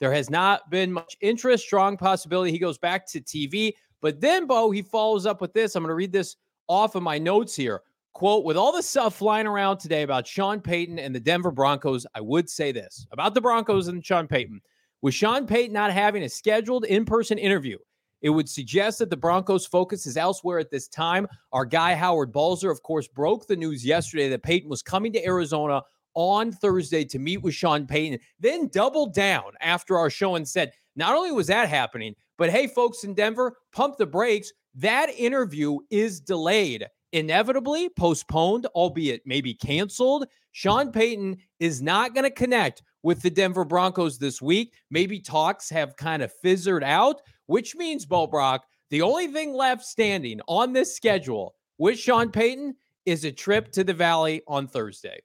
There 0.00 0.12
has 0.12 0.28
not 0.28 0.68
been 0.70 0.92
much 0.92 1.16
interest, 1.20 1.64
strong 1.64 1.96
possibility 1.96 2.50
he 2.50 2.58
goes 2.58 2.76
back 2.76 3.06
to 3.12 3.20
TV. 3.20 3.72
But 4.02 4.20
then, 4.20 4.46
Bo, 4.46 4.70
he 4.70 4.82
follows 4.82 5.24
up 5.24 5.40
with 5.40 5.52
this. 5.52 5.74
I'm 5.74 5.82
going 5.82 5.88
to 5.90 5.94
read 5.94 6.12
this 6.12 6.36
off 6.68 6.94
of 6.94 7.02
my 7.02 7.18
notes 7.18 7.54
here. 7.54 7.80
Quote, 8.12 8.44
with 8.44 8.56
all 8.56 8.72
the 8.72 8.82
stuff 8.82 9.16
flying 9.16 9.46
around 9.46 9.78
today 9.78 10.02
about 10.02 10.26
Sean 10.26 10.60
Payton 10.60 10.98
and 10.98 11.14
the 11.14 11.20
Denver 11.20 11.50
Broncos, 11.50 12.06
I 12.14 12.20
would 12.20 12.48
say 12.48 12.70
this 12.70 13.06
about 13.10 13.34
the 13.34 13.40
Broncos 13.40 13.88
and 13.88 14.04
Sean 14.04 14.28
Payton. 14.28 14.60
With 15.02 15.14
Sean 15.14 15.46
Payton 15.46 15.72
not 15.72 15.92
having 15.92 16.22
a 16.22 16.28
scheduled 16.28 16.84
in 16.84 17.04
person 17.04 17.38
interview, 17.38 17.78
it 18.24 18.30
would 18.30 18.48
suggest 18.48 18.98
that 18.98 19.10
the 19.10 19.16
Broncos' 19.18 19.66
focus 19.66 20.06
is 20.06 20.16
elsewhere 20.16 20.58
at 20.58 20.70
this 20.70 20.88
time. 20.88 21.28
Our 21.52 21.66
guy, 21.66 21.94
Howard 21.94 22.32
Balzer, 22.32 22.70
of 22.70 22.82
course, 22.82 23.06
broke 23.06 23.46
the 23.46 23.54
news 23.54 23.84
yesterday 23.84 24.30
that 24.30 24.42
Payton 24.42 24.70
was 24.70 24.82
coming 24.82 25.12
to 25.12 25.24
Arizona 25.26 25.82
on 26.14 26.50
Thursday 26.50 27.04
to 27.04 27.18
meet 27.18 27.42
with 27.42 27.52
Sean 27.52 27.86
Payton, 27.86 28.18
then 28.40 28.68
doubled 28.68 29.12
down 29.12 29.52
after 29.60 29.98
our 29.98 30.08
show 30.08 30.36
and 30.36 30.48
said, 30.48 30.72
not 30.96 31.14
only 31.14 31.32
was 31.32 31.48
that 31.48 31.68
happening, 31.68 32.14
but 32.38 32.48
hey, 32.48 32.66
folks 32.66 33.04
in 33.04 33.12
Denver, 33.12 33.58
pump 33.72 33.98
the 33.98 34.06
brakes. 34.06 34.50
That 34.74 35.10
interview 35.10 35.80
is 35.90 36.18
delayed, 36.18 36.86
inevitably 37.12 37.90
postponed, 37.90 38.64
albeit 38.74 39.20
maybe 39.26 39.52
canceled. 39.52 40.24
Sean 40.52 40.92
Payton 40.92 41.36
is 41.60 41.82
not 41.82 42.14
going 42.14 42.24
to 42.24 42.30
connect 42.30 42.82
with 43.02 43.20
the 43.20 43.28
Denver 43.28 43.66
Broncos 43.66 44.18
this 44.18 44.40
week. 44.40 44.72
Maybe 44.90 45.20
talks 45.20 45.68
have 45.68 45.96
kind 45.96 46.22
of 46.22 46.32
fizzled 46.32 46.82
out, 46.82 47.20
which 47.46 47.74
means, 47.74 48.06
Bo 48.06 48.26
Brock, 48.26 48.64
the 48.90 49.02
only 49.02 49.26
thing 49.26 49.54
left 49.54 49.84
standing 49.84 50.40
on 50.46 50.72
this 50.72 50.94
schedule 50.94 51.54
with 51.78 51.98
Sean 51.98 52.30
Payton 52.30 52.74
is 53.06 53.24
a 53.24 53.32
trip 53.32 53.72
to 53.72 53.84
the 53.84 53.94
Valley 53.94 54.42
on 54.46 54.66
Thursday. 54.66 55.20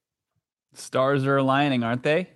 Stars 0.74 1.26
are 1.26 1.38
aligning, 1.38 1.84
aren't 1.84 2.04
they? 2.04 2.30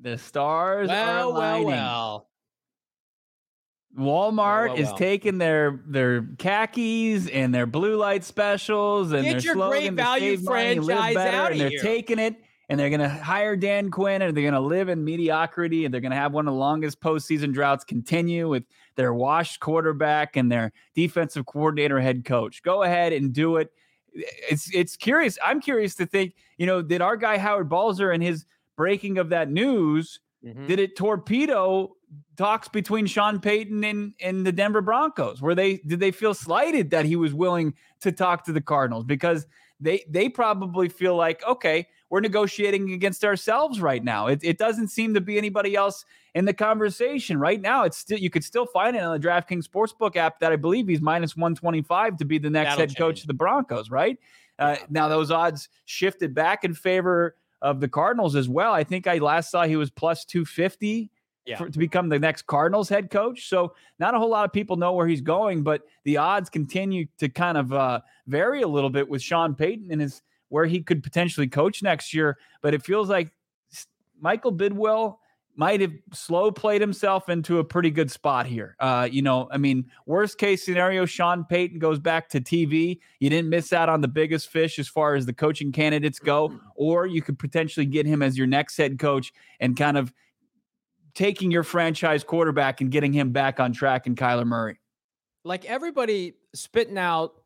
The 0.00 0.18
stars 0.18 0.88
well, 0.88 1.32
are 1.32 1.34
aligning. 1.34 1.66
Well, 1.66 2.28
well. 3.96 4.30
Walmart 4.30 4.68
well, 4.68 4.78
is 4.78 4.92
taking 4.92 5.38
their 5.38 5.80
their 5.86 6.22
khakis 6.38 7.28
and 7.28 7.52
their 7.52 7.66
blue 7.66 7.96
light 7.96 8.22
specials 8.22 9.12
and 9.12 9.24
Get 9.24 9.32
their 9.32 9.40
your 9.40 9.54
slogan 9.54 9.70
great 9.70 9.92
value 9.94 10.36
save 10.36 10.44
money 10.44 10.66
and 10.72 10.84
live 10.84 10.98
franchise 10.98 11.14
better, 11.14 11.36
outta 11.36 11.52
and 11.52 11.60
they're 11.60 11.68
here. 11.70 11.82
taking 11.82 12.18
it 12.18 12.36
and 12.68 12.78
they're 12.78 12.90
going 12.90 13.00
to 13.00 13.08
hire 13.08 13.56
Dan 13.56 13.90
Quinn 13.90 14.20
and 14.22 14.36
they're 14.36 14.42
going 14.42 14.54
to 14.54 14.60
live 14.60 14.88
in 14.88 15.04
mediocrity 15.04 15.84
and 15.84 15.92
they're 15.92 16.00
going 16.00 16.10
to 16.12 16.16
have 16.16 16.32
one 16.32 16.46
of 16.46 16.52
the 16.52 16.58
longest 16.58 17.00
postseason 17.00 17.52
droughts 17.52 17.84
continue 17.84 18.48
with 18.48 18.64
their 18.96 19.14
washed 19.14 19.60
quarterback 19.60 20.36
and 20.36 20.50
their 20.52 20.72
defensive 20.94 21.46
coordinator 21.46 22.00
head 22.00 22.24
coach. 22.24 22.62
Go 22.62 22.82
ahead 22.82 23.12
and 23.12 23.32
do 23.32 23.56
it. 23.56 23.72
It's 24.12 24.74
it's 24.74 24.96
curious. 24.96 25.38
I'm 25.44 25.60
curious 25.60 25.94
to 25.96 26.06
think, 26.06 26.34
you 26.56 26.66
know, 26.66 26.82
did 26.82 27.00
our 27.00 27.16
guy 27.16 27.38
Howard 27.38 27.68
Balzer 27.68 28.10
and 28.10 28.22
his 28.22 28.44
breaking 28.76 29.18
of 29.18 29.28
that 29.30 29.50
news 29.50 30.20
Mhm. 30.44 30.68
did 30.68 30.78
it 30.78 30.96
torpedo 30.96 31.96
talks 32.36 32.68
between 32.68 33.06
Sean 33.06 33.40
Payton 33.40 33.82
and, 33.82 34.14
and 34.20 34.46
the 34.46 34.52
Denver 34.52 34.80
Broncos? 34.80 35.42
Were 35.42 35.54
they 35.56 35.78
did 35.78 35.98
they 35.98 36.12
feel 36.12 36.32
slighted 36.32 36.90
that 36.90 37.04
he 37.04 37.16
was 37.16 37.34
willing 37.34 37.74
to 38.02 38.12
talk 38.12 38.44
to 38.44 38.52
the 38.52 38.60
Cardinals? 38.60 39.04
Because 39.04 39.46
they 39.80 40.04
they 40.08 40.28
probably 40.28 40.88
feel 40.88 41.16
like, 41.16 41.44
okay, 41.44 41.88
we're 42.10 42.20
negotiating 42.20 42.92
against 42.92 43.24
ourselves 43.24 43.80
right 43.80 44.02
now. 44.02 44.28
It, 44.28 44.40
it 44.42 44.58
doesn't 44.58 44.88
seem 44.88 45.14
to 45.14 45.20
be 45.20 45.36
anybody 45.38 45.74
else 45.74 46.04
in 46.34 46.44
the 46.44 46.54
conversation 46.54 47.38
right 47.38 47.60
now. 47.60 47.84
It's 47.84 47.98
still 47.98 48.18
you 48.18 48.30
could 48.30 48.44
still 48.44 48.66
find 48.66 48.96
it 48.96 49.02
on 49.02 49.18
the 49.20 49.26
DraftKings 49.26 49.68
Sportsbook 49.68 50.16
app 50.16 50.40
that 50.40 50.52
I 50.52 50.56
believe 50.56 50.88
he's 50.88 51.00
minus 51.02 51.36
125 51.36 52.16
to 52.18 52.24
be 52.24 52.38
the 52.38 52.50
next 52.50 52.70
That'll 52.70 52.80
head 52.80 52.96
coach 52.96 53.16
change. 53.16 53.20
of 53.22 53.26
the 53.28 53.34
Broncos, 53.34 53.90
right? 53.90 54.18
Uh, 54.58 54.76
now 54.90 55.08
those 55.08 55.30
odds 55.30 55.68
shifted 55.84 56.34
back 56.34 56.64
in 56.64 56.74
favor 56.74 57.36
of 57.62 57.80
the 57.80 57.88
Cardinals 57.88 58.36
as 58.36 58.48
well. 58.48 58.72
I 58.72 58.84
think 58.84 59.06
I 59.06 59.18
last 59.18 59.50
saw 59.50 59.64
he 59.64 59.76
was 59.76 59.90
plus 59.90 60.24
250 60.24 61.10
Yeah. 61.44 61.58
for, 61.58 61.68
to 61.68 61.78
become 61.78 62.08
the 62.08 62.18
next 62.18 62.42
Cardinals 62.46 62.88
head 62.88 63.10
coach. 63.10 63.48
So 63.48 63.74
not 63.98 64.14
a 64.14 64.18
whole 64.18 64.30
lot 64.30 64.44
of 64.44 64.52
people 64.52 64.76
know 64.76 64.92
where 64.94 65.06
he's 65.08 65.20
going, 65.20 65.62
but 65.62 65.82
the 66.04 66.16
odds 66.16 66.48
continue 66.50 67.06
to 67.18 67.28
kind 67.28 67.58
of 67.58 67.72
uh, 67.72 68.00
vary 68.26 68.62
a 68.62 68.68
little 68.68 68.90
bit 68.90 69.08
with 69.08 69.22
Sean 69.22 69.54
Payton 69.54 69.90
and 69.90 70.00
his 70.00 70.22
where 70.48 70.66
he 70.66 70.82
could 70.82 71.02
potentially 71.02 71.46
coach 71.46 71.82
next 71.82 72.14
year. 72.14 72.38
But 72.62 72.74
it 72.74 72.82
feels 72.82 73.08
like 73.08 73.32
Michael 74.20 74.52
Bidwill 74.52 75.16
might 75.58 75.80
have 75.80 75.92
slow 76.12 76.52
played 76.52 76.80
himself 76.80 77.28
into 77.28 77.58
a 77.58 77.64
pretty 77.64 77.90
good 77.90 78.12
spot 78.12 78.46
here. 78.46 78.76
Uh, 78.78 79.08
you 79.10 79.22
know, 79.22 79.48
I 79.50 79.56
mean, 79.58 79.90
worst 80.06 80.38
case 80.38 80.64
scenario, 80.64 81.04
Sean 81.04 81.44
Payton 81.44 81.80
goes 81.80 81.98
back 81.98 82.28
to 82.28 82.40
TV. 82.40 83.00
You 83.18 83.28
didn't 83.28 83.48
miss 83.48 83.72
out 83.72 83.88
on 83.88 84.00
the 84.00 84.06
biggest 84.06 84.50
fish 84.50 84.78
as 84.78 84.86
far 84.86 85.16
as 85.16 85.26
the 85.26 85.32
coaching 85.32 85.72
candidates 85.72 86.20
go, 86.20 86.60
or 86.76 87.06
you 87.06 87.22
could 87.22 87.40
potentially 87.40 87.86
get 87.86 88.06
him 88.06 88.22
as 88.22 88.38
your 88.38 88.46
next 88.46 88.76
head 88.76 89.00
coach 89.00 89.32
and 89.58 89.76
kind 89.76 89.98
of 89.98 90.12
taking 91.14 91.50
your 91.50 91.64
franchise 91.64 92.22
quarterback 92.22 92.80
and 92.80 92.92
getting 92.92 93.12
him 93.12 93.32
back 93.32 93.58
on 93.58 93.72
track 93.72 94.06
and 94.06 94.16
Kyler 94.16 94.46
Murray. 94.46 94.78
like 95.42 95.64
everybody 95.64 96.34
spitting 96.54 96.98
out 96.98 97.37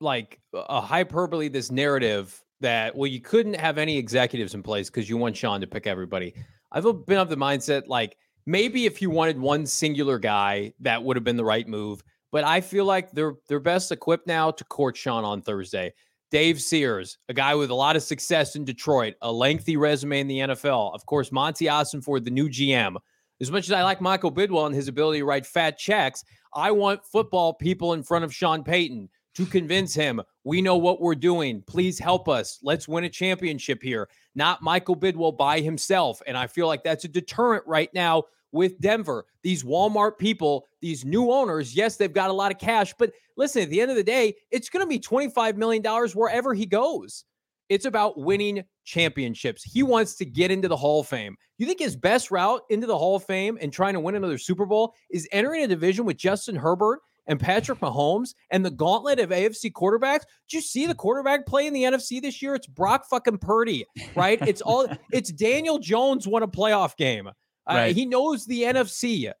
like 0.00 0.40
uh, 0.54 0.64
a 0.68 0.80
hyperbole 0.80 1.48
this 1.48 1.70
narrative 1.70 2.42
that 2.60 2.94
well 2.94 3.06
you 3.06 3.20
couldn't 3.20 3.54
have 3.54 3.78
any 3.78 3.96
executives 3.96 4.54
in 4.54 4.62
place 4.62 4.90
because 4.90 5.08
you 5.08 5.16
want 5.16 5.36
Sean 5.36 5.60
to 5.60 5.66
pick 5.66 5.86
everybody. 5.86 6.34
I've 6.72 6.84
been 7.06 7.18
of 7.18 7.28
the 7.28 7.36
mindset 7.36 7.84
like 7.86 8.16
maybe 8.46 8.86
if 8.86 9.02
you 9.02 9.10
wanted 9.10 9.38
one 9.38 9.66
singular 9.66 10.18
guy 10.18 10.72
that 10.80 11.02
would 11.02 11.16
have 11.16 11.24
been 11.24 11.36
the 11.36 11.44
right 11.44 11.66
move, 11.66 12.02
but 12.32 12.44
I 12.44 12.60
feel 12.60 12.84
like 12.84 13.10
they're 13.12 13.34
they're 13.48 13.60
best 13.60 13.92
equipped 13.92 14.26
now 14.26 14.50
to 14.50 14.64
court 14.64 14.96
Sean 14.96 15.24
on 15.24 15.42
Thursday. 15.42 15.92
Dave 16.30 16.60
Sears, 16.60 17.18
a 17.28 17.34
guy 17.34 17.56
with 17.56 17.70
a 17.70 17.74
lot 17.74 17.96
of 17.96 18.04
success 18.04 18.54
in 18.54 18.64
Detroit, 18.64 19.14
a 19.20 19.32
lengthy 19.32 19.76
resume 19.76 20.20
in 20.20 20.28
the 20.28 20.38
NFL. 20.38 20.94
Of 20.94 21.04
course, 21.04 21.32
Monti 21.32 21.64
Ossenfort, 21.64 22.24
the 22.24 22.30
new 22.30 22.48
GM. 22.48 22.96
As 23.40 23.50
much 23.50 23.64
as 23.64 23.72
I 23.72 23.82
like 23.82 24.00
Michael 24.00 24.30
Bidwill 24.30 24.66
and 24.66 24.74
his 24.74 24.86
ability 24.86 25.20
to 25.20 25.24
write 25.24 25.44
fat 25.44 25.76
checks, 25.76 26.22
I 26.54 26.70
want 26.70 27.04
football 27.04 27.54
people 27.54 27.94
in 27.94 28.04
front 28.04 28.24
of 28.24 28.34
Sean 28.34 28.62
Payton 28.62 29.08
to 29.34 29.46
convince 29.46 29.94
him 29.94 30.20
we 30.44 30.62
know 30.62 30.76
what 30.76 31.00
we're 31.00 31.14
doing. 31.14 31.62
Please 31.66 31.98
help 31.98 32.28
us. 32.28 32.58
Let's 32.62 32.88
win 32.88 33.04
a 33.04 33.08
championship 33.08 33.82
here. 33.82 34.08
Not 34.34 34.62
Michael 34.62 34.96
Bidwill 34.96 35.36
by 35.36 35.60
himself. 35.60 36.22
And 36.26 36.36
I 36.36 36.46
feel 36.46 36.66
like 36.66 36.82
that's 36.82 37.04
a 37.04 37.08
deterrent 37.08 37.64
right 37.66 37.90
now 37.94 38.24
with 38.52 38.80
Denver. 38.80 39.26
These 39.42 39.64
Walmart 39.64 40.18
people, 40.18 40.66
these 40.80 41.04
new 41.04 41.30
owners, 41.30 41.74
yes, 41.74 41.96
they've 41.96 42.12
got 42.12 42.30
a 42.30 42.34
lot 42.34 42.52
of 42.52 42.58
cash, 42.58 42.94
but 42.98 43.12
listen, 43.36 43.62
at 43.62 43.70
the 43.70 43.80
end 43.80 43.90
of 43.90 43.96
the 43.96 44.04
day, 44.04 44.34
it's 44.50 44.68
going 44.68 44.84
to 44.84 44.88
be 44.88 44.98
$25 44.98 45.56
million 45.56 45.82
wherever 46.14 46.54
he 46.54 46.66
goes. 46.66 47.24
It's 47.68 47.84
about 47.84 48.18
winning 48.18 48.64
championships. 48.84 49.62
He 49.62 49.84
wants 49.84 50.16
to 50.16 50.24
get 50.24 50.50
into 50.50 50.66
the 50.66 50.76
Hall 50.76 51.00
of 51.00 51.06
Fame. 51.06 51.36
You 51.56 51.66
think 51.66 51.78
his 51.78 51.94
best 51.94 52.32
route 52.32 52.62
into 52.68 52.88
the 52.88 52.98
Hall 52.98 53.14
of 53.14 53.24
Fame 53.24 53.58
and 53.60 53.72
trying 53.72 53.94
to 53.94 54.00
win 54.00 54.16
another 54.16 54.38
Super 54.38 54.66
Bowl 54.66 54.94
is 55.10 55.28
entering 55.30 55.62
a 55.62 55.68
division 55.68 56.04
with 56.04 56.16
Justin 56.16 56.56
Herbert 56.56 56.98
and 57.30 57.38
Patrick 57.38 57.78
Mahomes 57.78 58.34
and 58.50 58.64
the 58.64 58.70
gauntlet 58.70 59.20
of 59.20 59.30
AFC 59.30 59.72
quarterbacks? 59.72 60.24
Did 60.48 60.56
you 60.56 60.60
see 60.60 60.86
the 60.86 60.96
quarterback 60.96 61.46
play 61.46 61.66
in 61.66 61.72
the 61.72 61.84
NFC 61.84 62.20
this 62.20 62.42
year? 62.42 62.56
It's 62.56 62.66
Brock 62.66 63.06
fucking 63.08 63.38
Purdy, 63.38 63.86
right? 64.14 64.38
It's 64.50 64.60
all 64.62 64.88
it's 65.12 65.30
Daniel 65.30 65.78
Jones 65.78 66.26
won 66.26 66.42
a 66.42 66.48
playoff 66.48 66.96
game. 66.96 67.28
Uh, 67.28 67.32
right. 67.68 67.94
He 67.94 68.04
knows 68.04 68.46
the 68.46 68.62
NFC. 68.62 69.32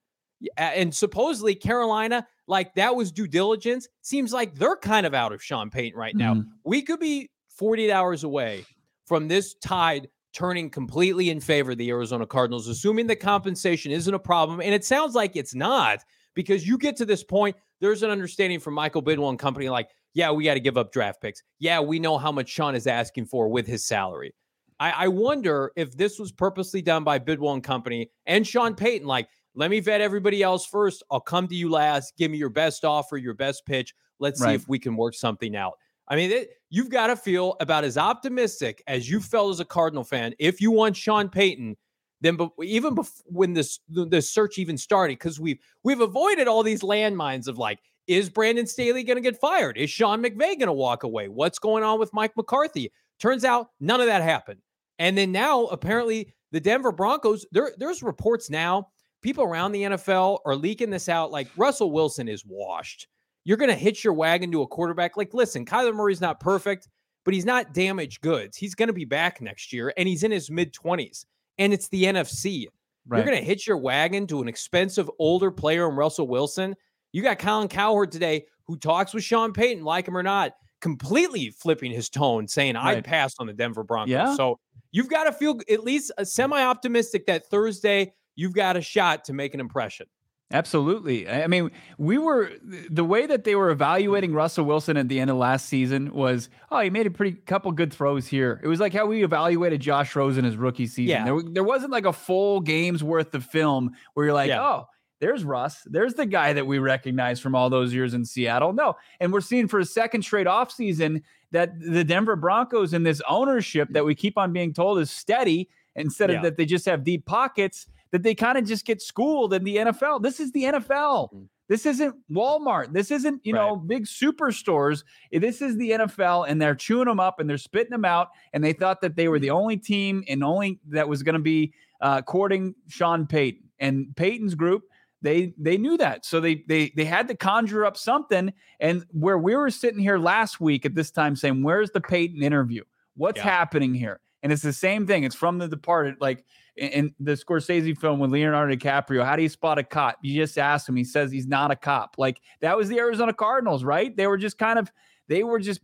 And 0.56 0.94
supposedly 0.94 1.56
Carolina, 1.56 2.24
like 2.46 2.74
that 2.74 2.94
was 2.94 3.10
due 3.10 3.26
diligence. 3.26 3.88
Seems 4.02 4.32
like 4.32 4.54
they're 4.54 4.76
kind 4.76 5.04
of 5.04 5.14
out 5.14 5.32
of 5.32 5.42
Sean 5.42 5.68
Payton 5.68 5.98
right 5.98 6.14
now. 6.14 6.34
Mm-hmm. 6.34 6.50
We 6.64 6.82
could 6.82 7.00
be 7.00 7.28
48 7.56 7.90
hours 7.90 8.22
away 8.22 8.64
from 9.06 9.26
this 9.26 9.54
tide 9.54 10.08
turning 10.32 10.70
completely 10.70 11.30
in 11.30 11.40
favor 11.40 11.72
of 11.72 11.78
the 11.78 11.90
Arizona 11.90 12.24
Cardinals, 12.24 12.68
assuming 12.68 13.08
the 13.08 13.16
compensation 13.16 13.90
isn't 13.90 14.14
a 14.14 14.18
problem. 14.18 14.60
And 14.60 14.72
it 14.72 14.84
sounds 14.84 15.16
like 15.16 15.34
it's 15.34 15.56
not 15.56 16.04
because 16.34 16.66
you 16.66 16.78
get 16.78 16.96
to 16.96 17.04
this 17.04 17.24
point, 17.24 17.56
there's 17.80 18.02
an 18.02 18.10
understanding 18.10 18.60
from 18.60 18.74
Michael 18.74 19.02
Bidwill 19.02 19.30
and 19.30 19.38
company 19.38 19.68
like, 19.68 19.90
yeah, 20.14 20.30
we 20.30 20.44
got 20.44 20.54
to 20.54 20.60
give 20.60 20.76
up 20.76 20.92
draft 20.92 21.20
picks. 21.20 21.42
Yeah, 21.58 21.80
we 21.80 21.98
know 21.98 22.18
how 22.18 22.32
much 22.32 22.48
Sean 22.48 22.74
is 22.74 22.86
asking 22.86 23.26
for 23.26 23.48
with 23.48 23.66
his 23.66 23.86
salary. 23.86 24.34
I, 24.78 24.90
I 24.90 25.08
wonder 25.08 25.72
if 25.76 25.96
this 25.96 26.18
was 26.18 26.32
purposely 26.32 26.82
done 26.82 27.04
by 27.04 27.18
Bidwill 27.18 27.54
and 27.54 27.62
company 27.62 28.10
and 28.26 28.46
Sean 28.46 28.74
Payton. 28.74 29.06
Like, 29.06 29.28
let 29.54 29.70
me 29.70 29.80
vet 29.80 30.00
everybody 30.00 30.42
else 30.42 30.66
first. 30.66 31.02
I'll 31.10 31.20
come 31.20 31.46
to 31.48 31.54
you 31.54 31.70
last. 31.70 32.14
Give 32.16 32.30
me 32.30 32.38
your 32.38 32.48
best 32.50 32.84
offer, 32.84 33.16
your 33.16 33.34
best 33.34 33.66
pitch. 33.66 33.94
Let's 34.18 34.40
right. 34.40 34.50
see 34.50 34.54
if 34.54 34.68
we 34.68 34.78
can 34.78 34.96
work 34.96 35.14
something 35.14 35.54
out. 35.56 35.74
I 36.08 36.16
mean, 36.16 36.30
it, 36.32 36.50
you've 36.70 36.90
got 36.90 37.06
to 37.06 37.16
feel 37.16 37.56
about 37.60 37.84
as 37.84 37.96
optimistic 37.96 38.82
as 38.88 39.08
you 39.08 39.20
felt 39.20 39.50
as 39.52 39.60
a 39.60 39.64
Cardinal 39.64 40.02
fan 40.02 40.34
if 40.38 40.60
you 40.60 40.72
want 40.72 40.96
Sean 40.96 41.28
Payton 41.28 41.76
then 42.20 42.36
but 42.36 42.50
even 42.62 42.94
before 42.94 43.24
when 43.26 43.52
this 43.52 43.80
the 43.88 44.20
search 44.20 44.58
even 44.58 44.76
started 44.76 45.18
because 45.18 45.40
we've 45.40 45.58
we've 45.82 46.00
avoided 46.00 46.48
all 46.48 46.62
these 46.62 46.82
landmines 46.82 47.48
of 47.48 47.58
like 47.58 47.80
is 48.06 48.28
Brandon 48.28 48.66
Staley 48.66 49.04
going 49.04 49.16
to 49.16 49.22
get 49.22 49.38
fired? 49.38 49.78
Is 49.78 49.88
Sean 49.88 50.22
McVay 50.22 50.38
going 50.38 50.66
to 50.66 50.72
walk 50.72 51.04
away? 51.04 51.28
What's 51.28 51.60
going 51.60 51.84
on 51.84 52.00
with 52.00 52.12
Mike 52.12 52.36
McCarthy? 52.36 52.92
Turns 53.20 53.44
out 53.44 53.68
none 53.78 54.00
of 54.00 54.06
that 54.06 54.22
happened. 54.22 54.60
And 54.98 55.16
then 55.16 55.30
now 55.30 55.66
apparently 55.66 56.34
the 56.50 56.60
Denver 56.60 56.92
Broncos 56.92 57.46
there 57.52 57.72
there's 57.78 58.02
reports 58.02 58.50
now 58.50 58.88
people 59.22 59.44
around 59.44 59.72
the 59.72 59.82
NFL 59.82 60.40
are 60.44 60.56
leaking 60.56 60.90
this 60.90 61.08
out 61.08 61.30
like 61.30 61.48
Russell 61.56 61.92
Wilson 61.92 62.28
is 62.28 62.44
washed 62.46 63.06
you're 63.44 63.56
going 63.56 63.70
to 63.70 63.76
hitch 63.76 64.04
your 64.04 64.12
wagon 64.12 64.52
to 64.52 64.62
a 64.62 64.66
quarterback. 64.66 65.16
Like, 65.16 65.34
listen, 65.34 65.64
Kyler 65.64 65.94
Murray's 65.94 66.20
not 66.20 66.40
perfect, 66.40 66.88
but 67.24 67.34
he's 67.34 67.44
not 67.44 67.72
damaged 67.72 68.20
goods. 68.20 68.56
He's 68.56 68.74
going 68.74 68.88
to 68.88 68.92
be 68.92 69.04
back 69.04 69.40
next 69.40 69.72
year 69.72 69.92
and 69.96 70.08
he's 70.08 70.22
in 70.22 70.30
his 70.30 70.50
mid 70.50 70.72
20s, 70.74 71.24
and 71.60 71.72
it's 71.72 71.88
the 71.88 72.04
NFC. 72.04 72.66
Right. 73.06 73.18
You're 73.18 73.26
going 73.26 73.38
to 73.38 73.44
hitch 73.44 73.66
your 73.66 73.76
wagon 73.76 74.26
to 74.28 74.42
an 74.42 74.48
expensive 74.48 75.08
older 75.18 75.50
player 75.50 75.88
in 75.88 75.94
Russell 75.94 76.26
Wilson. 76.26 76.74
You 77.12 77.22
got 77.22 77.38
Colin 77.38 77.68
Cowherd 77.68 78.10
today 78.10 78.46
who 78.64 78.76
talks 78.76 79.14
with 79.14 79.22
Sean 79.22 79.52
Payton, 79.52 79.84
like 79.84 80.08
him 80.08 80.16
or 80.16 80.22
not, 80.22 80.52
completely 80.80 81.50
flipping 81.50 81.92
his 81.92 82.08
tone, 82.08 82.48
saying, 82.48 82.74
right. 82.74 82.96
I'd 82.96 83.04
pass 83.04 83.34
on 83.38 83.46
the 83.46 83.52
Denver 83.52 83.84
Broncos. 83.84 84.10
Yeah. 84.10 84.34
So 84.34 84.58
you've 84.92 85.08
got 85.08 85.24
to 85.24 85.32
feel 85.32 85.58
at 85.70 85.84
least 85.84 86.12
semi 86.24 86.62
optimistic 86.62 87.26
that 87.26 87.46
Thursday 87.46 88.12
you've 88.36 88.54
got 88.54 88.76
a 88.76 88.80
shot 88.80 89.24
to 89.26 89.32
make 89.32 89.54
an 89.54 89.60
impression. 89.60 90.06
Absolutely. 90.52 91.28
I 91.28 91.46
mean, 91.46 91.70
we 91.96 92.18
were 92.18 92.50
the 92.90 93.04
way 93.04 93.26
that 93.26 93.44
they 93.44 93.54
were 93.54 93.70
evaluating 93.70 94.32
Russell 94.32 94.64
Wilson 94.64 94.96
at 94.96 95.08
the 95.08 95.20
end 95.20 95.30
of 95.30 95.36
last 95.36 95.66
season 95.66 96.12
was, 96.12 96.48
oh, 96.72 96.80
he 96.80 96.90
made 96.90 97.06
a 97.06 97.10
pretty 97.10 97.36
couple 97.36 97.70
good 97.70 97.92
throws 97.92 98.26
here. 98.26 98.60
It 98.64 98.66
was 98.66 98.80
like 98.80 98.92
how 98.92 99.06
we 99.06 99.22
evaluated 99.22 99.80
Josh 99.80 100.16
Rosen 100.16 100.44
his 100.44 100.56
rookie 100.56 100.88
season. 100.88 101.04
Yeah. 101.04 101.24
There, 101.24 101.40
there 101.42 101.64
wasn't 101.64 101.92
like 101.92 102.04
a 102.04 102.12
full 102.12 102.60
game's 102.60 103.04
worth 103.04 103.32
of 103.34 103.44
film 103.44 103.92
where 104.14 104.26
you're 104.26 104.34
like, 104.34 104.48
yeah. 104.48 104.60
oh, 104.60 104.88
there's 105.20 105.44
Russ. 105.44 105.82
There's 105.86 106.14
the 106.14 106.26
guy 106.26 106.52
that 106.54 106.66
we 106.66 106.78
recognize 106.78 107.38
from 107.38 107.54
all 107.54 107.70
those 107.70 107.94
years 107.94 108.14
in 108.14 108.24
Seattle. 108.24 108.72
No. 108.72 108.96
And 109.20 109.32
we're 109.32 109.42
seeing 109.42 109.68
for 109.68 109.78
a 109.78 109.84
second 109.84 110.22
straight 110.22 110.48
offseason 110.48 111.22
that 111.52 111.78
the 111.78 112.02
Denver 112.02 112.36
Broncos 112.36 112.92
and 112.92 113.06
this 113.06 113.22
ownership 113.28 113.88
that 113.92 114.04
we 114.04 114.16
keep 114.16 114.36
on 114.36 114.52
being 114.52 114.72
told 114.72 114.98
is 114.98 115.10
steady 115.10 115.68
instead 115.94 116.30
yeah. 116.30 116.36
of 116.36 116.42
that 116.42 116.56
they 116.56 116.64
just 116.64 116.86
have 116.86 117.04
deep 117.04 117.26
pockets 117.26 117.86
that 118.12 118.22
they 118.22 118.34
kind 118.34 118.58
of 118.58 118.64
just 118.64 118.84
get 118.84 119.00
schooled 119.00 119.54
in 119.54 119.64
the 119.64 119.76
NFL. 119.76 120.22
This 120.22 120.40
is 120.40 120.52
the 120.52 120.64
NFL. 120.64 121.32
Mm-hmm. 121.32 121.44
This 121.70 121.86
isn't 121.86 122.16
Walmart. 122.28 122.92
This 122.92 123.12
isn't, 123.12 123.40
you 123.44 123.54
right. 123.54 123.64
know, 123.64 123.76
big 123.76 124.04
superstores. 124.04 125.04
This 125.30 125.62
is 125.62 125.76
the 125.76 125.90
NFL, 125.90 126.48
and 126.48 126.60
they're 126.60 126.74
chewing 126.74 127.06
them 127.06 127.20
up 127.20 127.38
and 127.38 127.48
they're 127.48 127.58
spitting 127.58 127.92
them 127.92 128.04
out. 128.04 128.30
And 128.52 128.64
they 128.64 128.72
thought 128.72 129.00
that 129.02 129.14
they 129.14 129.28
were 129.28 129.38
the 129.38 129.50
only 129.50 129.76
team 129.76 130.24
and 130.28 130.42
only 130.42 130.80
that 130.88 131.08
was 131.08 131.22
going 131.22 131.34
to 131.34 131.40
be 131.40 131.72
uh, 132.00 132.22
courting 132.22 132.74
Sean 132.88 133.24
Payton 133.24 133.62
and 133.78 134.08
Payton's 134.16 134.56
group. 134.56 134.82
They 135.22 135.54
they 135.58 135.76
knew 135.76 135.96
that, 135.98 136.24
so 136.24 136.40
they 136.40 136.64
they 136.66 136.92
they 136.96 137.04
had 137.04 137.28
to 137.28 137.36
conjure 137.36 137.84
up 137.84 137.96
something. 137.96 138.52
And 138.80 139.04
where 139.12 139.38
we 139.38 139.54
were 139.54 139.70
sitting 139.70 140.00
here 140.00 140.18
last 140.18 140.60
week 140.60 140.86
at 140.86 140.94
this 140.94 141.10
time 141.10 141.36
saying, 141.36 141.62
"Where's 141.62 141.90
the 141.90 142.00
Payton 142.00 142.42
interview? 142.42 142.82
What's 143.16 143.36
yeah. 143.36 143.44
happening 143.44 143.94
here?" 143.94 144.18
And 144.42 144.50
it's 144.50 144.62
the 144.62 144.72
same 144.72 145.06
thing. 145.06 145.24
It's 145.24 145.36
from 145.36 145.58
the 145.58 145.68
departed. 145.68 146.16
Like 146.20 146.44
in 146.76 147.14
the 147.20 147.32
Scorsese 147.32 147.96
film 147.98 148.20
with 148.20 148.30
Leonardo 148.30 148.74
DiCaprio, 148.74 149.24
how 149.24 149.36
do 149.36 149.42
you 149.42 149.48
spot 149.48 149.78
a 149.78 149.84
cop? 149.84 150.18
You 150.22 150.34
just 150.40 150.58
ask 150.58 150.88
him. 150.88 150.96
He 150.96 151.04
says 151.04 151.30
he's 151.30 151.46
not 151.46 151.70
a 151.70 151.76
cop. 151.76 152.16
Like 152.18 152.40
that 152.60 152.76
was 152.76 152.88
the 152.88 152.98
Arizona 152.98 153.32
Cardinals, 153.32 153.84
right? 153.84 154.16
They 154.16 154.26
were 154.26 154.38
just 154.38 154.58
kind 154.58 154.78
of 154.78 154.90
they 155.30 155.44
were 155.44 155.60
just 155.60 155.80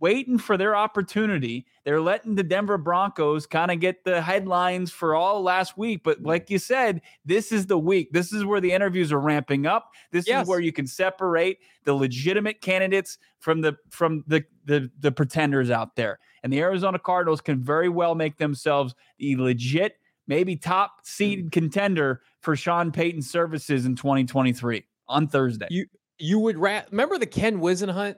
waiting 0.00 0.38
for 0.38 0.56
their 0.56 0.74
opportunity. 0.74 1.66
They're 1.84 2.00
letting 2.00 2.34
the 2.34 2.42
Denver 2.42 2.76
Broncos 2.76 3.46
kind 3.46 3.70
of 3.70 3.78
get 3.78 4.02
the 4.02 4.20
headlines 4.20 4.90
for 4.90 5.14
all 5.14 5.40
last 5.40 5.78
week. 5.78 6.02
But 6.02 6.20
mm. 6.20 6.26
like 6.26 6.50
you 6.50 6.58
said, 6.58 7.00
this 7.24 7.52
is 7.52 7.66
the 7.66 7.78
week. 7.78 8.10
This 8.10 8.32
is 8.32 8.44
where 8.44 8.60
the 8.60 8.72
interviews 8.72 9.12
are 9.12 9.20
ramping 9.20 9.66
up. 9.66 9.92
This 10.10 10.26
yes. 10.26 10.42
is 10.42 10.48
where 10.48 10.58
you 10.58 10.72
can 10.72 10.88
separate 10.88 11.58
the 11.84 11.94
legitimate 11.94 12.60
candidates 12.60 13.18
from 13.38 13.60
the 13.60 13.76
from 13.88 14.24
the, 14.26 14.44
the 14.64 14.90
the 14.98 15.12
pretenders 15.12 15.70
out 15.70 15.94
there. 15.94 16.18
And 16.42 16.52
the 16.52 16.58
Arizona 16.58 16.98
Cardinals 16.98 17.40
can 17.40 17.62
very 17.62 17.88
well 17.88 18.16
make 18.16 18.38
themselves 18.38 18.96
the 19.18 19.36
legit 19.36 19.98
maybe 20.26 20.56
top 20.56 21.00
seed 21.04 21.46
mm. 21.46 21.52
contender 21.52 22.22
for 22.40 22.56
Sean 22.56 22.92
Payton's 22.92 23.30
services 23.30 23.86
in 23.86 23.96
2023 23.96 24.84
on 25.08 25.28
Thursday. 25.28 25.66
You 25.70 25.86
you 26.18 26.38
would 26.38 26.58
ra- 26.58 26.82
remember 26.90 27.18
the 27.18 27.26
Ken 27.26 27.58
Whisenhunt 27.58 28.16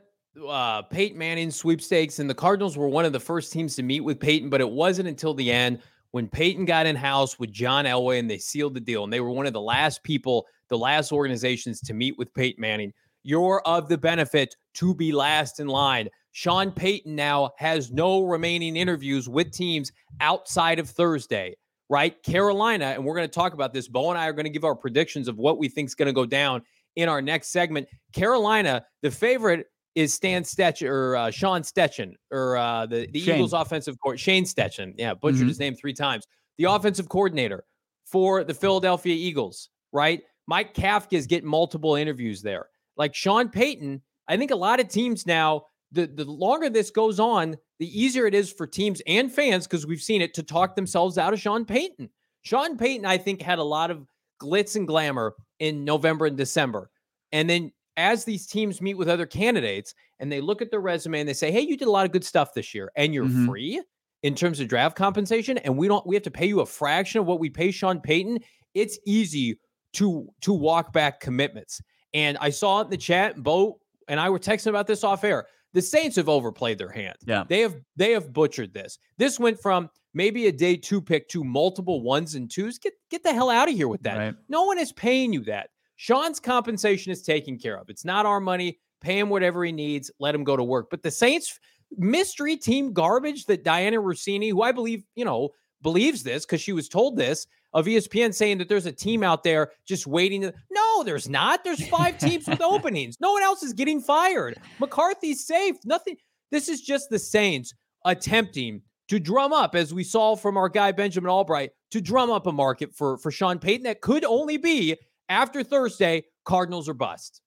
uh, 0.48 0.82
Peyton 0.82 1.18
Manning 1.18 1.50
sweepstakes, 1.50 2.18
and 2.18 2.28
the 2.28 2.34
Cardinals 2.34 2.76
were 2.76 2.88
one 2.88 3.04
of 3.04 3.12
the 3.12 3.20
first 3.20 3.52
teams 3.52 3.76
to 3.76 3.82
meet 3.82 4.00
with 4.00 4.20
Peyton, 4.20 4.50
but 4.50 4.60
it 4.60 4.70
wasn't 4.70 5.08
until 5.08 5.34
the 5.34 5.50
end 5.50 5.80
when 6.10 6.28
Peyton 6.28 6.64
got 6.64 6.86
in 6.86 6.96
house 6.96 7.38
with 7.38 7.52
John 7.52 7.84
Elway 7.84 8.18
and 8.18 8.30
they 8.30 8.38
sealed 8.38 8.74
the 8.74 8.80
deal. 8.80 9.04
And 9.04 9.12
they 9.12 9.20
were 9.20 9.30
one 9.30 9.46
of 9.46 9.52
the 9.52 9.60
last 9.60 10.02
people, 10.02 10.46
the 10.68 10.78
last 10.78 11.12
organizations 11.12 11.80
to 11.82 11.94
meet 11.94 12.16
with 12.18 12.32
Peyton 12.34 12.60
Manning. 12.60 12.92
You're 13.22 13.62
of 13.64 13.88
the 13.88 13.98
benefit 13.98 14.54
to 14.74 14.94
be 14.94 15.12
last 15.12 15.60
in 15.60 15.66
line. 15.66 16.08
Sean 16.32 16.70
Payton 16.70 17.14
now 17.14 17.52
has 17.58 17.90
no 17.90 18.22
remaining 18.22 18.76
interviews 18.76 19.28
with 19.28 19.50
teams 19.50 19.92
outside 20.20 20.78
of 20.78 20.88
Thursday 20.88 21.54
right? 21.94 22.20
Carolina, 22.24 22.86
and 22.86 23.04
we're 23.04 23.14
going 23.14 23.28
to 23.28 23.32
talk 23.32 23.52
about 23.52 23.72
this. 23.72 23.86
Bo 23.86 24.10
and 24.10 24.18
I 24.18 24.26
are 24.26 24.32
going 24.32 24.46
to 24.46 24.50
give 24.50 24.64
our 24.64 24.74
predictions 24.74 25.28
of 25.28 25.38
what 25.38 25.58
we 25.58 25.68
think 25.68 25.86
is 25.86 25.94
going 25.94 26.06
to 26.06 26.12
go 26.12 26.26
down 26.26 26.60
in 26.96 27.08
our 27.08 27.22
next 27.22 27.50
segment. 27.52 27.86
Carolina, 28.12 28.84
the 29.02 29.12
favorite 29.12 29.68
is 29.94 30.12
Stan 30.12 30.42
Stetchen 30.42 30.88
or 30.88 31.14
uh, 31.14 31.30
Sean 31.30 31.62
Stetchen 31.62 32.14
or 32.32 32.56
uh, 32.56 32.86
the, 32.86 33.06
the 33.12 33.20
Eagles 33.20 33.52
offensive 33.52 33.96
court, 34.00 34.18
Shane 34.18 34.42
Stetchen. 34.42 34.94
Yeah, 34.98 35.14
butchered 35.14 35.38
mm-hmm. 35.38 35.46
his 35.46 35.60
name 35.60 35.76
three 35.76 35.92
times. 35.92 36.26
The 36.58 36.64
offensive 36.64 37.08
coordinator 37.08 37.62
for 38.04 38.42
the 38.42 38.54
Philadelphia 38.54 39.14
Eagles, 39.14 39.68
right? 39.92 40.20
Mike 40.48 40.74
Kafka 40.74 41.12
is 41.12 41.28
getting 41.28 41.48
multiple 41.48 41.94
interviews 41.94 42.42
there. 42.42 42.66
Like 42.96 43.14
Sean 43.14 43.50
Payton, 43.50 44.02
I 44.26 44.36
think 44.36 44.50
a 44.50 44.56
lot 44.56 44.80
of 44.80 44.88
teams 44.88 45.26
now, 45.28 45.66
the, 45.94 46.06
the 46.06 46.24
longer 46.24 46.68
this 46.68 46.90
goes 46.90 47.18
on, 47.18 47.56
the 47.78 47.86
easier 48.00 48.26
it 48.26 48.34
is 48.34 48.52
for 48.52 48.66
teams 48.66 49.00
and 49.06 49.32
fans, 49.32 49.66
because 49.66 49.86
we've 49.86 50.02
seen 50.02 50.20
it, 50.22 50.34
to 50.34 50.42
talk 50.42 50.76
themselves 50.76 51.18
out 51.18 51.32
of 51.32 51.40
Sean 51.40 51.64
Payton. 51.64 52.10
Sean 52.42 52.76
Payton, 52.76 53.06
I 53.06 53.16
think, 53.16 53.40
had 53.40 53.58
a 53.58 53.64
lot 53.64 53.90
of 53.90 54.06
glitz 54.42 54.76
and 54.76 54.86
glamour 54.86 55.34
in 55.60 55.84
November 55.84 56.26
and 56.26 56.36
December. 56.36 56.90
And 57.32 57.48
then 57.48 57.72
as 57.96 58.24
these 58.24 58.46
teams 58.46 58.82
meet 58.82 58.94
with 58.94 59.08
other 59.08 59.26
candidates 59.26 59.94
and 60.20 60.30
they 60.30 60.40
look 60.40 60.60
at 60.60 60.70
their 60.70 60.80
resume 60.80 61.20
and 61.20 61.28
they 61.28 61.32
say, 61.32 61.50
"Hey, 61.52 61.60
you 61.60 61.76
did 61.76 61.88
a 61.88 61.90
lot 61.90 62.04
of 62.04 62.12
good 62.12 62.24
stuff 62.24 62.52
this 62.54 62.74
year, 62.74 62.90
and 62.96 63.14
you're 63.14 63.26
Mhm. 63.26 63.46
free 63.46 63.82
in 64.22 64.34
terms 64.34 64.58
of 64.60 64.68
draft 64.68 64.96
compensation, 64.96 65.58
and 65.58 65.76
we 65.78 65.86
don't 65.88 66.06
we 66.06 66.16
have 66.16 66.24
to 66.24 66.30
pay 66.30 66.46
you 66.46 66.60
a 66.60 66.66
fraction 66.66 67.20
of 67.20 67.26
what 67.26 67.38
we 67.40 67.50
pay 67.50 67.70
Sean 67.70 68.00
Payton." 68.00 68.40
It's 68.74 68.98
easy 69.06 69.58
to 69.94 70.28
to 70.40 70.52
walk 70.52 70.92
back 70.92 71.20
commitments. 71.20 71.80
And 72.12 72.36
I 72.40 72.50
saw 72.50 72.80
it 72.80 72.84
in 72.86 72.90
the 72.90 72.96
chat. 72.96 73.36
Bo 73.42 73.80
and 74.08 74.18
I 74.20 74.28
were 74.28 74.38
texting 74.40 74.66
about 74.68 74.86
this 74.86 75.04
off 75.04 75.24
air. 75.24 75.46
The 75.74 75.82
Saints 75.82 76.16
have 76.16 76.28
overplayed 76.28 76.78
their 76.78 76.88
hand. 76.88 77.16
Yeah. 77.26 77.44
They 77.46 77.60
have 77.60 77.76
they 77.96 78.12
have 78.12 78.32
butchered 78.32 78.72
this. 78.72 78.98
This 79.18 79.38
went 79.38 79.60
from 79.60 79.90
maybe 80.14 80.46
a 80.46 80.52
day 80.52 80.76
two 80.76 81.02
pick 81.02 81.28
to 81.30 81.44
multiple 81.44 82.00
ones 82.00 82.36
and 82.36 82.50
twos. 82.50 82.78
Get 82.78 82.94
get 83.10 83.22
the 83.22 83.34
hell 83.34 83.50
out 83.50 83.68
of 83.68 83.74
here 83.74 83.88
with 83.88 84.02
that. 84.04 84.16
Right. 84.16 84.34
No 84.48 84.64
one 84.64 84.78
is 84.78 84.92
paying 84.92 85.32
you 85.32 85.44
that. 85.44 85.70
Sean's 85.96 86.40
compensation 86.40 87.12
is 87.12 87.22
taken 87.22 87.58
care 87.58 87.76
of. 87.78 87.90
It's 87.90 88.04
not 88.04 88.24
our 88.24 88.40
money. 88.40 88.78
Pay 89.00 89.18
him 89.18 89.28
whatever 89.28 89.64
he 89.64 89.72
needs. 89.72 90.10
Let 90.18 90.34
him 90.34 90.44
go 90.44 90.56
to 90.56 90.64
work. 90.64 90.88
But 90.90 91.02
the 91.02 91.10
Saints 91.10 91.58
mystery 91.96 92.56
team 92.56 92.92
garbage 92.92 93.46
that 93.46 93.64
Dianna 93.64 94.02
Russini, 94.02 94.50
who 94.50 94.62
I 94.62 94.72
believe, 94.72 95.04
you 95.14 95.24
know, 95.24 95.50
believes 95.82 96.22
this 96.22 96.46
because 96.46 96.60
she 96.60 96.72
was 96.72 96.88
told 96.88 97.16
this 97.16 97.46
of 97.74 97.86
ESPN 97.86 98.32
saying 98.32 98.58
that 98.58 98.68
there's 98.68 98.86
a 98.86 98.92
team 98.92 99.22
out 99.22 99.42
there 99.42 99.72
just 99.86 100.06
waiting 100.06 100.42
to 100.42 100.54
no, 100.70 101.02
there's 101.02 101.28
not. 101.28 101.64
There's 101.64 101.86
five 101.88 102.18
teams 102.18 102.46
with 102.46 102.60
openings. 102.62 103.16
No 103.20 103.32
one 103.32 103.42
else 103.42 103.62
is 103.62 103.72
getting 103.72 104.00
fired. 104.00 104.56
McCarthy's 104.78 105.46
safe. 105.46 105.76
Nothing. 105.84 106.16
This 106.50 106.68
is 106.68 106.80
just 106.80 107.10
the 107.10 107.18
Saints 107.18 107.74
attempting 108.04 108.82
to 109.08 109.18
drum 109.18 109.52
up, 109.52 109.74
as 109.74 109.92
we 109.92 110.04
saw 110.04 110.36
from 110.36 110.56
our 110.56 110.68
guy 110.68 110.92
Benjamin 110.92 111.30
Albright, 111.30 111.70
to 111.90 112.00
drum 112.00 112.30
up 112.30 112.46
a 112.46 112.52
market 112.52 112.94
for 112.94 113.18
for 113.18 113.30
Sean 113.30 113.58
Payton 113.58 113.84
that 113.84 114.00
could 114.00 114.24
only 114.24 114.56
be 114.56 114.96
after 115.28 115.62
Thursday, 115.62 116.24
Cardinals 116.44 116.88
are 116.88 116.94
bust. 116.94 117.40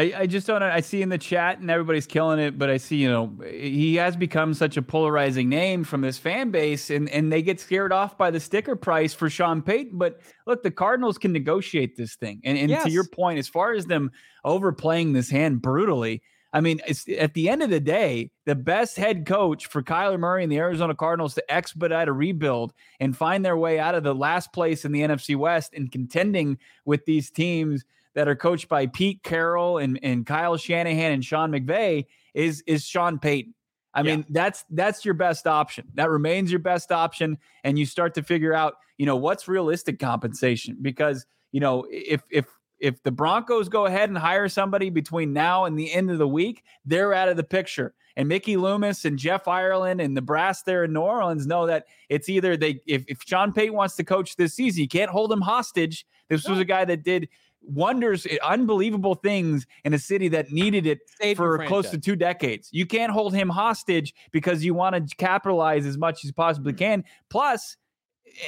I, 0.00 0.20
I 0.20 0.26
just 0.26 0.46
don't. 0.46 0.62
I 0.62 0.80
see 0.80 1.02
in 1.02 1.10
the 1.10 1.18
chat 1.18 1.58
and 1.58 1.70
everybody's 1.70 2.06
killing 2.06 2.38
it, 2.38 2.58
but 2.58 2.70
I 2.70 2.78
see 2.78 2.96
you 2.96 3.10
know 3.10 3.32
he 3.46 3.96
has 3.96 4.16
become 4.16 4.54
such 4.54 4.78
a 4.78 4.82
polarizing 4.82 5.50
name 5.50 5.84
from 5.84 6.00
this 6.00 6.16
fan 6.16 6.50
base, 6.50 6.88
and 6.88 7.08
and 7.10 7.30
they 7.30 7.42
get 7.42 7.60
scared 7.60 7.92
off 7.92 8.16
by 8.16 8.30
the 8.30 8.40
sticker 8.40 8.76
price 8.76 9.12
for 9.12 9.28
Sean 9.28 9.60
Payton. 9.60 9.98
But 9.98 10.20
look, 10.46 10.62
the 10.62 10.70
Cardinals 10.70 11.18
can 11.18 11.32
negotiate 11.32 11.96
this 11.96 12.14
thing, 12.14 12.40
and 12.44 12.56
and 12.56 12.82
to 12.82 12.90
your 12.90 13.04
point, 13.04 13.38
as 13.38 13.48
far 13.48 13.74
as 13.74 13.86
them 13.86 14.10
overplaying 14.42 15.12
this 15.12 15.28
hand 15.28 15.60
brutally, 15.60 16.22
I 16.52 16.62
mean, 16.62 16.80
it's 16.86 17.04
at 17.18 17.34
the 17.34 17.50
end 17.50 17.62
of 17.62 17.68
the 17.68 17.80
day, 17.80 18.30
the 18.46 18.54
best 18.54 18.96
head 18.96 19.26
coach 19.26 19.66
for 19.66 19.82
Kyler 19.82 20.18
Murray 20.18 20.42
and 20.42 20.50
the 20.50 20.58
Arizona 20.58 20.94
Cardinals 20.94 21.34
to 21.34 21.52
expedite 21.52 22.08
a 22.08 22.12
rebuild 22.12 22.72
and 22.98 23.14
find 23.14 23.44
their 23.44 23.56
way 23.56 23.78
out 23.78 23.94
of 23.94 24.02
the 24.02 24.14
last 24.14 24.52
place 24.54 24.86
in 24.86 24.92
the 24.92 25.02
NFC 25.02 25.36
West 25.36 25.74
and 25.74 25.92
contending 25.92 26.58
with 26.86 27.04
these 27.04 27.30
teams 27.30 27.84
that 28.14 28.28
are 28.28 28.36
coached 28.36 28.68
by 28.68 28.86
Pete 28.86 29.22
Carroll 29.22 29.78
and, 29.78 29.98
and 30.02 30.26
Kyle 30.26 30.56
Shanahan 30.56 31.12
and 31.12 31.24
Sean 31.24 31.50
McVay 31.50 32.06
is 32.34 32.62
is 32.66 32.84
Sean 32.84 33.18
Payton. 33.18 33.54
I 33.92 34.02
Yeah. 34.02 34.16
mean, 34.16 34.26
that's 34.30 34.64
that's 34.70 35.04
your 35.04 35.14
best 35.14 35.46
option. 35.46 35.88
That 35.94 36.10
remains 36.10 36.50
your 36.50 36.60
best 36.60 36.92
option. 36.92 37.38
And 37.64 37.78
you 37.78 37.86
start 37.86 38.14
to 38.14 38.22
figure 38.22 38.54
out, 38.54 38.74
you 38.98 39.06
know, 39.06 39.16
what's 39.16 39.48
realistic 39.48 39.98
compensation. 39.98 40.76
Because, 40.80 41.26
you 41.52 41.60
know, 41.60 41.86
if 41.90 42.22
if 42.30 42.46
if 42.78 43.02
the 43.02 43.10
Broncos 43.10 43.68
go 43.68 43.86
ahead 43.86 44.08
and 44.08 44.16
hire 44.16 44.48
somebody 44.48 44.90
between 44.90 45.32
now 45.32 45.64
and 45.66 45.78
the 45.78 45.92
end 45.92 46.10
of 46.10 46.18
the 46.18 46.28
week, 46.28 46.64
they're 46.84 47.12
out 47.12 47.28
of 47.28 47.36
the 47.36 47.44
picture. 47.44 47.94
And 48.16 48.28
Mickey 48.28 48.56
Loomis 48.56 49.04
and 49.04 49.18
Jeff 49.18 49.46
Ireland 49.48 50.00
and 50.00 50.16
the 50.16 50.22
brass 50.22 50.62
there 50.62 50.84
in 50.84 50.92
New 50.92 51.00
Orleans 51.00 51.46
know 51.46 51.66
that 51.66 51.86
it's 52.08 52.28
either 52.28 52.56
they 52.56 52.80
if, 52.86 53.04
if 53.08 53.22
Sean 53.24 53.52
Payton 53.52 53.74
wants 53.74 53.96
to 53.96 54.04
coach 54.04 54.36
this 54.36 54.54
season, 54.54 54.82
you 54.82 54.88
can't 54.88 55.10
hold 55.10 55.32
him 55.32 55.40
hostage. 55.40 56.06
This 56.28 56.46
was 56.46 56.58
a 56.60 56.64
guy 56.64 56.84
that 56.84 57.02
did 57.02 57.28
wonders, 57.62 58.26
eh, 58.26 58.36
unbelievable 58.42 59.14
things 59.14 59.66
in 59.84 59.94
a 59.94 59.98
city 59.98 60.28
that 60.28 60.50
needed 60.50 60.86
it 60.86 61.00
your 61.22 61.36
for 61.36 61.66
close 61.66 61.90
to 61.90 61.98
two 61.98 62.16
decades. 62.16 62.68
You 62.72 62.86
can't 62.86 63.12
hold 63.12 63.34
him 63.34 63.48
hostage 63.48 64.14
because 64.32 64.64
you 64.64 64.74
want 64.74 65.08
to 65.08 65.16
capitalize 65.16 65.86
as 65.86 65.98
much 65.98 66.20
as 66.20 66.24
you 66.24 66.32
possibly 66.32 66.72
can. 66.72 67.04
Plus, 67.28 67.76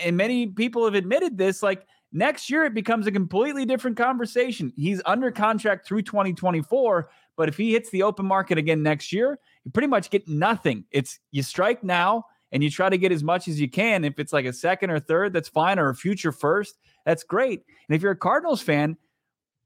and 0.05 0.17
many 0.17 0.47
people 0.47 0.85
have 0.85 0.95
admitted 0.95 1.39
this, 1.39 1.63
like 1.63 1.87
next 2.13 2.51
year 2.51 2.65
it 2.65 2.75
becomes 2.75 3.07
a 3.07 3.13
completely 3.13 3.65
different 3.65 3.97
conversation. 3.97 4.73
He's 4.77 5.03
under 5.07 5.31
contract 5.31 5.87
through 5.87 6.03
2024, 6.03 7.11
but 7.37 7.49
if 7.49 7.57
he 7.57 7.73
hits 7.73 7.91
the 7.91 8.03
open 8.03 8.27
market 8.27 8.59
again 8.59 8.83
next 8.83 9.13
year, 9.13 9.39
you 9.65 9.71
pretty 9.71 9.89
much 9.89 10.11
get 10.11 10.29
nothing. 10.29 10.85
It's 10.91 11.19
you 11.31 11.43
strike 11.43 11.83
now 11.83 12.27
and 12.53 12.63
you 12.63 12.71
try 12.71 12.89
to 12.89 12.99
get 12.99 13.11
as 13.13 13.25
much 13.25 13.49
as 13.49 13.61
you 13.61 13.69
can. 13.69 14.05
If 14.05 14.19
it's 14.19 14.33
like 14.33 14.45
a 14.45 14.53
second 14.53 14.91
or 14.91 15.01
third, 15.01 15.33
that's 15.33 15.49
fine, 15.49 15.79
or 15.79 15.89
a 15.89 15.95
future 15.95 16.33
first, 16.33 16.79
that's 17.05 17.25
great. 17.25 17.63
And 17.89 17.97
if 17.97 18.03
you're 18.03 18.13
a 18.13 18.17
Cardinals 18.17 18.63
fan, 18.63 18.97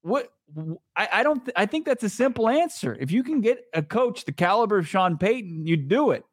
what 0.03 0.33
I, 0.95 1.09
I 1.13 1.23
don't 1.25 1.45
th- 1.45 1.55
I 1.57 1.67
think 1.67 1.85
that's 1.85 2.05
a 2.05 2.09
simple 2.09 2.49
answer. 2.49 2.97
If 2.99 3.11
you 3.11 3.23
can 3.25 3.41
get 3.41 3.65
a 3.75 3.83
coach 3.83 4.25
the 4.25 4.33
caliber 4.33 4.79
of 4.79 4.87
Sean 4.89 5.19
Payton, 5.19 5.67
you 5.67 5.77
do 5.77 6.13
it. 6.13 6.25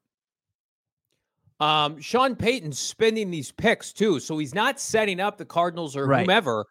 Um, 1.60 2.00
Sean 2.02 2.36
Payton's 2.36 2.78
spending 2.80 3.32
these 3.32 3.52
picks 3.52 3.94
too, 3.94 4.20
so 4.20 4.38
he's 4.38 4.54
not 4.54 4.80
setting 4.80 5.20
up 5.20 5.38
the 5.38 5.46
Cardinals 5.46 5.96
or 5.96 6.06
Right. 6.08 6.22
whomever 6.22 6.66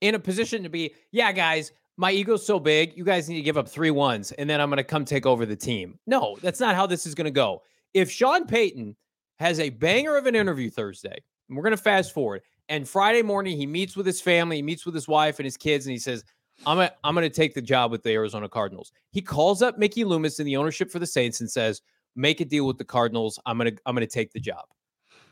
in 0.00 0.14
a 0.14 0.18
position 0.18 0.62
to 0.62 0.68
be, 0.68 0.94
yeah, 1.10 1.32
guys, 1.32 1.72
my 1.96 2.12
ego's 2.12 2.46
so 2.46 2.60
big, 2.60 2.96
you 2.96 3.02
guys 3.04 3.28
need 3.28 3.36
to 3.36 3.42
give 3.42 3.56
up 3.56 3.68
three 3.68 3.90
ones, 3.90 4.30
and 4.32 4.48
then 4.48 4.60
I'm 4.60 4.68
going 4.68 4.76
to 4.76 4.84
come 4.84 5.04
take 5.04 5.26
over 5.26 5.46
the 5.46 5.56
team. 5.56 5.98
No, 6.06 6.36
that's 6.42 6.60
not 6.60 6.74
how 6.74 6.86
this 6.86 7.06
is 7.06 7.14
going 7.14 7.24
to 7.24 7.30
go. 7.30 7.62
If 7.94 8.10
Sean 8.10 8.46
Payton 8.46 8.94
has 9.38 9.60
a 9.60 9.70
banger 9.70 10.16
of 10.16 10.26
an 10.26 10.34
interview 10.34 10.70
Thursday, 10.70 11.18
and 11.48 11.56
we're 11.56 11.62
going 11.62 11.76
to 11.76 11.82
fast 11.82 12.12
forward, 12.12 12.42
and 12.68 12.88
Friday 12.88 13.22
morning 13.22 13.56
he 13.56 13.66
meets 13.66 13.96
with 13.96 14.06
his 14.06 14.20
family, 14.20 14.56
he 14.56 14.62
meets 14.62 14.84
with 14.86 14.94
his 14.94 15.06
wife 15.08 15.38
and 15.38 15.44
his 15.44 15.56
kids, 15.56 15.86
and 15.86 15.92
he 15.92 15.98
says, 15.98 16.24
I'm 16.64 16.78
gonna, 16.78 16.92
I'm 17.04 17.14
gonna 17.14 17.28
take 17.28 17.52
the 17.52 17.60
job 17.60 17.90
with 17.90 18.02
the 18.02 18.12
Arizona 18.12 18.48
Cardinals. 18.48 18.90
He 19.10 19.20
calls 19.20 19.60
up 19.60 19.76
Mickey 19.78 20.04
Loomis 20.04 20.40
in 20.40 20.46
the 20.46 20.56
ownership 20.56 20.90
for 20.90 20.98
the 20.98 21.06
Saints 21.06 21.40
and 21.40 21.50
says, 21.50 21.82
make 22.14 22.40
a 22.40 22.46
deal 22.46 22.66
with 22.66 22.78
the 22.78 22.84
Cardinals. 22.84 23.38
I'm 23.44 23.58
gonna 23.58 23.72
I'm 23.84 23.94
gonna 23.94 24.06
take 24.06 24.32
the 24.32 24.40
job. 24.40 24.64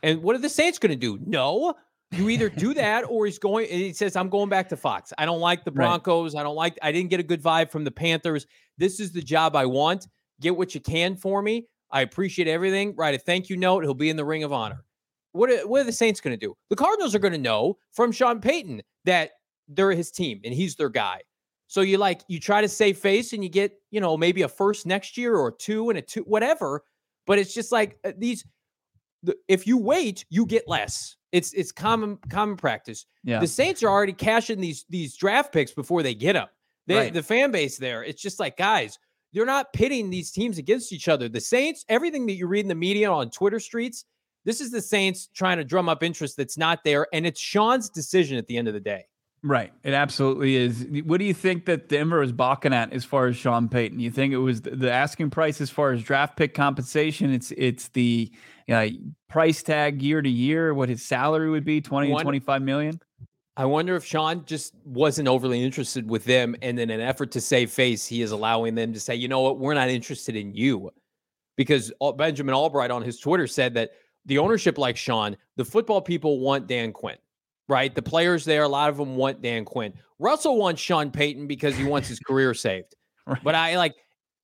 And 0.03 0.21
what 0.21 0.35
are 0.35 0.39
the 0.39 0.49
Saints 0.49 0.77
gonna 0.77 0.95
do? 0.95 1.17
No. 1.25 1.73
You 2.11 2.29
either 2.29 2.47
do 2.47 2.73
that 2.75 3.05
or 3.09 3.25
he's 3.25 3.39
going 3.39 3.67
and 3.71 3.81
he 3.81 3.91
says, 3.91 4.15
I'm 4.15 4.29
going 4.29 4.49
back 4.49 4.69
to 4.69 4.77
Fox. 4.77 5.11
I 5.17 5.25
don't 5.25 5.39
like 5.39 5.63
the 5.65 5.71
Right. 5.71 5.85
Broncos. 5.85 6.35
I 6.35 6.43
don't 6.43 6.55
like 6.55 6.77
I 6.83 6.91
didn't 6.91 7.09
get 7.09 7.19
a 7.19 7.23
good 7.23 7.41
vibe 7.41 7.71
from 7.71 7.83
the 7.83 7.91
Panthers. 7.91 8.45
This 8.77 8.99
is 8.99 9.11
the 9.11 9.21
job 9.23 9.55
I 9.55 9.65
want. 9.65 10.07
Get 10.41 10.55
what 10.55 10.75
you 10.75 10.79
can 10.81 11.15
for 11.15 11.41
me. 11.41 11.67
I 11.91 12.01
appreciate 12.01 12.47
everything. 12.47 12.95
Write 12.95 13.15
a 13.15 13.17
thank 13.17 13.49
you 13.49 13.57
note. 13.57 13.83
He'll 13.83 13.93
be 13.93 14.09
in 14.09 14.17
the 14.17 14.25
ring 14.25 14.43
of 14.43 14.51
honor. 14.51 14.83
What 15.31 15.49
are, 15.49 15.67
what 15.67 15.81
are 15.81 15.85
the 15.85 15.91
Saints 15.91 16.21
going 16.21 16.37
to 16.37 16.45
do? 16.45 16.55
The 16.69 16.75
Cardinals 16.75 17.13
are 17.13 17.19
going 17.19 17.33
to 17.33 17.39
know 17.39 17.77
from 17.91 18.11
Sean 18.11 18.39
Payton 18.39 18.81
that 19.03 19.31
they're 19.67 19.91
his 19.91 20.11
team 20.11 20.39
and 20.43 20.53
he's 20.53 20.75
their 20.75 20.89
guy. 20.89 21.21
So 21.67 21.81
you 21.81 21.97
like 21.97 22.21
you 22.27 22.39
try 22.39 22.61
to 22.61 22.69
save 22.69 22.97
face 22.97 23.33
and 23.33 23.43
you 23.43 23.49
get, 23.49 23.73
you 23.91 23.99
know, 23.99 24.15
maybe 24.17 24.43
a 24.43 24.47
first 24.47 24.85
next 24.85 25.17
year 25.17 25.35
or 25.35 25.51
two 25.51 25.89
and 25.89 25.97
a 25.97 26.01
two 26.01 26.21
whatever, 26.21 26.83
but 27.25 27.39
it's 27.39 27.53
just 27.53 27.71
like 27.71 27.97
uh, 28.03 28.11
these 28.17 28.45
if 29.47 29.65
you 29.65 29.77
wait, 29.77 30.25
you 30.29 30.45
get 30.45 30.67
less. 30.67 31.17
It's 31.31 31.53
it's 31.53 31.71
common 31.71 32.17
common 32.29 32.55
practice. 32.55 33.05
Yeah. 33.23 33.39
The 33.39 33.47
Saints 33.47 33.83
are 33.83 33.89
already 33.89 34.13
cashing 34.13 34.61
these 34.61 34.85
these 34.89 35.17
draft 35.17 35.51
picks 35.51 35.71
before 35.71 36.03
they 36.03 36.13
get 36.13 36.33
them. 36.33 36.47
They, 36.87 36.95
Right. 36.95 37.13
The 37.13 37.23
fan 37.23 37.51
base 37.51 37.77
there, 37.77 38.03
it's 38.03 38.21
just 38.21 38.39
like 38.39 38.57
guys, 38.57 38.99
they're 39.35 39.45
not 39.45 39.73
pitting 39.73 40.09
these 40.09 40.31
teams 40.31 40.57
against 40.57 40.93
each 40.93 41.09
other. 41.09 41.27
The 41.27 41.41
Saints, 41.41 41.83
everything 41.89 42.25
that 42.27 42.35
you 42.35 42.47
read 42.47 42.61
in 42.61 42.69
the 42.69 42.73
media 42.73 43.11
on 43.11 43.29
Twitter 43.29 43.59
streets, 43.59 44.05
this 44.45 44.61
is 44.61 44.71
the 44.71 44.81
Saints 44.81 45.27
trying 45.35 45.57
to 45.57 45.65
drum 45.65 45.89
up 45.89 46.03
interest 46.03 46.37
that's 46.37 46.57
not 46.57 46.85
there, 46.85 47.05
and 47.11 47.27
it's 47.27 47.39
Sean's 47.39 47.89
decision 47.89 48.37
at 48.37 48.47
the 48.47 48.57
end 48.57 48.69
of 48.69 48.73
the 48.73 48.79
day. 48.79 49.05
Right. 49.43 49.73
It 49.83 49.93
absolutely 49.93 50.55
is. 50.55 50.87
What 51.03 51.19
do 51.19 51.25
you 51.25 51.33
think 51.33 51.65
that 51.65 51.89
Denver 51.89 52.23
is 52.23 52.31
balking 52.31 52.73
at 52.73 52.93
as 52.93 53.03
far 53.03 53.27
as 53.27 53.35
Sean 53.35 53.67
Payton? 53.69 53.99
You 53.99 54.09
think 54.09 54.33
it 54.33 54.37
was 54.37 54.61
the, 54.61 54.91
asking 54.91 55.29
price 55.29 55.61
as 55.61 55.69
far 55.69 55.91
as 55.91 56.01
draft 56.01 56.35
pick 56.37 56.55
compensation? 56.55 57.31
It's 57.31 57.51
it's 57.51 57.89
the 57.89 58.31
uh, 58.71 58.87
price 59.29 59.61
tag 59.61 60.01
year 60.01 60.21
to 60.21 60.29
year, 60.29 60.73
what 60.73 60.89
his 60.89 61.03
salary 61.03 61.49
would 61.49 61.65
be, 61.65 61.81
20 61.81 62.15
to 62.15 62.23
25 62.23 62.61
million? 62.63 62.99
I 63.57 63.65
wonder 63.65 63.95
if 63.95 64.03
Sean 64.03 64.43
just 64.45 64.73
wasn't 64.83 65.27
overly 65.27 65.63
interested 65.63 66.09
with 66.09 66.25
them, 66.25 66.55
and 66.61 66.77
in 66.79 66.89
an 66.89 66.99
effort 66.99 67.31
to 67.31 67.41
save 67.41 67.71
face, 67.71 68.05
he 68.05 68.21
is 68.21 68.31
allowing 68.31 68.75
them 68.75 68.91
to 68.93 68.99
say, 68.99 69.15
"You 69.15 69.27
know 69.29 69.41
what? 69.41 69.59
We're 69.59 69.73
not 69.73 69.89
interested 69.89 70.35
in 70.35 70.53
you," 70.53 70.91
because 71.55 71.91
Benjamin 72.17 72.53
Albright 72.53 72.91
on 72.91 73.01
his 73.01 73.17
Twitter 73.19 73.47
said 73.47 73.73
that 73.75 73.91
the 74.25 74.37
ownership 74.39 74.77
like 74.77 74.97
Sean, 74.97 75.37
the 75.55 75.63
football 75.63 76.01
people 76.01 76.39
want 76.39 76.67
Dan 76.67 76.91
Quinn, 76.91 77.17
right? 77.69 77.93
The 77.95 78.01
players 78.01 78.43
there, 78.43 78.63
a 78.63 78.67
lot 78.67 78.89
of 78.89 78.97
them 78.97 79.15
want 79.15 79.41
Dan 79.41 79.63
Quinn. 79.63 79.93
Russell 80.19 80.57
wants 80.57 80.81
Sean 80.81 81.11
Payton 81.11 81.47
because 81.47 81.77
he 81.77 81.83
wants 81.85 82.07
his 82.07 82.19
career 82.19 82.53
saved. 82.53 82.95
Right. 83.27 83.43
But 83.43 83.55
I 83.55 83.75
like 83.77 83.95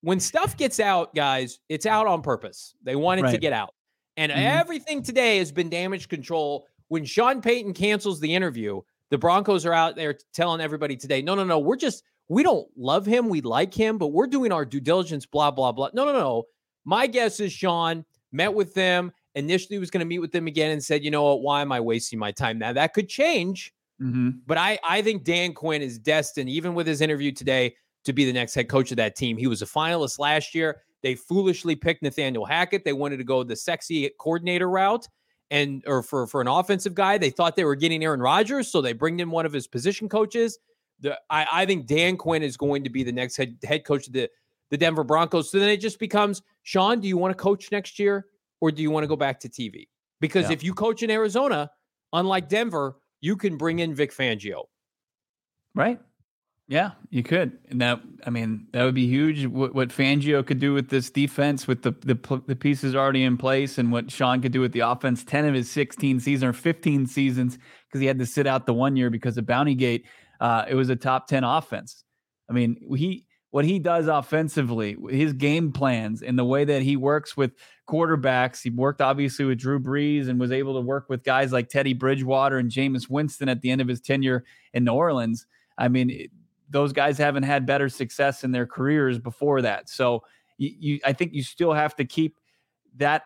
when 0.02 0.20
stuff 0.20 0.58
gets 0.58 0.80
out, 0.80 1.14
guys, 1.14 1.60
it's 1.70 1.86
out 1.86 2.08
on 2.08 2.24
purpose. 2.24 2.74
They 2.82 2.96
want 2.96 3.20
it 3.20 3.30
to 3.32 3.38
get 3.38 3.54
out. 3.54 3.76
And 4.18 4.32
Mhm. 4.32 4.38
everything 4.38 5.04
today 5.04 5.38
has 5.38 5.52
been 5.52 5.70
damage 5.70 6.08
control. 6.08 6.66
When 6.88 7.06
Sean 7.06 7.42
Payton 7.44 7.74
cancels 7.76 8.20
the 8.20 8.34
interview, 8.34 8.82
the 9.12 9.18
Broncos 9.18 9.66
are 9.66 9.74
out 9.74 9.96
there 9.96 10.18
telling 10.34 10.62
everybody 10.62 10.96
today, 10.96 11.22
no, 11.22 11.36
no, 11.36 11.44
no, 11.44 11.60
we're 11.60 11.76
just, 11.76 12.04
we 12.30 12.42
don't 12.42 12.68
love 12.78 13.06
him. 13.06 13.30
We 13.30 13.42
like 13.42 13.74
him, 13.74 13.98
but 13.98 14.08
we're 14.08 14.26
doing 14.26 14.52
our 14.52 14.66
due 14.66 14.80
diligence, 14.80 15.26
blah, 15.26 15.52
blah, 15.52 15.74
blah. 15.74 15.90
No, 15.94 16.06
no, 16.06 16.14
no. 16.14 16.44
My 16.86 17.06
guess 17.06 17.40
is 17.40 17.52
Sean 17.52 18.06
met 18.32 18.54
with 18.54 18.74
them, 18.74 19.12
initially 19.36 19.78
was 19.78 19.92
going 19.92 20.00
to 20.00 20.06
meet 20.06 20.20
with 20.20 20.32
them 20.32 20.48
again 20.48 20.72
and 20.72 20.84
said, 20.84 21.04
you 21.04 21.12
know 21.12 21.24
what, 21.24 21.42
why 21.42 21.62
am 21.62 21.72
I 21.72 21.82
wasting 21.82 22.18
my 22.18 22.32
time? 22.32 22.58
Now 22.58 22.74
that 22.74 22.94
could 22.94 23.10
change. 23.10 23.74
Mm-hmm. 24.02 24.30
But 24.48 24.58
I, 24.58 24.80
I 24.84 25.02
think 25.02 25.26
Dan 25.26 25.54
Quinn 25.54 25.82
is 25.82 26.00
destined, 26.00 26.50
even 26.50 26.74
with 26.74 26.88
his 26.88 27.02
interview 27.02 27.32
today, 27.32 27.76
to 28.06 28.14
be 28.14 28.26
the 28.26 28.34
next 28.34 28.56
head 28.56 28.68
coach 28.68 28.92
of 28.92 28.98
that 28.98 29.16
team. 29.16 29.38
He 29.38 29.46
was 29.46 29.62
a 29.62 29.66
finalist 29.66 30.18
last 30.18 30.56
year. 30.56 30.82
They 31.04 31.16
foolishly 31.16 31.76
picked 31.76 32.02
Nathaniel 32.02 32.46
Hackett. 32.46 32.84
They 32.84 32.94
wanted 32.94 33.18
to 33.18 33.24
go 33.24 33.44
the 33.44 33.56
sexy 33.56 34.10
coordinator 34.20 34.70
route 34.70 35.08
and 35.52 35.84
or 35.86 36.02
for 36.02 36.26
for 36.26 36.42
an 36.42 36.48
offensive 36.48 36.96
guy. 36.96 37.20
They 37.20 37.30
thought 37.30 37.56
they 37.56 37.66
were 37.66 37.76
getting 37.76 38.04
Aaron 38.04 38.22
Rodgers, 38.22 38.70
so 38.70 38.82
they 38.82 38.94
bring 38.94 39.20
in 39.20 39.30
one 39.30 39.46
of 39.46 39.54
his 39.54 39.68
position 39.68 40.10
coaches. 40.10 40.58
The, 41.02 41.20
I, 41.30 41.46
I 41.52 41.66
think 41.66 41.88
Dan 41.88 42.18
Quinn 42.18 42.42
is 42.42 42.58
going 42.58 42.84
to 42.84 42.90
be 42.90 43.04
the 43.04 43.12
next 43.12 43.38
head 43.38 43.58
head 43.64 43.86
coach 43.86 44.08
of 44.08 44.14
the 44.14 44.30
the 44.72 44.78
Denver 44.78 45.04
Broncos. 45.04 45.52
So 45.52 45.60
then 45.60 45.70
it 45.70 45.78
just 45.78 46.00
becomes 46.00 46.42
Sean, 46.64 47.00
do 47.00 47.08
you 47.08 47.18
want 47.18 47.38
to 47.38 47.42
coach 47.42 47.72
next 47.72 48.00
year 48.00 48.26
or 48.62 48.72
do 48.72 48.82
you 48.82 48.90
want 48.90 49.04
to 49.04 49.08
go 49.08 49.16
back 49.16 49.40
to 49.42 49.50
TV? 49.50 49.88
Because 50.20 50.46
yeah. 50.46 50.54
if 50.54 50.64
you 50.64 50.74
coach 50.74 51.04
in 51.04 51.12
Arizona, 51.12 51.70
unlike 52.14 52.48
Denver, 52.48 52.98
you 53.20 53.36
can 53.36 53.58
bring 53.58 53.80
in 53.80 53.94
Vic 53.94 54.14
Fangio. 54.14 54.64
Right. 55.76 56.00
Yeah, 56.72 56.92
you 57.10 57.22
could. 57.22 57.58
And 57.70 57.82
that, 57.82 58.00
I 58.26 58.30
mean, 58.30 58.66
that 58.72 58.86
would 58.86 58.96
be 58.96 59.06
huge. 59.06 59.46
What, 59.46 59.76
what 59.76 59.90
Fangio 59.90 60.48
could 60.48 60.60
do 60.60 60.74
with 60.74 60.88
this 60.88 61.10
defense, 61.10 61.68
with 61.68 61.82
the, 61.82 61.92
the, 61.92 62.42
the 62.48 62.56
pieces 62.56 62.96
already 62.96 63.26
in 63.26 63.36
place, 63.36 63.78
and 63.78 63.92
what 63.92 64.10
Sean 64.10 64.42
could 64.42 64.54
do 64.54 64.62
with 64.62 64.72
the 64.72 64.80
offense. 64.80 65.26
Ten 65.26 65.44
of 65.44 65.54
his 65.54 65.70
sixteen 65.70 66.22
seasons 66.22 66.46
or 66.50 66.54
fifteen 66.54 67.08
seasons, 67.08 67.58
because 67.88 68.00
he 68.00 68.08
had 68.08 68.20
to 68.20 68.26
sit 68.26 68.48
out 68.48 68.68
the 68.68 68.74
one 68.74 68.96
year 68.96 69.10
because 69.10 69.38
of 69.38 69.46
Bounty 69.46 69.76
Gate. 69.76 70.06
Uh, 70.40 70.64
it 70.66 70.76
was 70.76 70.88
a 70.88 70.96
top 70.96 71.28
ten 71.28 71.44
offense. 71.44 72.06
I 72.50 72.54
mean, 72.54 72.78
he 72.96 73.26
what 73.50 73.66
he 73.66 73.78
does 73.78 74.08
offensively, 74.08 74.96
his 75.10 75.34
game 75.34 75.74
plans, 75.74 76.24
and 76.24 76.40
the 76.40 76.46
way 76.46 76.64
that 76.64 76.84
he 76.84 76.96
works 76.96 77.36
with 77.36 77.52
quarterbacks. 77.86 78.64
He 78.64 78.70
worked 78.70 79.02
obviously 79.02 79.44
with 79.44 79.60
Drew 79.60 79.78
Brees 79.78 80.30
and 80.30 80.40
was 80.40 80.54
able 80.54 80.76
to 80.76 80.82
work 80.82 81.10
with 81.10 81.26
guys 81.26 81.52
like 81.52 81.68
Teddy 81.68 81.94
Bridgewater 81.94 82.60
and 82.60 82.72
Jameis 82.72 83.10
Winston 83.10 83.50
at 83.50 83.60
the 83.60 83.72
end 83.72 83.82
of 83.82 83.90
his 83.90 84.00
tenure 84.00 84.46
in 84.74 84.86
New 84.86 84.94
Orleans. 84.94 85.46
I 85.78 85.90
mean, 85.90 86.30
those 86.72 86.94
guys 86.94 87.18
haven't 87.18 87.44
had 87.44 87.66
better 87.66 87.90
success 87.90 88.44
in 88.44 88.52
their 88.52 88.66
careers 88.66 89.20
before 89.20 89.62
that. 89.62 89.90
So 89.90 90.24
you, 90.58 90.72
you 90.80 91.00
I 91.06 91.14
think 91.14 91.34
you 91.34 91.44
still 91.44 91.74
have 91.74 91.96
to 91.98 92.06
keep 92.06 92.40
that 92.98 93.24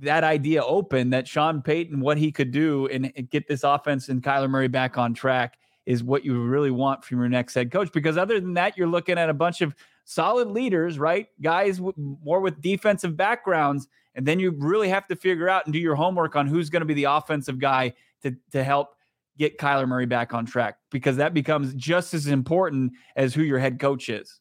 that 0.00 0.24
idea 0.24 0.62
open 0.62 1.10
that 1.10 1.26
Sean 1.26 1.62
Payton, 1.62 2.00
what 2.00 2.18
he 2.18 2.30
could 2.30 2.50
do 2.50 2.86
and, 2.88 3.12
get 3.30 3.48
this 3.48 3.64
offense 3.64 4.08
and 4.08 4.22
Kyler 4.22 4.48
Murray 4.48 4.68
back 4.68 4.98
on 4.98 5.14
track 5.14 5.58
is 5.86 6.02
what 6.02 6.24
you 6.24 6.42
really 6.42 6.70
want 6.70 7.04
from 7.04 7.18
your 7.18 7.28
next 7.28 7.54
head 7.54 7.70
coach. 7.70 7.90
Because 7.92 8.18
other 8.18 8.38
than 8.40 8.54
that, 8.54 8.76
you're 8.76 8.88
looking 8.88 9.18
at 9.18 9.30
a 9.30 9.34
bunch 9.34 9.62
of 9.62 9.74
solid 10.04 10.48
leaders, 10.48 10.98
right? 10.98 11.28
Guys 11.40 11.80
with, 11.80 11.96
more 11.96 12.40
with 12.40 12.60
defensive 12.60 13.16
backgrounds. 13.16 13.88
And 14.14 14.26
then 14.26 14.38
you 14.38 14.50
really 14.50 14.88
have 14.88 15.06
to 15.08 15.16
figure 15.16 15.48
out 15.48 15.64
and 15.64 15.72
do 15.72 15.78
your 15.78 15.94
homework 15.94 16.36
on 16.36 16.46
who's 16.46 16.68
going 16.68 16.80
to 16.80 16.86
be 16.86 16.94
the 16.94 17.04
offensive 17.04 17.58
guy 17.58 17.94
to, 18.22 18.36
to 18.50 18.64
help 18.64 18.95
get 19.38 19.58
Kyler 19.58 19.86
Murray 19.86 20.06
back 20.06 20.34
on 20.34 20.46
track 20.46 20.76
because 20.90 21.16
that 21.16 21.34
becomes 21.34 21.74
just 21.74 22.14
as 22.14 22.26
important 22.26 22.92
as 23.16 23.34
who 23.34 23.42
your 23.42 23.58
head 23.58 23.78
coach 23.78 24.08
is. 24.08 24.40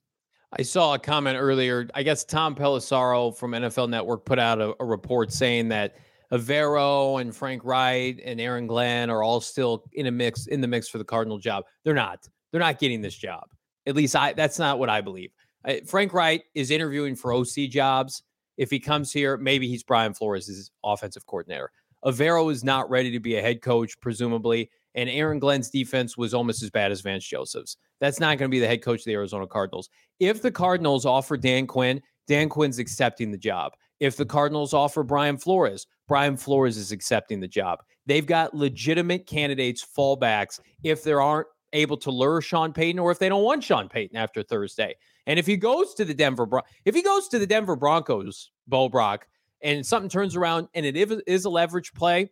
I 0.58 0.62
saw 0.62 0.94
a 0.94 1.00
comment 1.00 1.38
earlier. 1.40 1.88
I 1.94 2.04
guess 2.04 2.24
Tom 2.24 2.56
Pelissero 2.56 3.36
from 3.36 3.52
NFL 3.52 3.90
Network 3.90 4.26
put 4.26 4.40
out 4.40 4.62
a, 4.62 4.74
a 4.80 4.86
report 4.86 5.34
saying 5.34 5.70
that 5.70 5.96
Evero 6.32 7.20
and 7.20 7.36
Frank 7.36 7.64
Reich 7.66 8.22
and 8.24 8.40
Aaron 8.40 8.68
Glenn 8.68 9.10
are 9.10 9.22
all 9.22 9.42
still 9.42 9.84
in 9.94 10.08
a 10.08 10.12
mix 10.12 10.48
in 10.48 10.62
the 10.62 10.68
mix 10.68 10.88
for 10.88 10.98
the 10.98 11.04
Cardinal 11.04 11.38
job. 11.38 11.66
They're 11.84 11.94
not. 11.94 12.28
They're 12.52 12.62
not 12.62 12.80
getting 12.80 13.02
this 13.02 13.16
job. 13.16 13.44
At 13.86 13.96
least 13.96 14.16
I 14.16 14.34
that's 14.34 14.58
not 14.58 14.80
what 14.80 14.90
I 14.90 15.02
believe. 15.02 15.32
I, 15.66 15.82
Frank 15.86 16.14
Reich 16.14 16.46
is 16.54 16.72
interviewing 16.72 17.16
for 17.16 17.34
OC 17.34 17.70
jobs. 17.70 18.24
If 18.58 18.72
he 18.72 18.80
comes 18.80 19.12
here, 19.12 19.38
maybe 19.38 19.68
he's 19.68 19.84
Brian 19.84 20.14
Flores' 20.14 20.72
offensive 20.84 21.26
coordinator. 21.26 21.72
Evero 22.06 22.52
is 22.52 22.64
not 22.64 22.90
ready 22.90 23.12
to 23.12 23.20
be 23.20 23.36
a 23.36 23.42
head 23.42 23.62
coach, 23.62 24.00
presumably, 24.00 24.70
and 24.96 25.10
Aaron 25.10 25.40
Glenn's 25.40 25.70
defense 25.70 26.18
was 26.18 26.34
almost 26.34 26.64
as 26.64 26.72
bad 26.72 26.92
as 26.92 27.02
Vance 27.02 27.26
Joseph's. 27.26 27.78
That's 28.00 28.20
not 28.20 28.38
going 28.38 28.50
to 28.50 28.56
be 28.56 28.60
the 28.60 28.68
head 28.68 28.82
coach 28.82 29.02
of 29.02 29.06
the 29.06 29.14
Arizona 29.14 29.46
Cardinals. 29.46 29.90
If 30.20 30.42
the 30.42 30.52
Cardinals 30.52 31.06
offer 31.06 31.38
Dan 31.38 31.68
Quinn, 31.68 32.02
Dan 32.28 32.50
Quinn's 32.50 32.80
accepting 32.80 33.32
the 33.32 33.38
job. 33.38 33.74
If 34.00 34.18
the 34.18 34.26
Cardinals 34.26 34.74
offer 34.74 35.04
Brian 35.04 35.38
Flores, 35.38 35.86
Brian 36.08 36.38
Flores 36.38 36.78
is 36.78 36.92
accepting 36.92 37.40
the 37.40 37.48
job. 37.48 37.80
They've 38.06 38.26
got 38.26 38.54
legitimate 38.54 39.28
candidates, 39.28 39.86
fallbacks, 39.86 40.60
if 40.84 41.04
there 41.04 41.22
aren't 41.22 41.48
able 41.74 41.98
to 41.98 42.12
lure 42.12 42.42
Sean 42.42 42.74
Payton 42.74 43.00
or 43.00 43.12
if 43.12 43.20
they 43.20 43.30
don't 43.30 43.44
want 43.44 43.64
Sean 43.64 43.90
Payton 43.90 44.18
after 44.18 44.44
Thursday. 44.44 44.96
And 45.28 45.38
if 45.38 45.46
he 45.46 45.58
goes 45.58 45.94
to 45.96 46.06
the 46.06 46.14
Denver 46.14 46.46
Bron- 46.46 46.64
if 46.86 46.96
he 46.96 47.02
goes 47.02 47.28
to 47.30 47.40
the 47.40 47.48
Denver 47.48 47.76
Broncos, 47.76 48.52
Bo 48.68 48.90
Brock, 48.90 49.28
and 49.62 49.86
something 49.86 50.10
turns 50.10 50.36
around 50.36 50.68
and 50.74 50.86
it 50.86 50.96
is 51.28 51.46
a 51.46 51.50
leverage 51.50 51.94
play, 51.94 52.30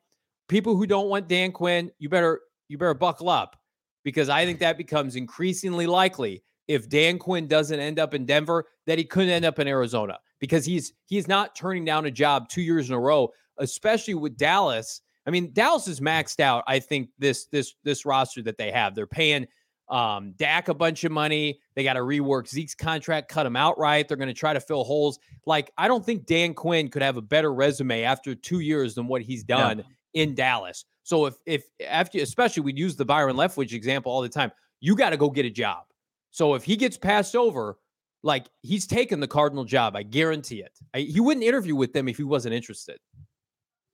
people 0.48 0.76
who 0.76 0.86
don't 0.86 1.10
want 1.10 1.28
Dan 1.28 1.52
Quinn, 1.52 1.92
you 2.00 2.10
better 2.10 2.42
you 2.74 2.78
better 2.78 2.94
buckle 2.94 3.30
up 3.30 3.56
because 4.04 4.28
I 4.28 4.46
think 4.46 4.60
that 4.60 4.78
becomes 4.78 5.16
increasingly 5.16 5.88
likely 5.88 6.44
if 6.68 6.90
Dan 6.90 7.20
Quinn 7.20 7.48
doesn't 7.48 7.80
end 7.80 8.00
up 8.00 8.14
in 8.14 8.26
Denver 8.26 8.66
that 8.88 8.98
he 8.98 9.06
couldn't 9.06 9.30
end 9.30 9.46
up 9.46 9.60
in 9.60 9.68
Arizona 9.68 10.20
because 10.40 10.66
he's 10.66 10.94
he's 11.06 11.28
not 11.28 11.56
turning 11.56 11.86
down 11.86 12.06
a 12.06 12.12
job 12.12 12.50
two 12.50 12.62
years 12.62 12.90
in 12.90 12.96
a 12.96 13.00
row, 13.00 13.30
especially 13.60 14.16
with 14.16 14.38
Dallas. 14.38 15.02
I 15.26 15.30
mean, 15.30 15.54
Dallas 15.54 15.88
is 15.88 16.02
maxed 16.02 16.40
out. 16.40 16.64
I 16.68 16.80
think 16.80 17.10
this 17.18 17.46
this 17.46 17.76
this 17.84 18.06
roster 18.06 18.42
that 18.44 18.58
they 18.58 18.72
have, 18.72 18.96
they're 18.96 19.08
paying 19.08 19.48
um, 19.90 20.34
Dak 20.38 20.70
a 20.70 20.74
bunch 20.74 21.04
of 21.04 21.12
money. 21.12 21.60
They 21.76 21.84
got 21.84 21.94
to 21.94 22.02
rework 22.02 22.48
Zeke's 22.48 22.76
contract, 22.76 23.30
cut 23.30 23.46
him 23.46 23.56
outright. 23.56 24.08
They're 24.08 24.18
going 24.18 24.28
to 24.28 24.34
try 24.34 24.54
to 24.54 24.60
fill 24.60 24.84
holes. 24.84 25.20
Like 25.46 25.72
I 25.78 25.88
don't 25.88 26.06
think 26.06 26.26
Dan 26.26 26.54
Quinn 26.54 26.90
could 26.90 27.02
have 27.02 27.18
a 27.18 27.22
better 27.22 27.54
resume 27.54 28.04
after 28.04 28.36
two 28.36 28.60
years 28.60 28.96
than 28.96 29.08
what 29.08 29.22
he's 29.22 29.44
done. 29.44 29.84
In 30.14 30.36
Dallas. 30.36 30.86
So 31.04 31.26
if 31.26 31.36
if 31.46 31.66
after 31.88 32.20
especially 32.20 32.64
we'd 32.64 32.78
use 32.78 32.96
the 32.96 33.06
Byron 33.06 33.36
Leftwich 33.36 33.74
example 33.74 34.12
all 34.12 34.22
the 34.22 34.30
time, 34.30 34.52
you 34.80 34.96
got 34.96 35.12
to 35.12 35.18
go 35.18 35.30
get 35.30 35.46
a 35.46 35.50
job. 35.50 35.84
So 36.32 36.56
if 36.56 36.64
he 36.64 36.76
gets 36.76 36.98
passed 36.98 37.36
over, 37.36 37.78
like 38.24 38.48
he's 38.62 38.88
taken 38.88 39.20
the 39.20 39.28
Cardinal 39.28 39.66
job, 39.66 39.96
I 39.96 40.04
guarantee 40.04 40.62
it. 40.62 40.72
I, 40.94 41.02
he 41.02 41.20
wouldn't 41.20 41.46
interview 41.46 41.76
with 41.76 41.94
them 41.94 42.08
if 42.08 42.18
he 42.18 42.24
wasn't 42.24 42.56
interested. 42.56 42.98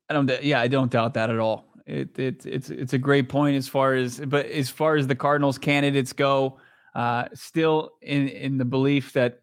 I 0.10 0.14
don't. 0.14 0.44
Yeah, 0.44 0.62
I 0.62 0.68
don't 0.68 0.92
doubt 0.92 1.14
that 1.16 1.30
at 1.30 1.40
all. 1.40 1.66
It, 1.86 2.18
it 2.18 2.46
it's 2.46 2.70
it's 2.70 2.94
a 2.94 2.98
great 2.98 3.30
point 3.30 3.56
as 3.56 3.68
far 3.68 3.96
as 3.96 4.20
but 4.20 4.46
as 4.46 4.70
far 4.70 4.96
as 4.96 5.08
the 5.08 5.16
Cardinals 5.16 5.58
candidates 5.58 6.14
go, 6.14 6.60
uh, 6.96 7.26
still 7.34 7.92
in 8.02 8.28
in 8.30 8.58
the 8.58 8.66
belief 8.66 9.14
that 9.14 9.42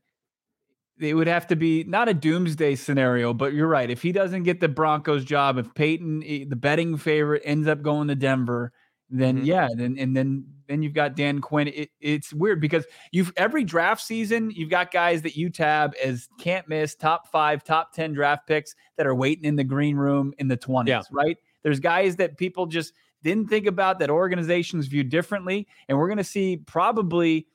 it 0.98 1.14
would 1.14 1.26
have 1.26 1.46
to 1.48 1.56
be 1.56 1.84
not 1.84 2.08
a 2.08 2.14
doomsday 2.14 2.74
scenario, 2.74 3.34
but 3.34 3.52
you're 3.52 3.68
right. 3.68 3.90
If 3.90 4.02
he 4.02 4.12
doesn't 4.12 4.44
get 4.44 4.60
the 4.60 4.68
Broncos 4.68 5.24
job, 5.24 5.58
if 5.58 5.72
Payton, 5.74 6.22
eh, 6.26 6.44
the 6.48 6.56
betting 6.56 6.96
favorite, 6.96 7.42
ends 7.44 7.68
up 7.68 7.82
going 7.82 8.08
to 8.08 8.14
Denver, 8.14 8.72
then 9.10 9.36
mm-hmm. 9.36 9.44
yeah, 9.44 9.68
then 9.76 9.96
and 9.98 10.16
then 10.16 10.46
then 10.68 10.82
you've 10.82 10.94
got 10.94 11.14
Dan 11.14 11.40
Quinn. 11.40 11.68
It, 11.68 11.90
it's 12.00 12.32
weird 12.32 12.60
because 12.60 12.84
you've 13.12 13.32
every 13.36 13.62
draft 13.62 14.02
season 14.02 14.50
you've 14.50 14.70
got 14.70 14.90
guys 14.90 15.22
that 15.22 15.36
you 15.36 15.48
tab 15.48 15.94
as 16.02 16.28
can't 16.40 16.68
miss 16.68 16.94
top 16.94 17.28
five, 17.28 17.62
top 17.62 17.92
ten 17.92 18.12
draft 18.12 18.46
picks 18.46 18.74
that 18.96 19.06
are 19.06 19.14
waiting 19.14 19.44
in 19.44 19.56
the 19.56 19.64
green 19.64 19.96
room 19.96 20.32
in 20.38 20.48
the 20.48 20.56
twenties, 20.56 20.90
yeah. 20.90 21.02
right? 21.10 21.36
There's 21.62 21.80
guys 21.80 22.16
that 22.16 22.36
people 22.36 22.66
just 22.66 22.94
didn't 23.22 23.48
think 23.48 23.66
about 23.66 23.98
that 23.98 24.10
organizations 24.10 24.86
view 24.86 25.04
differently, 25.04 25.66
and 25.88 25.98
we're 25.98 26.08
going 26.08 26.18
to 26.18 26.24
see 26.24 26.56
probably 26.56 27.46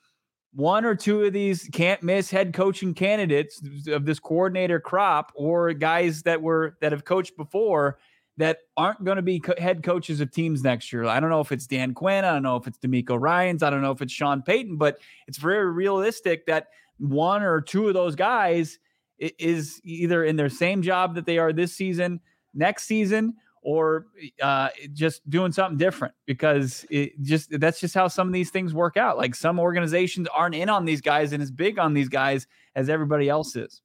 one 0.54 0.84
or 0.84 0.96
two 0.96 1.24
of 1.24 1.34
these 1.34 1.70
can't 1.72 2.04
miss 2.04 2.30
head 2.30 2.54
coaching 2.54 2.94
candidates 2.94 3.62
of 3.88 4.06
this 4.06 4.20
coordinator 4.20 4.80
crop 4.80 5.32
or 5.36 5.72
guys 5.74 6.24
that 6.24 6.42
were 6.42 6.78
that 6.82 6.92
have 6.92 7.06
coached 7.06 7.38
before 7.38 8.00
that 8.38 8.60
aren't 8.76 9.04
going 9.04 9.18
to 9.18 9.22
be 9.22 9.40
co- 9.40 9.54
head 9.58 9.84
coaches 9.84 10.20
of 10.20 10.32
teams 10.32 10.64
next 10.64 10.92
year. 10.92 11.06
I 11.06 11.20
don't 11.20 11.30
know 11.30 11.42
if 11.42 11.52
it's 11.52 11.68
Dan 11.68 11.94
Quinn, 11.94 12.26
I 12.26 12.34
don't 12.34 12.44
know 12.44 12.58
if 12.58 12.68
it's 12.68 12.78
DeMeco 12.80 13.20
Ryans, 13.20 13.64
I 13.64 13.70
don't 13.70 13.82
know 13.82 13.92
if 13.92 14.02
it's 14.02 14.14
Sean 14.14 14.42
Payton, 14.42 14.78
but 14.78 15.00
it's 15.28 15.38
very 15.38 15.72
realistic 15.72 16.46
that 16.48 16.68
one 16.98 17.44
or 17.44 17.62
two 17.62 17.88
of 17.88 17.94
those 17.94 18.16
guys 18.16 18.80
is 19.20 19.80
either 19.84 20.24
in 20.24 20.36
their 20.36 20.50
same 20.50 20.82
job 20.82 21.16
that 21.16 21.26
they 21.26 21.38
are 21.38 21.54
this 21.54 21.74
season, 21.74 22.20
next 22.54 22.86
season, 22.86 23.36
or 23.62 24.08
uh, 24.42 24.70
just 24.94 25.28
doing 25.30 25.52
something 25.52 25.78
different 25.78 26.14
because 26.26 26.86
it 26.90 27.22
just 27.22 27.60
that's 27.60 27.80
just 27.80 27.94
how 27.94 28.08
some 28.08 28.28
of 28.28 28.34
these 28.34 28.50
things 28.50 28.74
work 28.74 28.98
out. 28.98 29.18
Like 29.18 29.36
some 29.36 29.60
organizations 29.60 30.28
aren't 30.34 30.56
in 30.56 30.70
on 30.70 30.86
these 30.86 31.02
guys 31.02 31.34
and 31.34 31.42
as 31.42 31.52
big 31.52 31.78
on 31.78 31.94
these 31.94 32.10
guys 32.10 32.48
as 32.76 32.90
everybody 32.90 33.30
else 33.30 33.56
is. 33.56 33.82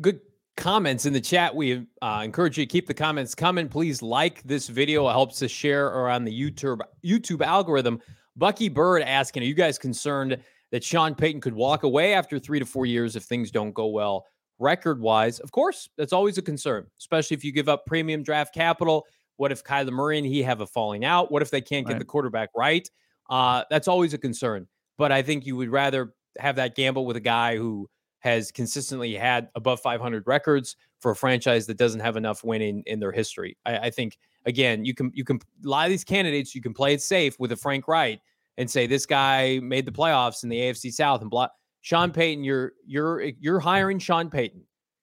Good 0.00 0.20
comments 0.56 1.06
in 1.06 1.12
the 1.12 1.20
chat. 1.20 1.54
We 1.54 1.86
uh, 2.02 2.20
encourage 2.22 2.58
you 2.58 2.66
to 2.66 2.70
keep 2.70 2.86
the 2.86 2.94
comments 2.94 3.34
coming. 3.34 3.68
Please 3.68 4.02
like 4.02 4.42
this 4.42 4.68
video; 4.68 5.08
it 5.08 5.12
helps 5.12 5.42
us 5.42 5.50
share 5.50 5.86
around 5.86 6.24
the 6.24 6.40
YouTube 6.40 6.80
YouTube 7.04 7.42
algorithm. 7.42 8.00
Bucky 8.36 8.68
Bird 8.68 9.02
asking, 9.02 9.42
"Are 9.42 9.46
you 9.46 9.54
guys 9.54 9.78
concerned 9.78 10.36
that 10.70 10.84
Sean 10.84 11.14
Payton 11.14 11.40
could 11.40 11.54
walk 11.54 11.82
away 11.82 12.12
after 12.12 12.38
three 12.38 12.58
to 12.58 12.66
four 12.66 12.84
years 12.84 13.16
if 13.16 13.22
things 13.22 13.50
don't 13.50 13.72
go 13.72 13.86
well?" 13.86 14.26
Record 14.58 15.00
wise, 15.00 15.38
of 15.38 15.52
course, 15.52 15.88
that's 15.96 16.12
always 16.12 16.38
a 16.38 16.42
concern, 16.42 16.86
especially 16.98 17.36
if 17.36 17.44
you 17.44 17.52
give 17.52 17.68
up 17.68 17.86
premium 17.86 18.22
draft 18.22 18.54
capital. 18.54 19.06
What 19.36 19.52
if 19.52 19.62
Kyler 19.62 19.92
Murray 19.92 20.18
and 20.18 20.26
he 20.26 20.42
have 20.42 20.60
a 20.60 20.66
falling 20.66 21.04
out? 21.04 21.30
What 21.30 21.42
if 21.42 21.50
they 21.50 21.60
can't 21.60 21.86
get 21.86 21.94
right. 21.94 21.98
the 21.98 22.04
quarterback 22.04 22.50
right? 22.56 22.88
Uh, 23.30 23.64
that's 23.70 23.86
always 23.86 24.14
a 24.14 24.18
concern. 24.18 24.66
But 24.96 25.12
I 25.12 25.22
think 25.22 25.46
you 25.46 25.54
would 25.56 25.70
rather 25.70 26.14
have 26.38 26.56
that 26.56 26.74
gamble 26.74 27.06
with 27.06 27.16
a 27.16 27.20
guy 27.20 27.56
who 27.56 27.88
has 28.20 28.50
consistently 28.50 29.14
had 29.14 29.48
above 29.54 29.80
500 29.80 30.26
records 30.26 30.76
for 31.00 31.12
a 31.12 31.16
franchise 31.16 31.66
that 31.66 31.76
doesn't 31.76 32.00
have 32.00 32.16
enough 32.16 32.42
winning 32.42 32.82
in 32.86 32.98
their 32.98 33.12
history. 33.12 33.56
I, 33.64 33.78
I 33.78 33.90
think 33.90 34.18
again, 34.44 34.84
you 34.84 34.94
can 34.94 35.12
you 35.14 35.24
can 35.24 35.38
a 35.64 35.68
lot 35.68 35.86
of 35.86 35.90
these 35.90 36.04
candidates 36.04 36.54
you 36.54 36.60
can 36.60 36.74
play 36.74 36.94
it 36.94 37.02
safe 37.02 37.38
with 37.38 37.52
a 37.52 37.56
Frank 37.56 37.86
Reich 37.86 38.20
and 38.56 38.68
say 38.68 38.86
this 38.86 39.06
guy 39.06 39.60
made 39.62 39.86
the 39.86 39.92
playoffs 39.92 40.42
in 40.42 40.48
the 40.48 40.58
AFC 40.58 40.92
South 40.92 41.20
and 41.20 41.30
blah. 41.30 41.48
Sean 41.88 42.12
Payton, 42.12 42.44
you're 42.44 42.74
you're 42.86 43.22
eh, 43.22 43.32
you're 43.40 43.60
hiring 43.60 43.98
Sean 43.98 44.28
Payton 44.28 44.60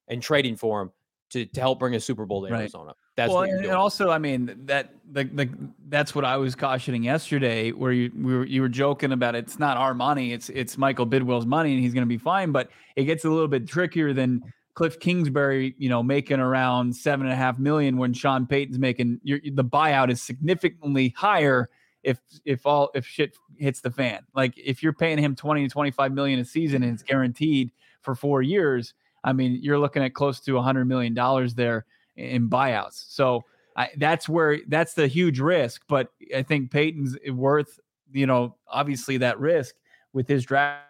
and 0.08 0.22
trading 0.22 0.56
for 0.56 0.84
him 0.84 0.92
to, 1.32 1.44
to 1.44 1.60
help 1.60 1.80
bring 1.80 1.96
a 1.96 2.00
Super 2.00 2.28
Bowl 2.28 2.46
to 2.46 2.54
right. 2.54 2.60
Arizona. 2.60 2.94
That's 3.16 3.34
well, 3.34 3.42
and. 3.42 3.66
Also, 3.72 4.12
I 4.12 4.20
mean 4.20 4.56
that 4.66 4.94
the, 5.12 5.24
the 5.24 5.50
that's 5.88 6.14
what 6.14 6.26
I 6.26 6.38
was 6.38 6.54
cautioning 6.54 7.02
yesterday, 7.02 7.72
where 7.72 7.92
you 7.92 8.12
we 8.16 8.36
were, 8.36 8.46
you 8.46 8.62
were 8.62 8.70
joking 8.70 9.14
about 9.14 9.34
it's 9.34 9.58
not 9.58 9.78
our 9.78 9.96
money, 9.96 10.32
it's 10.32 10.50
it's 10.50 10.78
Michael 10.78 11.08
Bidwill's 11.08 11.48
money, 11.48 11.74
and 11.74 11.82
he's 11.82 11.96
going 11.96 12.04
to 12.04 12.08
be 12.08 12.20
fine. 12.20 12.52
But 12.52 12.70
it 12.96 13.06
gets 13.06 13.26
a 13.26 13.32
little 13.32 13.48
bit 13.48 13.68
trickier 13.68 14.14
than 14.14 14.44
Cliff 14.76 15.00
Kingsbury, 15.00 15.74
you 15.80 15.90
know, 15.90 16.04
making 16.04 16.40
around 16.40 16.96
seven 16.96 17.26
and 17.26 17.34
a 17.34 17.36
half 17.36 17.58
million 17.58 17.98
when 17.98 18.14
Sean 18.14 18.46
Payton's 18.46 18.78
making 18.78 19.20
the 19.24 19.66
buyout 19.66 20.12
is 20.12 20.22
significantly 20.22 21.16
higher 21.18 21.68
if 22.06 22.20
if 22.46 22.66
all 22.66 22.92
if 22.94 23.06
shit 23.06 23.36
hits 23.58 23.82
the 23.82 23.92
fan. 23.92 24.22
Like 24.36 24.54
if 24.58 24.82
you're 24.84 24.94
paying 24.94 25.18
him 25.18 25.36
20 25.36 25.68
to 25.68 25.70
25 25.70 26.14
million 26.14 26.40
a 26.40 26.46
season 26.46 26.84
and 26.84 26.94
it's 26.94 27.04
guaranteed 27.04 27.72
for 28.02 28.16
four 28.16 28.42
years, 28.42 28.94
I 29.24 29.34
mean, 29.34 29.60
you're 29.62 29.80
looking 29.80 30.04
at 30.04 30.14
close 30.14 30.40
to 30.42 30.54
100 30.54 30.86
million 30.86 31.14
dollars 31.14 31.56
there 31.56 31.86
in 32.16 32.50
buyouts. 32.50 33.06
So 33.10 33.44
I, 33.76 33.90
that's 33.98 34.30
where 34.30 34.60
that's 34.68 34.94
the 34.94 35.08
huge 35.08 35.40
risk. 35.40 35.82
But 35.88 36.10
I 36.34 36.44
think 36.44 36.72
Payton's 36.72 37.18
worth, 37.30 37.80
you 38.14 38.28
know, 38.28 38.56
obviously 38.68 39.18
that 39.18 39.40
risk 39.40 39.76
with 40.14 40.28
his 40.28 40.46
draft. 40.46 40.84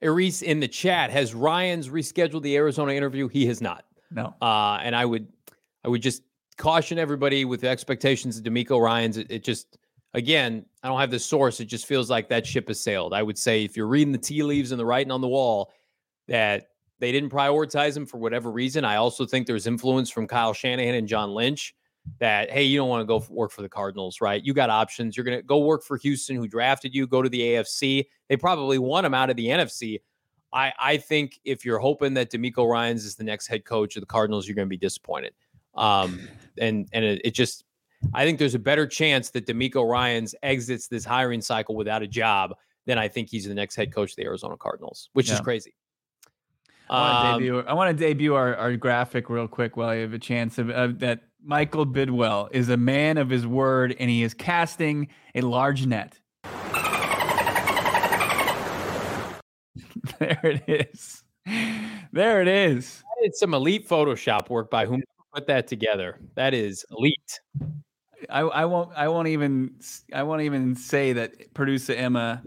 Eris 0.00 0.42
in 0.42 0.60
the 0.60 0.68
chat 0.68 1.10
has 1.10 1.34
Ryan's 1.34 1.88
rescheduled 1.88 2.42
the 2.42 2.56
Arizona 2.56 2.92
interview. 2.92 3.26
He 3.26 3.46
has 3.46 3.60
not. 3.60 3.84
No. 4.10 4.34
Uh, 4.40 4.78
and 4.82 4.94
I 4.94 5.04
would, 5.04 5.26
I 5.82 5.88
would 5.88 6.02
just 6.02 6.22
caution 6.56 6.98
everybody 6.98 7.44
with 7.44 7.60
the 7.60 7.68
expectations 7.68 8.38
of 8.38 8.44
DeMeco 8.44 8.80
Ryans. 8.80 9.16
It, 9.16 9.26
it, 9.30 9.44
just, 9.44 9.78
again, 10.14 10.64
I 10.82 10.88
don't 10.88 11.00
have 11.00 11.10
the 11.10 11.18
source. 11.18 11.60
It 11.60 11.66
just 11.66 11.86
feels 11.86 12.10
like 12.10 12.28
that 12.28 12.46
ship 12.46 12.68
has 12.68 12.80
sailed. 12.80 13.12
I 13.12 13.22
would 13.22 13.38
say 13.38 13.64
if 13.64 13.76
you're 13.76 13.86
reading 13.86 14.12
the 14.12 14.18
tea 14.18 14.42
leaves 14.42 14.72
and 14.72 14.78
the 14.78 14.86
writing 14.86 15.10
on 15.10 15.20
the 15.20 15.28
wall, 15.28 15.72
that 16.28 16.68
they 17.00 17.12
didn't 17.12 17.30
prioritize 17.30 17.96
him 17.96 18.06
for 18.06 18.18
whatever 18.18 18.50
reason. 18.50 18.84
I 18.84 18.96
also 18.96 19.26
think 19.26 19.46
there's 19.46 19.66
influence 19.66 20.10
from 20.10 20.26
Kyle 20.26 20.52
Shanahan 20.52 20.94
and 20.94 21.08
John 21.08 21.32
Lynch 21.34 21.74
that 22.18 22.50
hey, 22.50 22.64
you 22.64 22.78
don't 22.78 22.88
want 22.88 23.00
to 23.00 23.06
go 23.06 23.24
work 23.30 23.50
for 23.50 23.62
the 23.62 23.68
Cardinals, 23.68 24.20
right? 24.20 24.42
You 24.44 24.54
got 24.54 24.70
options. 24.70 25.16
You're 25.16 25.24
going 25.24 25.38
to 25.38 25.42
go 25.42 25.58
work 25.58 25.82
for 25.82 25.96
Houston, 25.98 26.36
who 26.36 26.46
drafted 26.46 26.94
you. 26.94 27.06
Go 27.06 27.22
to 27.22 27.28
the 27.28 27.40
AFC. 27.40 28.04
They 28.28 28.36
probably 28.36 28.78
want 28.78 29.06
him 29.06 29.14
out 29.14 29.30
of 29.30 29.36
the 29.36 29.46
NFC. 29.46 30.00
I 30.52 30.72
I 30.78 30.96
think 30.98 31.40
if 31.44 31.64
you're 31.64 31.78
hoping 31.78 32.14
that 32.14 32.30
DeMeco 32.30 32.68
Ryans 32.68 33.04
is 33.04 33.16
the 33.16 33.24
next 33.24 33.46
head 33.46 33.64
coach 33.64 33.96
of 33.96 34.00
the 34.00 34.06
Cardinals, 34.06 34.46
you're 34.46 34.54
going 34.54 34.68
to 34.68 34.70
be 34.70 34.76
disappointed. 34.76 35.34
Um, 35.76 36.28
and 36.58 36.88
and 36.92 37.04
it, 37.04 37.20
it 37.24 37.34
just 37.34 37.64
I 38.12 38.24
think 38.24 38.38
there's 38.38 38.54
a 38.54 38.58
better 38.58 38.86
chance 38.86 39.30
that 39.30 39.46
DeMeco 39.46 39.88
Ryans 39.88 40.34
exits 40.42 40.88
this 40.88 41.04
hiring 41.04 41.40
cycle 41.40 41.74
without 41.74 42.02
a 42.02 42.06
job 42.06 42.54
than 42.86 42.98
I 42.98 43.08
think 43.08 43.30
he's 43.30 43.46
the 43.46 43.54
next 43.54 43.76
head 43.76 43.94
coach 43.94 44.10
of 44.10 44.16
the 44.16 44.24
Arizona 44.24 44.56
Cardinals, 44.56 45.08
which 45.14 45.28
yeah. 45.28 45.34
is 45.34 45.40
crazy. 45.40 45.74
I 46.88 47.00
want 47.00 47.12
to 47.12 47.28
um, 47.28 47.40
debut. 47.40 47.60
I 47.60 47.72
want 47.72 47.98
to 47.98 48.04
debut 48.04 48.34
our, 48.34 48.54
our 48.56 48.76
graphic 48.76 49.30
real 49.30 49.48
quick 49.48 49.76
while 49.76 49.88
I 49.88 49.96
have 49.96 50.12
a 50.12 50.18
chance 50.18 50.58
of, 50.58 50.70
of 50.70 50.98
that. 51.00 51.20
Michael 51.46 51.84
Bidwill 51.84 52.48
is 52.52 52.70
a 52.70 52.76
man 52.78 53.18
of 53.18 53.28
his 53.28 53.46
word, 53.46 53.94
and 53.98 54.08
he 54.08 54.22
is 54.22 54.32
casting 54.32 55.08
a 55.34 55.42
large 55.42 55.84
net. 55.84 56.18
there 60.18 60.40
it 60.42 60.62
is. 60.66 61.22
There 62.12 62.40
it 62.40 62.48
is. 62.48 63.02
It's 63.20 63.38
some 63.38 63.52
elite 63.52 63.86
Photoshop 63.86 64.48
work 64.48 64.70
by 64.70 64.86
whom 64.86 65.02
put 65.34 65.46
that 65.48 65.66
together. 65.66 66.18
That 66.34 66.54
is 66.54 66.84
elite. 66.90 67.40
I, 68.30 68.40
I 68.40 68.64
won't. 68.64 68.90
I 68.96 69.08
won't 69.08 69.28
even. 69.28 69.74
I 70.12 70.22
won't 70.22 70.42
even 70.42 70.76
say 70.76 71.12
that 71.14 71.52
producer 71.54 71.92
Emma 71.92 72.42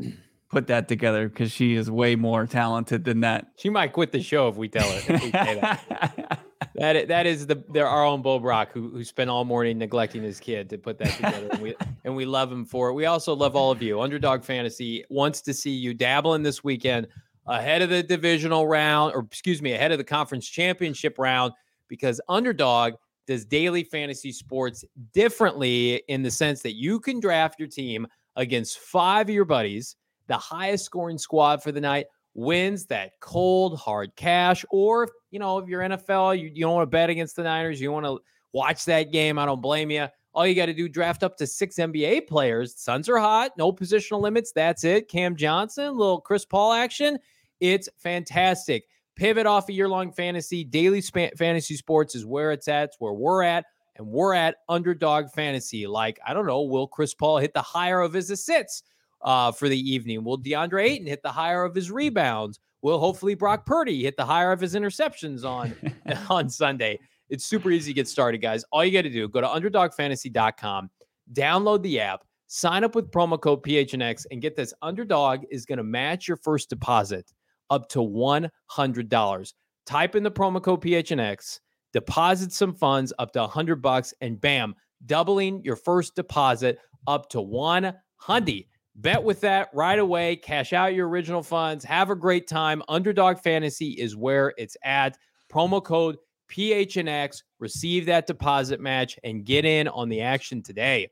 put 0.50 0.68
that 0.68 0.88
together 0.88 1.28
because 1.28 1.52
she 1.52 1.76
is 1.76 1.92
way 1.92 2.16
more 2.16 2.48
talented 2.48 3.04
than 3.04 3.20
that. 3.22 3.48
She 3.58 3.70
might 3.70 3.94
quit 3.94 4.12
the 4.12 4.22
show 4.22 4.48
if 4.48 4.56
we 4.56 4.70
tell 4.70 4.90
her. 4.90 5.20
We 5.22 5.32
that. 5.32 6.40
that 6.76 7.08
that 7.10 7.26
is 7.26 7.48
the 7.48 7.64
there 7.70 7.88
our 7.88 8.06
own 8.06 8.22
Bo 8.22 8.40
Brock 8.40 8.72
who 8.72 8.90
who 8.90 9.04
spent 9.04 9.30
all 9.30 9.46
morning 9.46 9.78
neglecting 9.78 10.24
his 10.24 10.40
kid 10.40 10.70
to 10.70 10.78
put 10.78 10.98
that 11.00 11.10
together, 11.16 11.48
and 11.52 11.62
we 11.62 11.76
and 12.06 12.16
we 12.16 12.26
love 12.26 12.52
him 12.52 12.66
for 12.66 12.90
it. 12.90 12.94
We 12.94 13.06
also 13.06 13.36
love 13.36 13.56
all 13.56 13.72
of 13.72 13.82
you. 13.82 14.02
Underdog 14.02 14.44
Fantasy 14.44 15.04
wants 15.10 15.42
to 15.42 15.54
see 15.54 15.72
you 15.72 15.94
dabbling 15.94 16.44
this 16.44 16.64
weekend 16.64 17.08
ahead 17.48 17.82
of 17.82 17.90
the 17.90 18.04
divisional 18.04 18.68
round, 18.68 19.14
or 19.14 19.22
excuse 19.22 19.62
me, 19.62 19.74
ahead 19.74 19.92
of 19.92 19.98
the 19.98 20.04
conference 20.04 20.48
championship 20.48 21.18
round, 21.18 21.54
because 21.88 22.22
Underdog 22.30 22.94
does 23.28 23.46
daily 23.46 23.84
fantasy 23.84 24.32
sports 24.32 24.86
differently 25.14 26.04
in 26.08 26.24
the 26.24 26.32
sense 26.32 26.62
that 26.62 26.76
you 26.76 27.00
can 27.00 27.20
draft 27.20 27.60
your 27.60 27.68
team 27.68 28.08
against 28.36 28.80
five 28.80 29.28
of 29.28 29.36
your 29.36 29.46
buddies 29.46 29.96
the 30.28 30.38
highest 30.38 30.86
scoring 30.86 31.18
squad 31.18 31.64
for 31.64 31.72
the 31.72 31.82
night 31.82 32.06
wins 32.36 32.86
that 32.86 33.14
cold 33.20 33.80
hard 33.80 34.16
cash. 34.16 34.64
Or 34.70 35.10
you 35.32 35.40
know, 35.40 35.58
if 35.58 35.68
you're 35.68 35.82
NFL, 35.82 36.40
you, 36.40 36.52
you 36.54 36.62
don't 36.62 36.76
want 36.76 36.84
to 36.84 36.92
bet 36.92 37.10
against 37.10 37.36
the 37.36 37.44
Niners, 37.44 37.82
you 37.82 37.92
want 37.92 38.06
to 38.06 38.20
watch 38.54 38.86
that 38.86 39.12
game. 39.12 39.40
I 39.40 39.46
don't 39.46 39.62
blame 39.62 39.90
you. 39.90 40.08
All 40.34 40.46
you 40.46 40.54
got 40.54 40.68
to 40.68 40.74
do 40.74 40.88
draft 40.88 41.24
up 41.24 41.36
to 41.38 41.48
six 41.48 41.78
NBA 41.78 42.28
players. 42.28 42.76
Suns 42.78 43.10
are 43.10 43.18
hot, 43.18 43.52
no 43.58 43.72
positional 43.72 44.22
limits. 44.22 44.52
That's 44.52 44.84
it. 44.84 45.10
Cam 45.10 45.36
Johnson, 45.36 45.98
little 45.98 46.22
Chris 46.22 46.46
Paul 46.46 46.74
action. 46.74 47.18
It's 47.60 47.90
fantastic. 47.98 48.86
Pivot 49.18 49.46
off 49.46 49.68
a 49.70 49.74
year 49.74 49.90
long 49.90 50.12
fantasy. 50.12 50.64
Daily 50.64 51.02
fantasy 51.02 51.76
sports 51.76 52.16
is 52.16 52.26
where 52.26 52.52
it's 52.52 52.68
at. 52.68 52.86
It's 52.86 52.98
where 53.00 53.14
we're 53.14 53.44
at. 53.44 53.66
And 53.98 54.08
we're 54.08 54.36
at 54.36 54.58
underdog 54.70 55.32
fantasy. 55.32 55.88
Like, 55.88 56.20
I 56.26 56.34
don't 56.34 56.46
know, 56.46 56.62
will 56.62 56.88
Chris 56.88 57.16
Paul 57.16 57.40
hit 57.40 57.54
the 57.54 57.62
higher 57.62 58.00
of 58.00 58.14
his 58.14 58.30
assists? 58.30 58.84
uh, 59.22 59.52
for 59.52 59.70
the 59.70 59.80
evening? 59.80 60.24
Will 60.24 60.38
DeAndre 60.38 60.84
Ayton 60.84 61.08
hit 61.08 61.22
the 61.24 61.32
higher 61.32 61.64
of 61.64 61.76
his 61.76 61.92
rebounds? 61.92 62.60
Will 62.82 63.00
hopefully 63.00 63.36
Brock 63.36 63.66
Purdy 63.66 64.04
hit 64.04 64.18
the 64.18 64.26
higher 64.26 64.52
of 64.52 64.62
his 64.62 64.76
interceptions 64.76 65.44
on 65.44 65.76
on 66.30 66.50
Sunday? 66.50 67.00
It's 67.30 67.46
super 67.46 67.72
easy 67.72 67.92
to 67.92 67.96
get 67.96 68.08
started, 68.08 68.40
guys. 68.40 68.64
All 68.72 68.86
you 68.86 68.92
got 68.92 69.02
to 69.02 69.10
do 69.10 69.28
go 69.28 69.42
to 69.42 69.48
underdogfantasy.com, 69.48 70.90
download 71.34 71.82
the 71.84 72.00
app, 72.00 72.24
sign 72.48 72.84
up 72.84 72.96
with 72.96 73.12
promo 73.12 73.40
code 73.40 73.64
PHNX, 73.64 74.26
and 74.32 74.42
get 74.42 74.56
this. 74.56 74.74
Underdog 74.82 75.44
is 75.52 75.66
going 75.66 75.78
to 75.78 75.84
match 75.84 76.28
your 76.28 76.38
first 76.38 76.70
deposit 76.70 77.32
up 77.70 77.90
to 77.90 78.00
$100. 78.00 79.54
Type 79.86 80.16
in 80.16 80.24
the 80.24 80.32
promo 80.32 80.62
code 80.62 80.82
PHNX, 80.82 81.60
deposit 81.94 82.52
some 82.52 82.74
funds 82.74 83.14
up 83.20 83.32
to 83.34 83.40
100 83.40 83.82
bucks, 83.82 84.14
and 84.22 84.40
bam, 84.40 84.76
doubling 85.06 85.64
your 85.64 85.76
first 85.76 86.16
deposit 86.16 86.80
up 87.08 87.30
to 87.30 87.42
100. 87.42 88.66
Bet 88.96 89.24
with 89.24 89.42
that 89.42 89.70
right 89.74 90.00
away. 90.00 90.36
Cash 90.36 90.74
out 90.74 90.96
your 90.96 91.08
original 91.08 91.44
funds. 91.44 91.86
Have 91.86 92.10
a 92.10 92.16
great 92.16 92.48
time. 92.48 92.82
Underdog 92.90 93.40
Fantasy 93.40 93.92
is 93.92 94.16
where 94.16 94.54
it's 94.58 94.76
at. 94.84 95.18
Promo 95.52 95.84
code 95.84 96.18
PHNX. 96.50 97.44
Receive 97.60 98.08
that 98.08 98.26
deposit 98.26 98.80
match 98.80 99.20
and 99.24 99.46
get 99.46 99.66
in 99.66 99.88
on 99.88 100.10
the 100.10 100.22
action 100.22 100.64
today. 100.64 101.12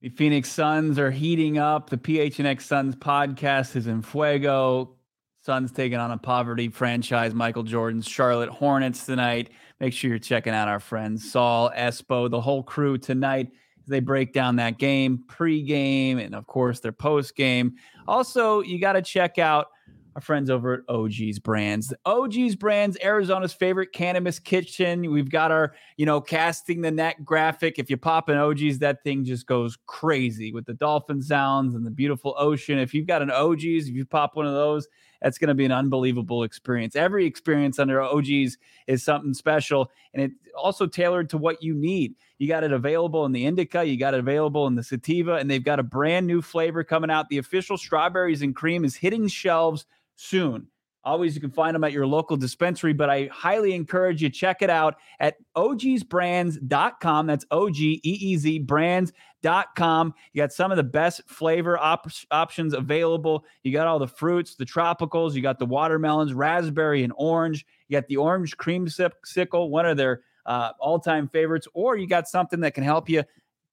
The 0.00 0.08
Phoenix 0.08 0.50
Suns 0.50 0.98
are 0.98 1.12
heating 1.12 1.58
up. 1.58 1.90
The 1.90 1.96
PHNX 1.96 2.62
Suns 2.62 2.96
podcast 2.96 3.76
is 3.76 3.86
in 3.86 4.02
fuego. 4.02 4.96
Suns 5.44 5.72
taking 5.72 5.98
on 5.98 6.12
a 6.12 6.18
poverty 6.18 6.68
franchise, 6.68 7.34
Michael 7.34 7.64
Jordan's 7.64 8.06
Charlotte 8.06 8.48
Hornets 8.48 9.06
tonight. 9.06 9.50
Make 9.80 9.92
sure 9.92 10.10
you're 10.10 10.18
checking 10.20 10.52
out 10.52 10.68
our 10.68 10.78
friends 10.78 11.32
Saul, 11.32 11.70
Espo, 11.76 12.30
the 12.30 12.40
whole 12.40 12.62
crew 12.62 12.96
tonight 12.96 13.50
they 13.86 14.00
break 14.00 14.32
down 14.32 14.56
that 14.56 14.78
game 14.78 15.24
pre-game 15.28 16.18
and 16.18 16.34
of 16.34 16.46
course 16.46 16.80
their 16.80 16.92
post-game. 16.92 17.74
Also, 18.06 18.60
you 18.62 18.80
got 18.80 18.92
to 18.92 19.02
check 19.02 19.38
out 19.38 19.66
our 20.14 20.20
friends 20.20 20.50
over 20.50 20.74
at 20.74 20.86
OGeez 20.88 21.42
Brands. 21.42 21.92
OGeez 22.06 22.58
Brands, 22.58 22.98
Arizona's 23.02 23.54
favorite 23.54 23.92
cannabis 23.92 24.38
kitchen. 24.38 25.10
We've 25.10 25.30
got 25.30 25.50
our, 25.50 25.74
you 25.96 26.04
know, 26.04 26.20
casting 26.20 26.82
the 26.82 26.90
net 26.90 27.24
graphic. 27.24 27.78
If 27.78 27.88
you 27.88 27.96
pop 27.96 28.28
an 28.28 28.36
OGeez, 28.36 28.78
that 28.80 29.02
thing 29.04 29.24
just 29.24 29.46
goes 29.46 29.78
crazy 29.86 30.52
with 30.52 30.66
the 30.66 30.74
dolphin 30.74 31.22
sounds 31.22 31.74
and 31.74 31.86
the 31.86 31.90
beautiful 31.90 32.34
ocean. 32.38 32.78
If 32.78 32.92
you've 32.92 33.06
got 33.06 33.22
an 33.22 33.30
OGeez, 33.30 33.88
if 33.88 33.94
you 33.94 34.04
pop 34.04 34.36
one 34.36 34.46
of 34.46 34.52
those, 34.52 34.86
that's 35.22 35.38
going 35.38 35.48
to 35.48 35.54
be 35.54 35.64
an 35.64 35.72
unbelievable 35.72 36.42
experience. 36.42 36.96
Every 36.96 37.24
experience 37.24 37.78
under 37.78 37.98
OGeez 37.98 38.58
is 38.86 39.04
something 39.04 39.34
special, 39.34 39.90
and 40.12 40.22
it's 40.24 40.34
also 40.56 40.86
tailored 40.86 41.30
to 41.30 41.38
what 41.38 41.62
you 41.62 41.74
need. 41.74 42.14
You 42.38 42.48
got 42.48 42.64
it 42.64 42.72
available 42.72 43.24
in 43.24 43.32
the 43.32 43.46
indica, 43.46 43.84
you 43.84 43.96
got 43.98 44.14
it 44.14 44.20
available 44.20 44.66
in 44.66 44.74
the 44.74 44.82
sativa, 44.82 45.34
and 45.34 45.50
they've 45.50 45.64
got 45.64 45.78
a 45.78 45.84
brand 45.84 46.26
new 46.26 46.42
flavor 46.42 46.82
coming 46.82 47.10
out. 47.10 47.28
The 47.28 47.38
official 47.38 47.78
strawberries 47.78 48.42
and 48.42 48.54
cream 48.54 48.84
is 48.84 48.96
hitting 48.96 49.28
shelves 49.28 49.86
soon. 50.16 50.66
Always, 51.04 51.34
you 51.34 51.40
can 51.40 51.50
find 51.50 51.74
them 51.74 51.82
at 51.82 51.92
your 51.92 52.06
local 52.06 52.36
dispensary, 52.36 52.92
but 52.92 53.10
I 53.10 53.28
highly 53.32 53.74
encourage 53.74 54.22
you 54.22 54.30
check 54.30 54.62
it 54.62 54.70
out 54.70 54.96
at 55.18 55.34
ogeezbrands.com. 55.56 57.26
That's 57.26 57.44
O 57.50 57.70
G 57.70 58.00
E 58.04 58.18
E 58.20 58.36
Z 58.36 58.60
brands.com. 58.60 60.14
You 60.32 60.42
got 60.42 60.52
some 60.52 60.70
of 60.70 60.76
the 60.76 60.84
best 60.84 61.22
flavor 61.26 61.76
op- 61.76 62.06
options 62.30 62.72
available. 62.72 63.44
You 63.64 63.72
got 63.72 63.88
all 63.88 63.98
the 63.98 64.06
fruits, 64.06 64.54
the 64.54 64.64
tropicals, 64.64 65.34
you 65.34 65.42
got 65.42 65.58
the 65.58 65.66
watermelons, 65.66 66.34
raspberry, 66.34 67.02
and 67.02 67.12
orange. 67.16 67.66
You 67.88 67.96
got 67.96 68.06
the 68.06 68.18
orange 68.18 68.56
cream 68.56 68.86
sickle, 69.24 69.70
one 69.70 69.86
of 69.86 69.96
their 69.96 70.22
uh, 70.46 70.70
all 70.78 71.00
time 71.00 71.28
favorites, 71.28 71.66
or 71.74 71.96
you 71.96 72.06
got 72.06 72.28
something 72.28 72.60
that 72.60 72.74
can 72.74 72.84
help 72.84 73.08
you 73.08 73.24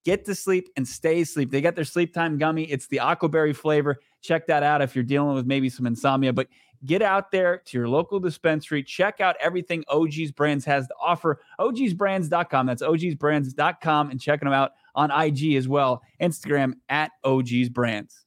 get 0.05 0.25
to 0.25 0.35
sleep 0.35 0.69
and 0.75 0.87
stay 0.87 1.21
asleep. 1.21 1.51
They 1.51 1.61
got 1.61 1.75
their 1.75 1.85
sleep 1.85 2.13
time 2.13 2.37
gummy. 2.37 2.63
It's 2.63 2.87
the 2.87 2.97
aquaberry 2.97 3.55
flavor. 3.55 3.99
Check 4.21 4.47
that 4.47 4.63
out 4.63 4.81
if 4.81 4.95
you're 4.95 5.03
dealing 5.03 5.35
with 5.35 5.45
maybe 5.45 5.69
some 5.69 5.85
insomnia. 5.85 6.33
But 6.33 6.47
get 6.85 7.01
out 7.01 7.31
there 7.31 7.57
to 7.65 7.77
your 7.77 7.87
local 7.87 8.19
dispensary. 8.19 8.83
Check 8.83 9.21
out 9.21 9.35
everything 9.39 9.83
OGeez 9.89 10.35
Brands 10.35 10.65
has 10.65 10.87
to 10.87 10.93
offer. 11.01 11.41
og's 11.57 11.79
OGeezbrands.com. 11.79 12.65
That's 12.65 12.81
og's 12.81 13.03
OGeezbrands.com 13.03 14.11
and 14.11 14.21
checking 14.21 14.45
them 14.45 14.53
out 14.53 14.71
on 14.95 15.11
IG 15.11 15.55
as 15.55 15.67
well. 15.67 16.01
Instagram 16.21 16.73
at 16.89 17.11
OGeez 17.25 17.71
Brands. 17.71 18.25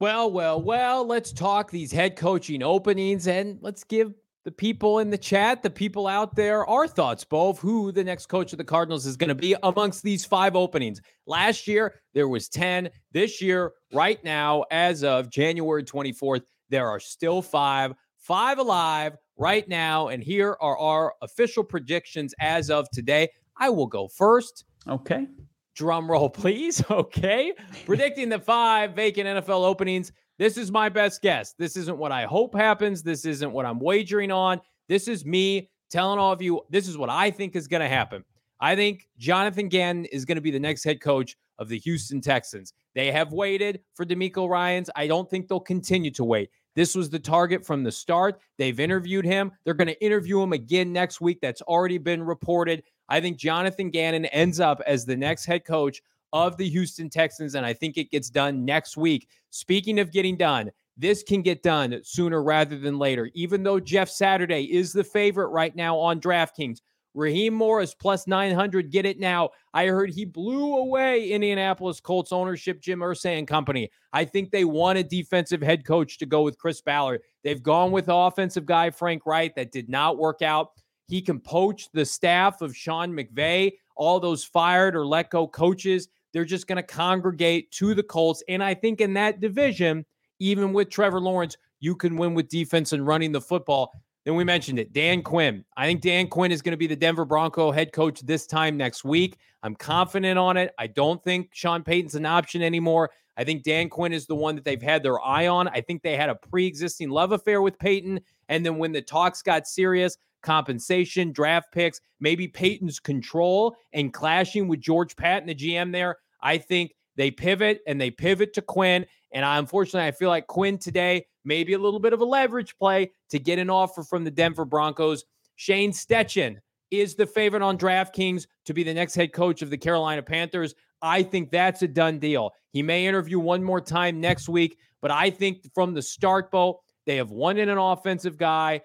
Well, 0.00 0.30
well, 0.30 0.62
well, 0.62 1.04
let's 1.04 1.32
talk 1.32 1.70
these 1.70 1.90
head 1.90 2.14
coaching 2.16 2.62
openings 2.62 3.26
and 3.26 3.58
let's 3.60 3.82
give 3.82 4.14
the 4.44 4.52
people 4.52 5.00
in 5.00 5.10
the 5.10 5.18
chat, 5.18 5.62
the 5.62 5.68
people 5.68 6.06
out 6.06 6.34
there, 6.34 6.64
our 6.66 6.86
thoughts, 6.86 7.24
Bo, 7.24 7.50
of 7.50 7.58
who 7.58 7.92
the 7.92 8.04
next 8.04 8.26
coach 8.26 8.52
of 8.52 8.58
the 8.58 8.64
Cardinals 8.64 9.04
is 9.04 9.16
going 9.16 9.28
to 9.28 9.34
be 9.34 9.54
amongst 9.62 10.02
these 10.02 10.24
five 10.24 10.56
openings. 10.56 11.02
Last 11.26 11.66
year, 11.66 11.96
there 12.14 12.28
was 12.28 12.48
10. 12.48 12.88
This 13.12 13.42
year, 13.42 13.72
right 13.92 14.22
now, 14.24 14.64
as 14.70 15.04
of 15.04 15.28
January 15.28 15.84
24th, 15.84 16.44
there 16.70 16.88
are 16.88 17.00
still 17.00 17.42
five, 17.42 17.94
five 18.18 18.58
alive 18.58 19.16
right 19.36 19.68
now. 19.68 20.08
And 20.08 20.22
here 20.22 20.56
are 20.60 20.78
our 20.78 21.14
official 21.22 21.64
predictions 21.64 22.34
as 22.40 22.70
of 22.70 22.88
today. 22.90 23.28
I 23.58 23.70
will 23.70 23.86
go 23.86 24.08
first. 24.08 24.64
Okay. 24.86 25.26
Drum 25.74 26.10
roll, 26.10 26.28
please. 26.30 26.82
Okay. 26.90 27.52
Predicting 27.86 28.28
the 28.28 28.38
five 28.38 28.94
vacant 28.94 29.26
NFL 29.26 29.64
openings. 29.64 30.12
This 30.38 30.56
is 30.56 30.70
my 30.70 30.88
best 30.88 31.22
guess. 31.22 31.54
This 31.58 31.76
isn't 31.76 31.98
what 31.98 32.12
I 32.12 32.24
hope 32.24 32.54
happens. 32.54 33.02
This 33.02 33.24
isn't 33.24 33.50
what 33.50 33.66
I'm 33.66 33.80
wagering 33.80 34.30
on. 34.30 34.60
This 34.88 35.08
is 35.08 35.24
me 35.24 35.70
telling 35.90 36.18
all 36.18 36.32
of 36.32 36.42
you 36.42 36.62
this 36.70 36.86
is 36.86 36.96
what 36.96 37.10
I 37.10 37.30
think 37.30 37.56
is 37.56 37.66
going 37.66 37.80
to 37.80 37.88
happen. 37.88 38.24
I 38.60 38.76
think 38.76 39.08
Jonathan 39.18 39.68
Gannon 39.68 40.04
is 40.06 40.24
going 40.24 40.36
to 40.36 40.42
be 40.42 40.50
the 40.50 40.60
next 40.60 40.84
head 40.84 41.00
coach 41.00 41.36
of 41.58 41.68
the 41.68 41.78
Houston 41.78 42.20
Texans. 42.20 42.72
They 42.94 43.10
have 43.12 43.32
waited 43.32 43.80
for 43.94 44.04
DeMeco 44.04 44.48
Ryans. 44.48 44.90
I 44.96 45.06
don't 45.06 45.28
think 45.28 45.48
they'll 45.48 45.60
continue 45.60 46.10
to 46.12 46.24
wait. 46.24 46.50
This 46.74 46.94
was 46.94 47.10
the 47.10 47.18
target 47.18 47.66
from 47.66 47.82
the 47.82 47.90
start. 47.90 48.40
They've 48.56 48.78
interviewed 48.78 49.24
him. 49.24 49.52
They're 49.64 49.74
going 49.74 49.88
to 49.88 50.04
interview 50.04 50.40
him 50.40 50.52
again 50.52 50.92
next 50.92 51.20
week. 51.20 51.40
That's 51.42 51.62
already 51.62 51.98
been 51.98 52.22
reported. 52.22 52.84
I 53.08 53.20
think 53.20 53.36
Jonathan 53.36 53.90
Gannon 53.90 54.26
ends 54.26 54.60
up 54.60 54.80
as 54.86 55.04
the 55.04 55.16
next 55.16 55.44
head 55.44 55.64
coach 55.64 56.00
of 56.32 56.56
the 56.56 56.68
Houston 56.68 57.08
Texans, 57.08 57.54
and 57.54 57.64
I 57.64 57.72
think 57.72 57.96
it 57.96 58.10
gets 58.10 58.30
done 58.30 58.64
next 58.64 58.96
week. 58.96 59.28
Speaking 59.50 59.98
of 59.98 60.12
getting 60.12 60.36
done, 60.36 60.70
this 60.96 61.22
can 61.22 61.42
get 61.42 61.62
done 61.62 61.98
sooner 62.02 62.42
rather 62.42 62.78
than 62.78 62.98
later. 62.98 63.30
Even 63.34 63.62
though 63.62 63.80
Jeff 63.80 64.10
Saturday 64.10 64.64
is 64.64 64.92
the 64.92 65.04
favorite 65.04 65.48
right 65.48 65.74
now 65.74 65.96
on 65.96 66.20
DraftKings, 66.20 66.80
Raheem 67.14 67.54
Morris 67.54 67.94
plus 67.94 68.26
900. 68.26 68.90
Get 68.90 69.06
it 69.06 69.18
now. 69.18 69.50
I 69.74 69.86
heard 69.86 70.10
he 70.10 70.24
blew 70.24 70.76
away 70.76 71.30
Indianapolis 71.30 72.00
Colts 72.00 72.32
ownership, 72.32 72.80
Jim 72.80 73.00
Irsay 73.00 73.38
and 73.38 73.48
company. 73.48 73.90
I 74.12 74.24
think 74.24 74.50
they 74.50 74.64
want 74.64 74.98
a 74.98 75.04
defensive 75.04 75.62
head 75.62 75.84
coach 75.84 76.18
to 76.18 76.26
go 76.26 76.42
with 76.42 76.58
Chris 76.58 76.80
Ballard. 76.80 77.22
They've 77.42 77.62
gone 77.62 77.90
with 77.90 78.06
offensive 78.08 78.66
guy 78.66 78.90
Frank 78.90 79.26
Reich. 79.26 79.54
That 79.56 79.72
did 79.72 79.88
not 79.88 80.18
work 80.18 80.42
out. 80.42 80.72
He 81.08 81.22
can 81.22 81.40
poach 81.40 81.88
the 81.92 82.04
staff 82.04 82.60
of 82.60 82.76
Sean 82.76 83.12
McVay, 83.12 83.72
all 83.96 84.20
those 84.20 84.44
fired 84.44 84.94
or 84.94 85.06
let 85.06 85.30
go 85.30 85.48
coaches. 85.48 86.08
They're 86.32 86.44
just 86.44 86.66
going 86.66 86.76
to 86.76 86.82
congregate 86.82 87.70
to 87.72 87.94
the 87.94 88.02
Colts. 88.02 88.42
And 88.48 88.62
I 88.62 88.74
think 88.74 89.00
in 89.00 89.14
that 89.14 89.40
division, 89.40 90.04
even 90.38 90.72
with 90.72 90.90
Trevor 90.90 91.20
Lawrence, 91.20 91.56
you 91.80 91.96
can 91.96 92.16
win 92.16 92.34
with 92.34 92.48
defense 92.48 92.92
and 92.92 93.06
running 93.06 93.32
the 93.32 93.40
football. 93.40 93.92
Then 94.24 94.34
we 94.34 94.44
mentioned 94.44 94.78
it. 94.78 94.92
Dan 94.92 95.22
Quinn. 95.22 95.64
I 95.76 95.86
think 95.86 96.02
Dan 96.02 96.26
Quinn 96.26 96.52
is 96.52 96.60
going 96.60 96.72
to 96.72 96.76
be 96.78 96.86
the 96.86 96.96
Denver 96.96 97.24
Bronco 97.24 97.70
head 97.70 97.92
coach 97.92 98.20
this 98.20 98.46
time 98.46 98.76
next 98.76 99.04
week. 99.04 99.38
I'm 99.62 99.74
confident 99.74 100.38
on 100.38 100.56
it. 100.56 100.72
I 100.78 100.86
don't 100.86 101.22
think 101.24 101.50
Sean 101.52 101.82
Payton's 101.82 102.14
an 102.14 102.26
option 102.26 102.62
anymore. 102.62 103.10
I 103.36 103.44
think 103.44 103.62
Dan 103.62 103.88
Quinn 103.88 104.12
is 104.12 104.26
the 104.26 104.34
one 104.34 104.56
that 104.56 104.64
they've 104.64 104.82
had 104.82 105.02
their 105.02 105.20
eye 105.20 105.46
on. 105.46 105.68
I 105.68 105.80
think 105.80 106.02
they 106.02 106.16
had 106.16 106.28
a 106.28 106.34
pre 106.34 106.66
existing 106.66 107.08
love 107.08 107.32
affair 107.32 107.62
with 107.62 107.78
Payton. 107.78 108.20
And 108.48 108.66
then 108.66 108.78
when 108.78 108.92
the 108.92 109.00
talks 109.00 109.42
got 109.42 109.66
serious, 109.66 110.16
compensation, 110.42 111.32
draft 111.32 111.72
picks, 111.72 112.00
maybe 112.20 112.48
Payton's 112.48 112.98
control 112.98 113.76
and 113.92 114.12
clashing 114.12 114.68
with 114.68 114.80
George 114.80 115.16
Paton, 115.16 115.46
the 115.46 115.54
GM 115.54 115.92
there. 115.92 116.16
I 116.40 116.58
think 116.58 116.94
they 117.16 117.30
pivot 117.30 117.80
and 117.86 118.00
they 118.00 118.10
pivot 118.10 118.52
to 118.54 118.62
Quinn. 118.62 119.06
And 119.32 119.44
I, 119.44 119.58
unfortunately, 119.58 120.06
I 120.06 120.12
feel 120.12 120.28
like 120.30 120.46
Quinn 120.46 120.78
today, 120.78 121.26
maybe 121.44 121.74
a 121.74 121.78
little 121.78 122.00
bit 122.00 122.12
of 122.12 122.20
a 122.20 122.24
leverage 122.24 122.76
play 122.78 123.10
to 123.30 123.38
get 123.38 123.58
an 123.58 123.70
offer 123.70 124.02
from 124.02 124.24
the 124.24 124.30
Denver 124.30 124.64
Broncos. 124.64 125.24
Shane 125.56 125.92
Steichen 125.92 126.56
is 126.90 127.14
the 127.14 127.26
favorite 127.26 127.62
on 127.62 127.76
DraftKings 127.76 128.46
to 128.64 128.72
be 128.72 128.82
the 128.82 128.94
next 128.94 129.14
head 129.14 129.32
coach 129.32 129.60
of 129.62 129.70
the 129.70 129.76
Carolina 129.76 130.22
Panthers. 130.22 130.74
I 131.02 131.22
think 131.22 131.50
that's 131.50 131.82
a 131.82 131.88
done 131.88 132.18
deal. 132.18 132.52
He 132.72 132.82
may 132.82 133.06
interview 133.06 133.38
one 133.38 133.62
more 133.62 133.80
time 133.80 134.20
next 134.20 134.48
week, 134.48 134.78
but 135.00 135.10
I 135.10 135.30
think 135.30 135.68
from 135.74 135.94
the 135.94 136.02
start, 136.02 136.50
Bo, 136.50 136.80
they 137.06 137.16
have 137.16 137.30
one 137.30 137.58
in 137.58 137.68
an 137.68 137.78
offensive 137.78 138.36
guy. 138.36 138.80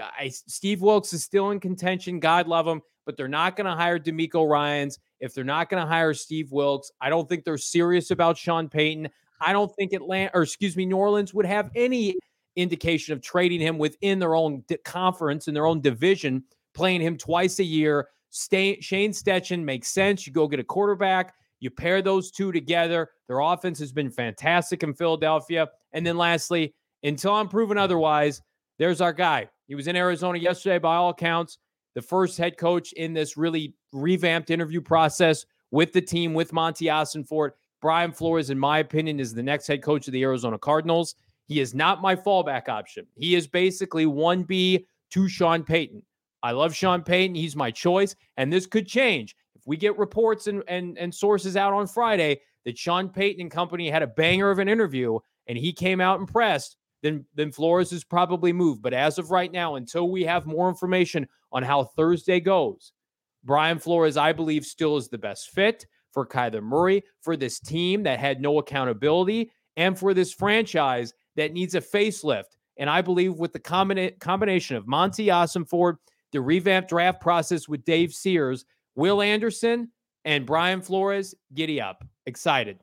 I, 0.00 0.28
Steve 0.28 0.82
Wilks 0.82 1.12
is 1.12 1.24
still 1.24 1.50
in 1.50 1.60
contention. 1.60 2.20
God 2.20 2.46
love 2.46 2.66
him, 2.66 2.82
but 3.04 3.16
they're 3.16 3.28
not 3.28 3.56
going 3.56 3.66
to 3.66 3.74
hire 3.74 3.98
DeMeco 3.98 4.48
Ryans. 4.48 4.98
If 5.20 5.32
they're 5.32 5.44
not 5.44 5.70
going 5.70 5.82
to 5.82 5.88
hire 5.88 6.12
Steve 6.12 6.52
Wilks, 6.52 6.90
I 7.00 7.08
don't 7.08 7.28
think 7.28 7.44
they're 7.44 7.56
serious 7.56 8.10
about 8.10 8.36
Sean 8.36 8.68
Payton. 8.68 9.08
I 9.40 9.52
don't 9.52 9.74
think 9.76 9.92
Atlanta, 9.92 10.30
or 10.34 10.42
excuse 10.42 10.76
me, 10.76 10.86
New 10.86 10.96
Orleans 10.96 11.34
would 11.34 11.46
have 11.46 11.70
any 11.74 12.16
indication 12.56 13.12
of 13.12 13.20
trading 13.20 13.60
him 13.60 13.78
within 13.78 14.18
their 14.18 14.34
own 14.34 14.64
conference 14.84 15.48
in 15.48 15.54
their 15.54 15.66
own 15.66 15.80
division, 15.80 16.42
playing 16.74 17.00
him 17.02 17.16
twice 17.16 17.58
a 17.58 17.64
year. 17.64 18.08
Stay, 18.30 18.80
Shane 18.80 19.12
Steichen 19.12 19.62
makes 19.62 19.88
sense. 19.88 20.26
You 20.26 20.32
go 20.32 20.48
get 20.48 20.60
a 20.60 20.64
quarterback. 20.64 21.34
You 21.60 21.70
pair 21.70 22.02
those 22.02 22.30
two 22.30 22.52
together. 22.52 23.10
Their 23.28 23.40
offense 23.40 23.78
has 23.78 23.92
been 23.92 24.10
fantastic 24.10 24.82
in 24.82 24.94
Philadelphia. 24.94 25.68
And 25.92 26.06
then 26.06 26.16
lastly, 26.16 26.74
until 27.02 27.34
I'm 27.34 27.48
proven 27.48 27.78
otherwise, 27.78 28.42
there's 28.78 29.00
our 29.00 29.12
guy. 29.12 29.48
He 29.66 29.74
was 29.74 29.88
in 29.88 29.96
Arizona 29.96 30.38
yesterday, 30.38 30.78
by 30.78 30.96
all 30.96 31.10
accounts, 31.10 31.58
the 31.94 32.02
first 32.02 32.36
head 32.36 32.58
coach 32.58 32.92
in 32.92 33.14
this 33.14 33.36
really 33.36 33.74
revamped 33.92 34.50
interview 34.50 34.80
process 34.80 35.46
with 35.70 35.92
the 35.92 36.00
team, 36.00 36.34
with 36.34 36.52
Monti 36.52 36.90
Austin 36.90 37.24
Ossenfort. 37.24 37.52
Brian 37.86 38.10
Flores, 38.10 38.50
in 38.50 38.58
my 38.58 38.80
opinion, 38.80 39.20
is 39.20 39.32
the 39.32 39.44
next 39.44 39.68
head 39.68 39.80
coach 39.80 40.08
of 40.08 40.12
the 40.12 40.24
Arizona 40.24 40.58
Cardinals. 40.58 41.14
He 41.44 41.60
is 41.60 41.72
not 41.72 42.02
my 42.02 42.16
fallback 42.16 42.68
option. 42.68 43.06
He 43.14 43.36
is 43.36 43.46
basically 43.46 44.06
1B 44.06 44.84
to 45.12 45.28
Sean 45.28 45.62
Payton. 45.62 46.02
I 46.42 46.50
love 46.50 46.74
Sean 46.74 47.04
Payton. 47.04 47.36
He's 47.36 47.54
my 47.54 47.70
choice. 47.70 48.16
And 48.38 48.52
this 48.52 48.66
could 48.66 48.88
change. 48.88 49.36
If 49.54 49.62
we 49.68 49.76
get 49.76 49.96
reports 49.96 50.48
and, 50.48 50.64
and, 50.66 50.98
and 50.98 51.14
sources 51.14 51.56
out 51.56 51.72
on 51.72 51.86
Friday 51.86 52.40
that 52.64 52.76
Sean 52.76 53.08
Payton 53.08 53.40
and 53.40 53.52
company 53.52 53.88
had 53.88 54.02
a 54.02 54.08
banger 54.08 54.50
of 54.50 54.58
an 54.58 54.68
interview 54.68 55.20
and 55.46 55.56
he 55.56 55.72
came 55.72 56.00
out 56.00 56.18
impressed, 56.18 56.78
then 57.04 57.24
then 57.36 57.52
Flores 57.52 57.92
is 57.92 58.02
probably 58.02 58.52
moved. 58.52 58.82
But 58.82 58.94
as 58.94 59.16
of 59.20 59.30
right 59.30 59.52
now, 59.52 59.76
until 59.76 60.10
we 60.10 60.24
have 60.24 60.44
more 60.44 60.68
information 60.68 61.28
on 61.52 61.62
how 61.62 61.84
Thursday 61.84 62.40
goes, 62.40 62.90
Brian 63.44 63.78
Flores, 63.78 64.16
I 64.16 64.32
believe, 64.32 64.64
still 64.64 64.96
is 64.96 65.08
the 65.08 65.18
best 65.18 65.50
fit 65.50 65.86
for 66.16 66.24
Kyler 66.24 66.62
Murray, 66.62 67.04
for 67.20 67.36
this 67.36 67.60
team 67.60 68.02
that 68.04 68.18
had 68.18 68.40
no 68.40 68.56
accountability, 68.56 69.50
and 69.76 69.98
for 69.98 70.14
this 70.14 70.32
franchise 70.32 71.12
that 71.34 71.52
needs 71.52 71.74
a 71.74 71.80
facelift. 71.82 72.56
And 72.78 72.88
I 72.88 73.02
believe 73.02 73.34
with 73.34 73.52
the 73.52 73.60
combina- 73.60 74.18
combination 74.18 74.78
of 74.78 74.88
Monti 74.88 75.26
Ossenfort, 75.26 75.96
the 76.32 76.40
revamped 76.40 76.88
draft 76.88 77.20
process 77.20 77.68
with 77.68 77.84
Dave 77.84 78.14
Sears, 78.14 78.64
Will 78.94 79.20
Anderson, 79.20 79.90
and 80.24 80.46
Brian 80.46 80.80
Flores, 80.80 81.34
giddy 81.52 81.82
up. 81.82 82.02
Excited. 82.24 82.78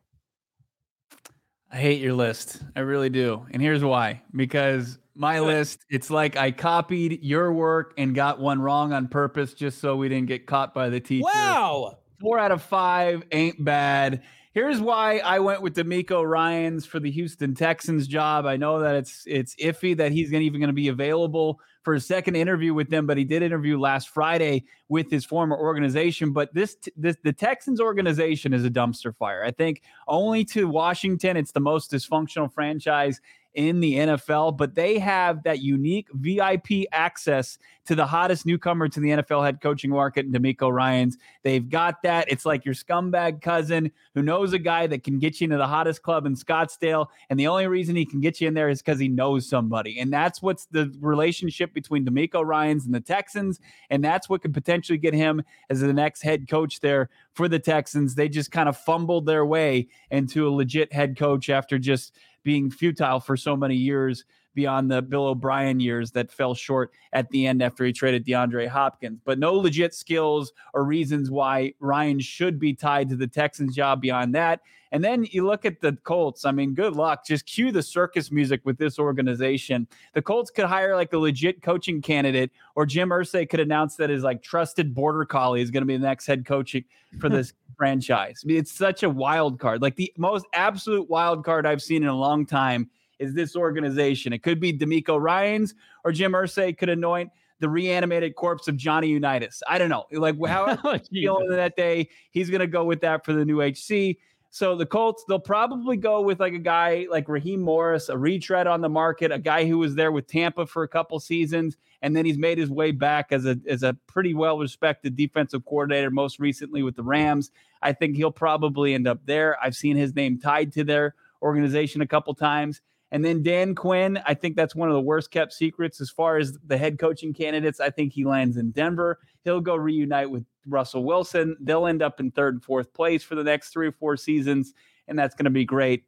I 1.71 1.77
hate 1.77 2.01
your 2.01 2.13
list. 2.13 2.61
I 2.75 2.81
really 2.81 3.09
do. 3.09 3.47
And 3.49 3.63
here's 3.63 3.84
why. 3.84 4.21
Because 4.36 4.99
my 5.15 5.39
list, 5.39 5.79
it's 5.89 6.11
like 6.11 6.38
I 6.38 6.51
copied 6.51 7.23
your 7.23 7.51
work 7.51 7.95
and 7.97 8.13
got 8.13 8.39
one 8.39 8.61
wrong 8.61 8.93
on 8.93 9.07
purpose 9.07 9.55
just 9.55 9.79
so 9.79 9.95
we 9.95 10.07
didn't 10.07 10.27
get 10.27 10.45
caught 10.45 10.75
by 10.75 10.89
the 10.89 10.99
teacher. 10.99 11.25
Wow. 11.34 11.97
Four 12.20 12.39
out 12.39 12.51
of 12.51 12.61
five 12.61 13.24
ain't 13.32 13.64
bad. 13.64 14.24
Here's 14.53 14.80
why 14.80 15.18
I 15.18 15.39
went 15.39 15.64
with 15.64 15.76
DeMeco 15.76 16.24
Ryans 16.30 16.86
for 16.86 16.99
the 16.99 17.09
Houston 17.09 17.55
Texans 17.55 18.07
job. 18.07 18.45
I 18.45 18.55
know 18.55 18.80
that 18.82 18.95
it's 18.95 19.24
it's 19.26 19.55
iffy 19.55 19.97
that 19.97 20.11
he's 20.11 20.32
even 20.32 20.59
going 20.59 20.68
to 20.68 20.74
be 20.74 20.89
available 20.89 21.59
for 21.82 21.95
a 21.95 21.99
second 21.99 22.36
interview 22.36 22.74
with 22.74 22.89
them, 22.89 23.05
but 23.05 23.18
he 23.18 23.24
did 23.24 23.41
interview 23.43 23.80
last 23.80 24.09
Friday 24.09 24.64
with 24.89 25.09
his 25.09 25.26
former 25.26 25.57
organization. 25.57 26.32
But 26.32 26.53
this, 26.53 26.78
this 26.95 27.18
the 27.24 27.34
Texans 27.34 27.82
organization 27.82 28.53
is 28.53 28.64
a 28.64 28.70
dumpster 28.70 29.16
fire. 29.16 29.43
I 29.43 29.51
think 29.51 29.82
only 30.07 30.45
to 30.45 30.68
Washington, 30.68 31.36
it's 31.36 31.51
the 31.51 31.59
most 31.59 31.91
dysfunctional 31.91 32.51
franchise 32.53 33.20
in 33.54 33.80
the 33.80 33.95
NFL, 33.95 34.58
but 34.58 34.76
they 34.76 34.97
have 34.99 35.43
that 35.43 35.62
unique 35.62 36.08
VIP 36.14 36.86
access 36.91 37.58
to 37.86 37.95
the 37.95 38.06
hottest 38.06 38.45
newcomer 38.45 38.88
to 38.88 38.99
the 38.99 39.10
NFL 39.10 39.43
head 39.43 39.62
coaching 39.62 39.91
market, 39.91 40.32
DeMeco 40.32 40.72
Ryans. 40.72 41.18
They've 41.43 41.68
got 41.68 42.01
that. 42.04 42.32
It's 42.32 42.45
like 42.45 42.66
your 42.66 42.74
scumbag 42.74 43.41
cousin 43.41 43.91
who 44.16 44.22
knows 44.22 44.54
a 44.54 44.60
guy 44.60 44.88
that 44.88 45.04
can 45.04 45.20
get 45.20 45.41
you 45.41 45.45
into 45.45 45.58
the 45.58 45.68
hottest 45.68 46.01
club 46.01 46.26
in 46.26 46.36
Scottsdale. 46.36 47.08
And 47.30 47.39
the 47.39 47.47
only 47.47 47.68
reason 47.68 47.95
he 47.95 48.06
can 48.06 48.22
get 48.22 48.39
you 48.39 48.47
in 48.47 48.54
there 48.54 48.70
is 48.70 48.82
because 48.82 48.99
he 48.99 49.10
knows 49.10 49.47
somebody. 49.47 49.99
And 49.99 50.12
that's 50.12 50.41
what's 50.41 50.66
the 50.68 50.93
relationship 50.99 51.74
between 51.74 52.06
DeMeco 52.06 52.45
Ryans 52.45 52.86
and 52.86 52.95
the 52.95 53.01
Texans. 53.01 53.60
And 53.89 54.04
that's 54.04 54.30
what 54.30 54.41
could 54.41 54.54
potentially 54.54 54.97
get 54.97 55.14
him 55.14 55.43
as 55.70 55.82
the 55.82 55.93
next 55.93 56.22
head 56.22 56.47
coach 56.47 56.80
there 56.80 57.10
for 57.34 57.47
the 57.47 57.60
Texans. 57.60 58.16
They 58.16 58.30
just 58.30 58.51
kind 58.51 58.70
of 58.70 58.78
fumbled 58.78 59.26
their 59.26 59.45
way 59.45 59.88
into 60.10 60.47
a 60.47 60.51
legit 60.51 60.93
head 60.93 61.18
coach 61.18 61.49
after 61.49 61.78
just 61.78 62.14
being 62.43 62.69
futile 62.69 63.19
for 63.19 63.37
so 63.37 63.55
many 63.55 63.75
years 63.75 64.25
beyond 64.54 64.91
the 64.91 65.01
Bill 65.01 65.28
O'Brien 65.28 65.80
years 65.80 66.12
that 66.12 66.32
fell 66.32 66.54
short 66.54 66.91
at 67.12 67.30
the 67.30 67.47
end 67.47 67.62
after 67.62 67.86
he 67.86 67.93
traded 67.93 68.26
DeAndre 68.26 68.68
Hopkins. 68.68 69.20
But 69.24 69.39
no 69.39 69.54
legit 69.54 69.93
skills 69.93 70.54
or 70.74 70.84
reasons 70.84 71.32
why 71.32 71.74
Ryan 71.80 72.20
should 72.20 72.60
be 72.60 72.74
tied 72.74 73.10
to 73.10 73.16
the 73.16 73.28
Texans 73.28 73.76
job 73.76 74.01
beyond 74.01 74.36
that. 74.36 74.62
And 74.93 75.04
then 75.04 75.26
you 75.32 75.43
look 75.43 75.66
at 75.66 75.82
the 75.82 75.93
Colts. 76.04 76.45
I 76.45 76.51
mean, 76.51 76.76
good 76.76 76.95
luck. 76.95 77.26
Just 77.26 77.47
cue 77.47 77.72
the 77.72 77.82
circus 77.82 78.32
music 78.32 78.62
with 78.64 78.78
this 78.78 78.99
organization. 78.99 79.88
The 80.14 80.22
Colts 80.22 80.51
could 80.51 80.66
hire 80.66 80.95
like 80.95 81.12
a 81.14 81.18
legit 81.18 81.64
coaching 81.64 81.99
candidate, 81.99 82.51
or 82.76 82.86
Jim 82.86 83.10
Irsay 83.10 83.49
could 83.49 83.60
announce 83.60 83.95
that 83.95 84.12
his 84.12 84.24
like 84.24 84.43
trusted 84.43 84.93
border 84.93 85.26
collie 85.26 85.62
is 85.62 85.72
going 85.72 85.82
to 85.82 85.88
be 85.88 85.97
the 85.97 86.06
next 86.06 86.28
head 86.28 86.45
coach 86.45 86.76
for 87.20 87.28
this 87.28 87.54
franchise. 87.76 88.41
I 88.43 88.47
mean, 88.47 88.58
it's 88.58 88.72
such 88.72 89.01
a 89.01 89.10
wild 89.10 89.60
card, 89.60 89.82
like 89.82 89.95
the 89.95 90.14
most 90.16 90.45
absolute 90.54 91.10
wild 91.10 91.43
card 91.43 91.66
I've 91.66 91.82
seen 91.82 92.04
in 92.04 92.10
a 92.10 92.16
long 92.16 92.45
time 92.45 92.91
is 93.20 93.34
this 93.34 93.55
organization. 93.55 94.34
It 94.34 94.43
could 94.43 94.59
be 94.59 94.78
DeMeco 94.78 95.20
Ryans 95.20 95.74
or 96.03 96.11
Jim 96.11 96.34
Irsay 96.34 96.78
could 96.78 96.89
anoint 96.89 97.32
the 97.59 97.70
reanimated 97.70 98.36
corpse 98.36 98.68
of 98.68 98.76
Johnny 98.76 99.07
Unitas. 99.07 99.64
I 99.68 99.78
don't 99.78 99.89
know. 99.89 100.05
Like 100.11 100.36
how 100.45 100.78
oh, 100.84 100.99
feeling 101.09 101.49
that 101.49 101.76
day, 101.76 102.09
he's 102.32 102.49
going 102.49 102.59
to 102.59 102.68
go 102.68 102.84
with 102.84 103.01
that 103.01 103.24
for 103.24 103.34
the 103.34 103.45
new 103.45 103.61
HC. 103.61 104.18
So 104.49 104.76
the 104.76 104.86
Colts, 104.86 105.24
they'll 105.28 105.39
probably 105.39 105.97
go 105.97 106.22
with 106.22 106.39
like 106.39 106.53
a 106.53 106.59
guy 106.59 107.07
like 107.09 107.28
Raheem 107.28 107.59
Morris, 107.61 108.09
a 108.09 108.18
retread 108.18 108.68
on 108.68 108.82
the 108.82 108.89
market, 108.89 109.32
a 109.32 109.39
guy 109.39 109.66
who 109.66 109.80
was 109.80 109.95
there 109.95 110.11
with 110.11 110.28
Tampa 110.28 110.68
for 110.68 110.84
a 110.84 110.88
couple 110.88 111.20
seasons, 111.20 111.76
and 112.03 112.16
then 112.16 112.24
he's 112.24 112.38
made 112.38 112.59
his 112.59 112.70
way 112.70 112.91
back 112.91 113.32
as 113.32 113.45
a 113.47 113.57
as 113.68 113.82
a 113.82 113.97
pretty 114.05 114.36
well 114.36 114.59
respected 114.59 115.16
defensive 115.16 115.66
coordinator, 115.66 116.11
most 116.11 116.38
recently 116.38 116.84
with 116.84 116.95
the 116.95 117.01
Rams. 117.01 117.49
I 117.82 117.93
think 117.93 118.16
he'll 118.16 118.30
probably 118.30 118.93
end 118.93 119.07
up 119.07 119.26
there. 119.26 119.57
I've 119.59 119.76
seen 119.76 119.97
his 119.97 120.14
name 120.14 120.38
tied 120.38 120.72
to 120.74 120.84
their 120.84 121.16
organization 121.41 122.01
a 122.01 122.07
couple 122.07 122.36
times. 122.36 122.82
And 123.14 123.24
then 123.24 123.43
Dan 123.43 123.76
Quinn, 123.76 124.20
I 124.26 124.34
think 124.34 124.55
that's 124.55 124.76
one 124.76 124.89
of 124.89 124.95
the 124.95 125.01
worst 125.01 125.30
kept 125.30 125.53
secrets 125.53 126.01
as 126.01 126.09
far 126.09 126.38
as 126.38 126.57
the 126.66 126.80
head 126.80 126.97
coaching 126.97 127.32
candidates. 127.32 127.80
I 127.80 127.91
think 127.91 128.11
he 128.11 128.26
lands 128.26 128.57
in 128.57 128.72
Denver. 128.72 129.20
He'll 129.43 129.61
go 129.61 129.76
reunite 129.76 130.32
with 130.32 130.43
Russell 130.66 131.03
Wilson. 131.03 131.55
They'll 131.61 131.86
end 131.86 132.01
up 132.01 132.20
in 132.20 132.32
third 132.32 132.55
and 132.55 132.64
fourth 132.64 132.91
place 132.91 133.24
for 133.24 133.36
the 133.36 133.43
next 133.43 133.70
three 133.70 133.88
or 133.88 133.91
four 133.91 134.18
seasons, 134.18 134.74
and 135.07 135.18
that's 135.18 135.36
going 135.36 135.45
to 135.45 135.51
be 135.51 135.64
great. 135.64 136.05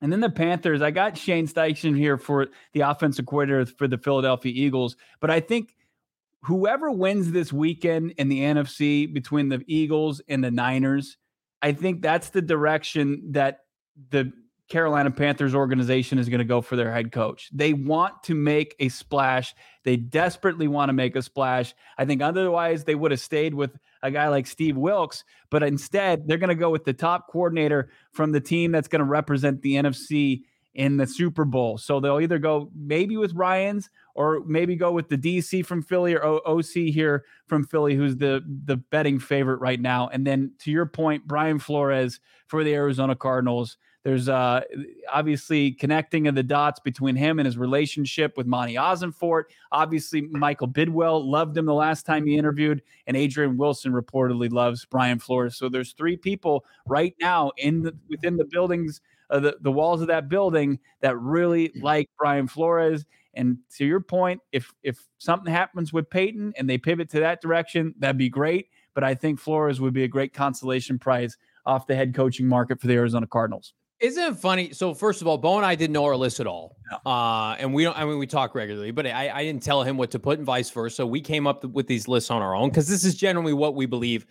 And 0.00 0.12
then 0.12 0.20
the 0.20 0.30
Panthers, 0.30 0.80
I 0.80 0.92
got 0.92 1.18
Shane 1.18 1.48
Steichen 1.48 1.96
here 1.96 2.16
for 2.16 2.46
the 2.72 2.82
offensive 2.82 3.26
coordinator 3.26 3.66
for 3.66 3.88
the 3.88 3.98
Philadelphia 3.98 4.52
Eagles, 4.54 4.94
but 5.20 5.30
I 5.30 5.40
think 5.40 5.74
whoever 6.42 6.88
wins 6.92 7.32
this 7.32 7.52
weekend 7.52 8.12
in 8.12 8.28
the 8.28 8.42
NFC 8.42 9.12
between 9.12 9.48
the 9.48 9.64
Eagles 9.66 10.22
and 10.28 10.44
the 10.44 10.52
Niners, 10.52 11.16
I 11.62 11.72
think 11.72 12.00
that's 12.00 12.30
the 12.30 12.42
direction 12.42 13.32
that 13.32 13.62
the 14.10 14.32
Carolina 14.68 15.10
Panthers 15.10 15.54
organization 15.54 16.18
is 16.18 16.28
going 16.28 16.40
to 16.40 16.44
go 16.44 16.60
for 16.60 16.76
their 16.76 16.92
head 16.92 17.10
coach. 17.10 17.48
They 17.52 17.72
want 17.72 18.22
to 18.24 18.34
make 18.34 18.76
a 18.78 18.88
splash. 18.90 19.54
They 19.84 19.96
desperately 19.96 20.68
want 20.68 20.90
to 20.90 20.92
make 20.92 21.16
a 21.16 21.22
splash. 21.22 21.74
I 21.96 22.04
think 22.04 22.20
otherwise 22.20 22.84
they 22.84 22.94
would 22.94 23.10
have 23.10 23.20
stayed 23.20 23.54
with 23.54 23.78
a 24.02 24.10
guy 24.10 24.28
like 24.28 24.46
Steve 24.46 24.76
Wilks, 24.76 25.24
but 25.50 25.62
instead 25.62 26.28
they're 26.28 26.38
going 26.38 26.48
to 26.48 26.54
go 26.54 26.70
with 26.70 26.84
the 26.84 26.92
top 26.92 27.28
coordinator 27.32 27.88
from 28.12 28.32
the 28.32 28.40
team 28.40 28.70
that's 28.70 28.88
going 28.88 29.00
to 29.00 29.06
represent 29.06 29.62
the 29.62 29.74
NFC 29.74 30.42
in 30.74 30.96
the 30.96 31.06
Super 31.06 31.44
Bowl. 31.44 31.76
So 31.76 31.98
they'll 31.98 32.20
either 32.20 32.38
go 32.38 32.70
maybe 32.74 33.16
with 33.16 33.34
Ryans 33.34 33.90
or 34.14 34.44
maybe 34.46 34.76
go 34.76 34.92
with 34.92 35.08
the 35.08 35.18
DC 35.18 35.66
from 35.66 35.82
Philly 35.82 36.14
or 36.14 36.46
OC 36.46 36.72
here 36.92 37.24
from 37.46 37.64
Philly, 37.64 37.96
who's 37.96 38.16
the 38.16 38.44
the 38.64 38.76
betting 38.76 39.18
favorite 39.18 39.60
right 39.60 39.80
now. 39.80 40.08
And 40.08 40.26
then 40.26 40.52
to 40.60 40.70
your 40.70 40.86
point, 40.86 41.26
Brian 41.26 41.58
Flores 41.58 42.20
for 42.46 42.62
the 42.62 42.74
Arizona 42.74 43.16
Cardinals. 43.16 43.76
There's 44.08 44.30
uh, 44.30 44.62
obviously 45.12 45.72
connecting 45.72 46.28
of 46.28 46.34
the 46.34 46.42
dots 46.42 46.80
between 46.80 47.14
him 47.14 47.38
and 47.38 47.44
his 47.44 47.58
relationship 47.58 48.38
with 48.38 48.46
Monti 48.46 48.76
Ossenfort. 48.76 49.42
Obviously, 49.70 50.22
Michael 50.22 50.66
Bidwill 50.66 51.26
loved 51.26 51.54
him 51.54 51.66
the 51.66 51.74
last 51.74 52.06
time 52.06 52.24
he 52.24 52.38
interviewed, 52.38 52.80
and 53.06 53.18
Adrian 53.18 53.58
Wilson 53.58 53.92
reportedly 53.92 54.50
loves 54.50 54.86
Brian 54.86 55.18
Flores. 55.18 55.58
So 55.58 55.68
there's 55.68 55.92
three 55.92 56.16
people 56.16 56.64
right 56.86 57.14
now 57.20 57.52
in 57.58 57.82
the, 57.82 57.94
within 58.08 58.38
the 58.38 58.46
buildings, 58.46 59.02
uh, 59.28 59.40
the, 59.40 59.58
the 59.60 59.70
walls 59.70 60.00
of 60.00 60.06
that 60.06 60.30
building 60.30 60.78
that 61.02 61.18
really 61.18 61.70
like 61.82 62.08
Brian 62.18 62.48
Flores. 62.48 63.04
And 63.34 63.58
to 63.76 63.84
your 63.84 64.00
point, 64.00 64.40
if 64.52 64.72
if 64.82 65.06
something 65.18 65.52
happens 65.52 65.92
with 65.92 66.08
Payton 66.08 66.54
and 66.56 66.66
they 66.66 66.78
pivot 66.78 67.10
to 67.10 67.20
that 67.20 67.42
direction, 67.42 67.94
that'd 67.98 68.16
be 68.16 68.30
great. 68.30 68.70
But 68.94 69.04
I 69.04 69.14
think 69.14 69.38
Flores 69.38 69.82
would 69.82 69.92
be 69.92 70.04
a 70.04 70.08
great 70.08 70.32
consolation 70.32 70.98
prize 70.98 71.36
off 71.66 71.86
the 71.86 71.94
head 71.94 72.14
coaching 72.14 72.48
market 72.48 72.80
for 72.80 72.86
the 72.86 72.94
Arizona 72.94 73.26
Cardinals. 73.26 73.74
Isn't 74.00 74.32
it 74.32 74.36
funny? 74.36 74.72
So 74.72 74.94
first 74.94 75.22
of 75.22 75.26
all, 75.26 75.38
Bo 75.38 75.56
and 75.56 75.66
I 75.66 75.74
didn't 75.74 75.92
know 75.92 76.04
our 76.04 76.16
list 76.16 76.38
at 76.38 76.46
all, 76.46 76.76
uh, 77.04 77.56
and 77.58 77.74
we 77.74 77.82
don't. 77.82 77.98
I 77.98 78.04
mean, 78.04 78.18
we 78.18 78.28
talk 78.28 78.54
regularly, 78.54 78.92
but 78.92 79.06
I, 79.08 79.28
I 79.28 79.42
didn't 79.42 79.62
tell 79.62 79.82
him 79.82 79.96
what 79.96 80.12
to 80.12 80.20
put, 80.20 80.38
and 80.38 80.46
vice 80.46 80.70
versa. 80.70 81.04
We 81.04 81.20
came 81.20 81.48
up 81.48 81.64
with 81.64 81.88
these 81.88 82.06
lists 82.06 82.30
on 82.30 82.40
our 82.40 82.54
own 82.54 82.68
because 82.68 82.86
this 82.86 83.04
is 83.04 83.16
generally 83.16 83.52
what 83.52 83.74
we 83.74 83.86
believe 83.86 84.24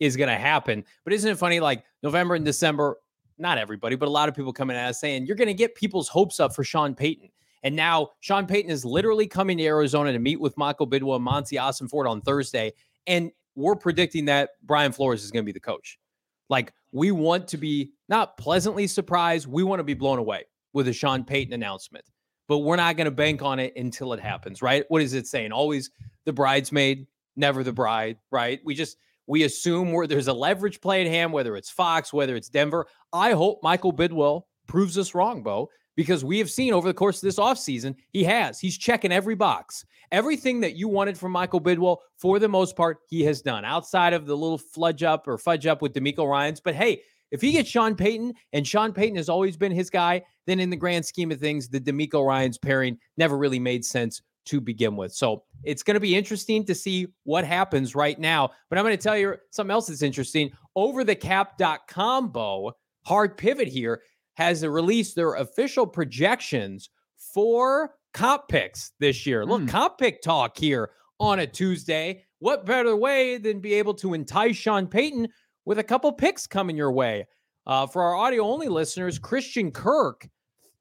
is 0.00 0.16
going 0.16 0.28
to 0.28 0.36
happen. 0.36 0.84
But 1.04 1.12
isn't 1.12 1.30
it 1.30 1.38
funny? 1.38 1.60
Like 1.60 1.84
November 2.02 2.34
and 2.34 2.44
December, 2.44 2.96
not 3.38 3.58
everybody, 3.58 3.94
but 3.94 4.08
a 4.08 4.10
lot 4.10 4.28
of 4.28 4.34
people 4.34 4.52
coming 4.52 4.76
at 4.76 4.88
us 4.88 5.00
saying 5.00 5.26
you're 5.26 5.36
going 5.36 5.46
to 5.46 5.54
get 5.54 5.76
people's 5.76 6.08
hopes 6.08 6.40
up 6.40 6.52
for 6.52 6.64
Sean 6.64 6.92
Payton. 6.92 7.28
And 7.62 7.76
now 7.76 8.10
Sean 8.20 8.46
Payton 8.46 8.72
is 8.72 8.84
literally 8.84 9.28
coming 9.28 9.56
to 9.58 9.64
Arizona 9.64 10.12
to 10.12 10.18
meet 10.18 10.40
with 10.40 10.56
Michael 10.58 10.88
Bidwill 10.88 11.14
and 11.14 11.24
Monti 11.24 11.58
Ford 11.88 12.08
on 12.08 12.20
Thursday, 12.22 12.72
and 13.06 13.30
we're 13.54 13.76
predicting 13.76 14.24
that 14.24 14.50
Brian 14.64 14.90
Flores 14.90 15.22
is 15.22 15.30
going 15.30 15.44
to 15.44 15.46
be 15.46 15.52
the 15.52 15.60
coach. 15.60 15.98
Like 16.52 16.74
we 16.92 17.10
want 17.12 17.48
to 17.48 17.56
be 17.56 17.92
not 18.10 18.36
pleasantly 18.36 18.86
surprised. 18.86 19.46
We 19.46 19.62
want 19.62 19.80
to 19.80 19.84
be 19.84 19.94
blown 19.94 20.18
away 20.18 20.44
with 20.74 20.86
a 20.86 20.92
Sean 20.92 21.24
Payton 21.24 21.54
announcement, 21.54 22.04
but 22.46 22.58
we're 22.58 22.76
not 22.76 22.98
going 22.98 23.06
to 23.06 23.10
bank 23.10 23.40
on 23.40 23.58
it 23.58 23.72
until 23.74 24.12
it 24.12 24.20
happens, 24.20 24.60
right? 24.60 24.84
What 24.88 25.00
is 25.00 25.14
it 25.14 25.26
saying? 25.26 25.50
Always 25.52 25.90
the 26.26 26.32
bridesmaid, 26.34 27.06
never 27.36 27.64
the 27.64 27.72
bride, 27.72 28.18
right? 28.30 28.60
We 28.66 28.74
just, 28.74 28.98
we 29.26 29.44
assume 29.44 29.92
where 29.92 30.06
there's 30.06 30.28
a 30.28 30.32
leverage 30.34 30.82
play 30.82 31.00
at 31.00 31.10
hand, 31.10 31.32
whether 31.32 31.56
it's 31.56 31.70
Fox, 31.70 32.12
whether 32.12 32.36
it's 32.36 32.50
Denver. 32.50 32.86
I 33.14 33.32
hope 33.32 33.60
Michael 33.62 33.94
Bidwill 33.94 34.42
proves 34.66 34.98
us 34.98 35.14
wrong, 35.14 35.42
Bo, 35.42 35.70
because 35.96 36.24
we 36.24 36.38
have 36.38 36.50
seen 36.50 36.72
over 36.72 36.88
the 36.88 36.94
course 36.94 37.16
of 37.16 37.22
this 37.22 37.38
offseason, 37.38 37.94
he 38.10 38.24
has. 38.24 38.58
He's 38.58 38.78
checking 38.78 39.12
every 39.12 39.34
box. 39.34 39.84
Everything 40.10 40.60
that 40.60 40.76
you 40.76 40.88
wanted 40.88 41.16
from 41.16 41.32
Michael 41.32 41.60
Bidwill, 41.60 41.98
for 42.18 42.38
the 42.38 42.48
most 42.48 42.76
part, 42.76 42.98
he 43.08 43.22
has 43.24 43.40
done 43.42 43.64
outside 43.64 44.12
of 44.12 44.26
the 44.26 44.36
little 44.36 44.58
fludge 44.58 45.02
up 45.02 45.26
or 45.26 45.38
fudge 45.38 45.66
up 45.66 45.80
with 45.80 45.94
DeMeco 45.94 46.28
Ryans. 46.28 46.60
But 46.60 46.74
hey, 46.74 47.02
if 47.30 47.40
he 47.40 47.52
gets 47.52 47.70
Sean 47.70 47.94
Payton, 47.96 48.34
and 48.52 48.66
Sean 48.66 48.92
Payton 48.92 49.16
has 49.16 49.30
always 49.30 49.56
been 49.56 49.72
his 49.72 49.88
guy, 49.88 50.22
then 50.46 50.60
in 50.60 50.68
the 50.68 50.76
grand 50.76 51.06
scheme 51.06 51.32
of 51.32 51.40
things, 51.40 51.68
the 51.68 51.80
DeMeco 51.80 52.26
Ryans 52.26 52.58
pairing 52.58 52.98
never 53.16 53.38
really 53.38 53.58
made 53.58 53.84
sense 53.84 54.20
to 54.44 54.60
begin 54.60 54.96
with. 54.96 55.14
So 55.14 55.44
it's 55.62 55.82
going 55.82 55.94
to 55.94 56.00
be 56.00 56.14
interesting 56.14 56.64
to 56.66 56.74
see 56.74 57.06
what 57.24 57.44
happens 57.44 57.94
right 57.94 58.18
now. 58.18 58.50
But 58.68 58.78
I'm 58.78 58.84
going 58.84 58.96
to 58.96 59.02
tell 59.02 59.16
you 59.16 59.36
something 59.50 59.70
else 59.70 59.86
that's 59.86 60.02
interesting. 60.02 60.50
Over 60.76 61.04
the 61.04 61.14
cap.com, 61.14 62.32
Bo, 62.32 62.72
hard 63.04 63.36
pivot 63.36 63.68
here 63.68 64.02
has 64.34 64.64
released 64.64 65.14
their 65.14 65.34
official 65.34 65.86
projections 65.86 66.90
for 67.16 67.94
comp 68.14 68.48
picks 68.48 68.92
this 68.98 69.26
year. 69.26 69.44
Look, 69.44 69.62
mm. 69.62 69.68
comp 69.68 69.98
pick 69.98 70.22
talk 70.22 70.56
here 70.56 70.90
on 71.18 71.38
a 71.38 71.46
Tuesday. 71.46 72.24
What 72.38 72.66
better 72.66 72.96
way 72.96 73.38
than 73.38 73.60
be 73.60 73.74
able 73.74 73.94
to 73.94 74.14
entice 74.14 74.56
Sean 74.56 74.86
Payton 74.86 75.28
with 75.64 75.78
a 75.78 75.84
couple 75.84 76.12
picks 76.12 76.46
coming 76.46 76.76
your 76.76 76.92
way? 76.92 77.26
Uh, 77.66 77.86
for 77.86 78.02
our 78.02 78.16
audio 78.16 78.42
only 78.42 78.68
listeners, 78.68 79.18
Christian 79.18 79.70
Kirk, 79.70 80.28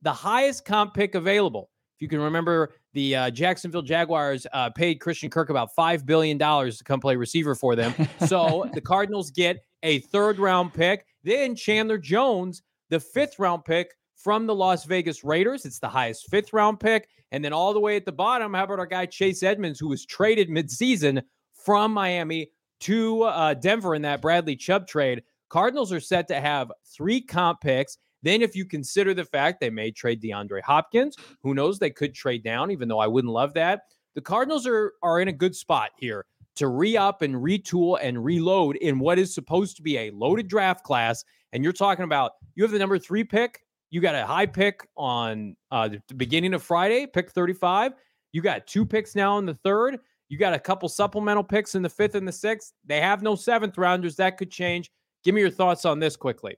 the 0.02 0.14
highest 0.14 0.66
comp 0.66 0.96
pick 0.96 1.14
available. 1.14 1.70
If 1.96 2.02
you 2.02 2.08
can 2.08 2.20
remember, 2.20 2.74
the 2.94 3.16
uh, 3.16 3.30
Jacksonville 3.30 3.84
Jaguars 3.84 4.48
uh, 4.54 4.72
paid 4.72 4.96
Christian 4.96 5.30
Kirk 5.30 5.52
about 5.52 5.70
$5 5.78 6.06
billion 6.06 6.40
to 6.40 6.84
come 6.84 7.00
play 7.00 7.16
receiver 7.16 7.54
for 7.54 7.76
them. 7.76 7.94
So 8.26 8.68
the 8.74 8.82
Cardinals 8.82 9.30
get 9.30 9.64
a 9.84 10.00
third 10.00 10.40
round 10.40 10.74
pick. 10.74 11.06
Then 11.24 11.56
Chandler 11.56 12.00
Jones 12.00 12.64
the 12.92 13.00
fifth 13.00 13.40
round 13.40 13.66
pick 13.66 13.96
from 14.16 14.46
the 14.46 14.54
Las 14.54 14.86
Vegas 14.86 15.24
Raiders. 15.24 15.66
It's 15.66 15.80
the 15.80 15.90
highest 15.90 16.30
fifth 16.30 16.54
round 16.54 16.80
pick. 16.80 17.08
And 17.32 17.44
then 17.44 17.54
all 17.54 17.74
the 17.74 17.80
way 17.80 17.96
at 17.96 18.06
the 18.06 18.12
bottom, 18.12 18.54
how 18.54 18.66
about 18.66 18.78
our 18.78 18.86
guy 18.86 19.08
Chase 19.08 19.42
Edmonds, 19.42 19.80
who 19.80 19.88
was 19.88 20.06
traded 20.06 20.50
midseason 20.50 21.24
from 21.54 21.94
Miami 21.94 22.52
to 22.82 23.24
uh, 23.24 23.54
Denver 23.56 23.96
in 23.96 24.02
that 24.04 24.22
Bradley 24.22 24.56
Chubb 24.56 24.86
trade? 24.86 25.24
Cardinals 25.50 25.92
are 25.92 26.00
set 26.00 26.28
to 26.28 26.40
have 26.40 26.72
three 26.86 27.22
comp 27.22 27.62
picks. 27.62 27.98
Then, 28.24 28.42
if 28.42 28.56
you 28.56 28.66
consider 28.66 29.14
the 29.14 29.26
fact 29.26 29.60
they 29.60 29.72
may 29.72 29.90
trade 29.90 30.22
DeAndre 30.22 30.62
Hopkins, 30.62 31.16
who 31.42 31.56
knows? 31.56 31.80
They 31.80 31.90
could 31.90 32.14
trade 32.14 32.44
down, 32.44 32.70
even 32.70 32.88
though 32.88 33.00
I 33.00 33.08
wouldn't 33.08 33.34
love 33.34 33.56
that. 33.56 33.82
The 34.14 34.22
Cardinals 34.22 34.68
are 34.68 34.94
are 35.02 35.20
in 35.22 35.30
a 35.30 35.34
good 35.34 35.56
spot 35.56 35.92
here 35.98 36.26
to 36.56 36.68
re 36.68 36.98
up 36.98 37.22
and 37.22 37.36
retool 37.36 37.98
and 38.02 38.24
reload 38.24 38.76
in 38.78 39.00
what 39.00 39.20
is 39.20 39.34
supposed 39.34 39.76
to 39.78 39.82
be 39.82 39.98
a 39.98 40.12
loaded 40.12 40.48
draft 40.48 40.84
class. 40.84 41.24
And 41.54 41.64
you're 41.64 41.74
talking 41.74 42.04
about 42.04 42.34
you 42.56 42.64
have 42.64 42.72
the 42.72 42.80
number 42.80 43.00
three 43.00 43.24
pick. 43.24 43.62
You 43.90 44.00
got 44.00 44.16
a 44.16 44.26
high 44.26 44.46
pick 44.46 44.88
on 44.96 45.56
uh, 45.70 45.90
the 46.08 46.16
beginning 46.16 46.54
of 46.54 46.64
Friday, 46.64 47.06
pick 47.06 47.32
35. 47.32 47.94
You 48.32 48.42
got 48.42 48.68
two 48.68 48.86
picks 48.86 49.16
now 49.16 49.38
in 49.38 49.46
the 49.46 49.56
third. 49.56 50.00
You 50.30 50.38
got 50.38 50.54
a 50.54 50.60
couple 50.60 50.88
supplemental 50.88 51.44
picks 51.44 51.76
in 51.76 51.82
the 51.82 51.90
fifth 51.90 52.16
and 52.16 52.26
the 52.26 52.32
sixth. 52.32 52.72
They 52.86 53.02
have 53.02 53.22
no 53.22 53.36
seventh 53.36 53.78
rounders. 53.78 54.16
That 54.16 54.38
could 54.38 54.50
change. 54.50 54.90
Give 55.26 55.36
me 55.36 55.42
your 55.42 55.50
thoughts 55.50 55.84
on 55.84 56.00
this 56.00 56.16
quickly. 56.16 56.58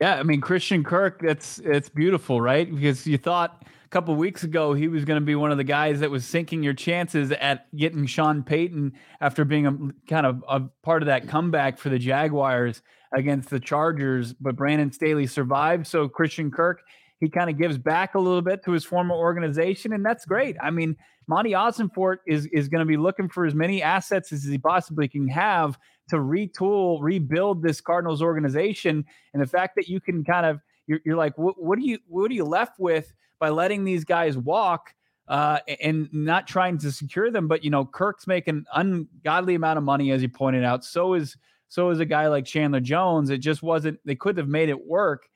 Yeah, 0.00 0.16
I 0.16 0.22
mean 0.22 0.40
Christian 0.40 0.84
Kirk, 0.84 1.22
that's 1.22 1.60
it's 1.60 1.88
beautiful, 1.88 2.40
right? 2.40 2.72
Because 2.72 3.06
you 3.06 3.16
thought 3.16 3.64
couple 3.94 4.16
weeks 4.16 4.42
ago 4.42 4.74
he 4.74 4.88
was 4.88 5.04
going 5.04 5.20
to 5.20 5.24
be 5.24 5.36
one 5.36 5.52
of 5.52 5.56
the 5.56 5.62
guys 5.62 6.00
that 6.00 6.10
was 6.10 6.26
sinking 6.26 6.64
your 6.64 6.74
chances 6.74 7.30
at 7.30 7.68
getting 7.76 8.06
Sean 8.06 8.42
Payton 8.42 8.92
after 9.20 9.44
being 9.44 9.66
a 9.68 10.10
kind 10.10 10.26
of 10.26 10.42
a 10.48 10.62
part 10.82 11.00
of 11.00 11.06
that 11.06 11.28
comeback 11.28 11.78
for 11.78 11.90
the 11.90 11.98
Jaguars 12.00 12.82
against 13.16 13.50
the 13.50 13.60
Chargers, 13.60 14.32
but 14.32 14.56
Brandon 14.56 14.90
Staley 14.90 15.28
survived. 15.28 15.86
So 15.86 16.08
Christian 16.08 16.50
Kirk, 16.50 16.80
he 17.20 17.28
kind 17.28 17.48
of 17.48 17.56
gives 17.56 17.78
back 17.78 18.16
a 18.16 18.18
little 18.18 18.42
bit 18.42 18.64
to 18.64 18.72
his 18.72 18.84
former 18.84 19.14
organization, 19.14 19.92
and 19.92 20.04
that's 20.04 20.24
great. 20.24 20.56
I 20.60 20.72
mean, 20.72 20.96
Monti 21.28 21.52
Ossenfort 21.52 22.16
is 22.26 22.46
is 22.46 22.68
going 22.68 22.80
to 22.80 22.86
be 22.86 22.96
looking 22.96 23.28
for 23.28 23.46
as 23.46 23.54
many 23.54 23.80
assets 23.80 24.32
as 24.32 24.42
he 24.42 24.58
possibly 24.58 25.06
can 25.06 25.28
have 25.28 25.78
to 26.08 26.16
retool, 26.16 26.98
rebuild 27.00 27.62
this 27.62 27.80
Cardinals 27.80 28.22
organization. 28.22 29.04
And 29.32 29.40
the 29.40 29.46
fact 29.46 29.76
that 29.76 29.86
you 29.86 30.00
can 30.00 30.24
kind 30.24 30.46
of 30.46 30.58
you're, 30.88 30.98
you're 31.06 31.16
like, 31.16 31.38
what, 31.38 31.62
what 31.62 31.78
are 31.78 31.82
you 31.82 32.00
what 32.08 32.28
are 32.28 32.34
you 32.34 32.44
left 32.44 32.80
with 32.80 33.14
by 33.38 33.50
letting 33.50 33.84
these 33.84 34.04
guys 34.04 34.36
walk? 34.36 34.94
Uh, 35.26 35.58
and 35.80 36.12
not 36.12 36.46
trying 36.46 36.76
to 36.76 36.92
secure 36.92 37.30
them, 37.30 37.48
but 37.48 37.64
you 37.64 37.70
know, 37.70 37.82
Kirk's 37.86 38.26
making 38.26 38.62
ungodly 38.74 39.54
amount 39.54 39.78
of 39.78 39.82
money, 39.82 40.10
as 40.10 40.20
you 40.20 40.28
pointed 40.28 40.64
out. 40.64 40.84
So 40.84 41.14
is 41.14 41.34
so 41.68 41.88
is 41.88 41.98
a 41.98 42.04
guy 42.04 42.28
like 42.28 42.44
Chandler 42.44 42.80
Jones. 42.80 43.30
It 43.30 43.38
just 43.38 43.62
wasn't. 43.62 43.98
They 44.04 44.14
could 44.14 44.36
have 44.36 44.48
made 44.48 44.68
it 44.68 44.86
work. 44.86 45.26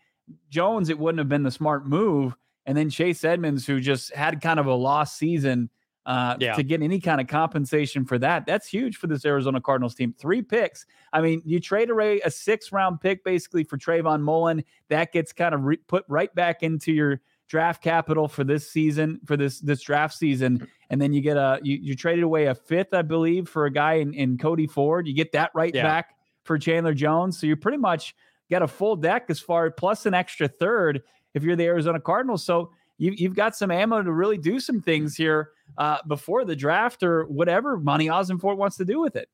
Jones, 0.50 0.90
it 0.90 0.98
wouldn't 0.98 1.18
have 1.18 1.28
been 1.28 1.42
the 1.42 1.50
smart 1.50 1.86
move. 1.86 2.36
And 2.66 2.76
then 2.76 2.90
Chase 2.90 3.24
Edmonds, 3.24 3.66
who 3.66 3.80
just 3.80 4.14
had 4.14 4.42
kind 4.42 4.60
of 4.60 4.66
a 4.66 4.74
lost 4.74 5.16
season, 5.16 5.70
uh, 6.08 6.36
yeah. 6.40 6.54
to 6.54 6.62
get 6.62 6.82
any 6.82 7.00
kind 7.00 7.20
of 7.20 7.26
compensation 7.26 8.04
for 8.04 8.18
that. 8.18 8.46
That's 8.46 8.66
huge 8.66 8.96
for 8.96 9.08
this 9.08 9.24
Arizona 9.24 9.60
Cardinals 9.60 9.94
team. 9.94 10.14
Three 10.18 10.42
picks. 10.42 10.86
I 11.12 11.20
mean, 11.20 11.42
you 11.44 11.60
trade 11.60 11.90
away 11.90 12.20
a 12.20 12.30
six 12.30 12.72
round 12.72 13.00
pick 13.00 13.24
basically 13.24 13.64
for 13.64 13.76
Trayvon 13.76 14.22
Mullen. 14.22 14.64
That 14.88 15.12
gets 15.12 15.32
kind 15.32 15.54
of 15.54 15.64
re- 15.64 15.76
put 15.86 16.04
right 16.08 16.34
back 16.34 16.62
into 16.62 16.92
your 16.92 17.20
draft 17.48 17.82
capital 17.82 18.28
for 18.28 18.44
this 18.44 18.70
season, 18.70 19.20
for 19.24 19.36
this 19.36 19.60
this 19.60 19.82
draft 19.82 20.14
season. 20.14 20.66
And 20.90 21.00
then 21.00 21.12
you 21.12 21.20
get 21.20 21.36
a 21.36 21.58
you, 21.62 21.76
you 21.76 21.94
traded 21.94 22.24
away 22.24 22.46
a 22.46 22.54
fifth, 22.54 22.94
I 22.94 23.02
believe, 23.02 23.48
for 23.48 23.66
a 23.66 23.70
guy 23.70 23.94
in, 23.94 24.14
in 24.14 24.38
Cody 24.38 24.66
Ford. 24.66 25.06
You 25.06 25.14
get 25.14 25.32
that 25.32 25.50
right 25.54 25.74
yeah. 25.74 25.82
back 25.82 26.14
for 26.44 26.58
Chandler 26.58 26.94
Jones. 26.94 27.38
So 27.38 27.46
you 27.46 27.56
pretty 27.56 27.78
much 27.78 28.14
got 28.50 28.62
a 28.62 28.68
full 28.68 28.96
deck 28.96 29.26
as 29.28 29.40
far 29.40 29.70
plus 29.70 30.06
an 30.06 30.14
extra 30.14 30.48
third 30.48 31.02
if 31.34 31.42
you're 31.42 31.56
the 31.56 31.66
Arizona 31.66 32.00
Cardinals. 32.00 32.44
So 32.44 32.70
you, 32.96 33.12
you've 33.12 33.34
got 33.34 33.56
some 33.56 33.70
ammo 33.70 34.02
to 34.02 34.12
really 34.12 34.38
do 34.38 34.58
some 34.60 34.80
things 34.80 35.16
here 35.16 35.50
uh, 35.76 35.98
before 36.06 36.44
the 36.44 36.56
draft 36.56 37.02
or 37.02 37.24
whatever 37.26 37.78
Monti 37.78 38.06
Ossenfort 38.06 38.56
wants 38.56 38.76
to 38.78 38.84
do 38.84 39.00
with 39.00 39.16
it. 39.16 39.28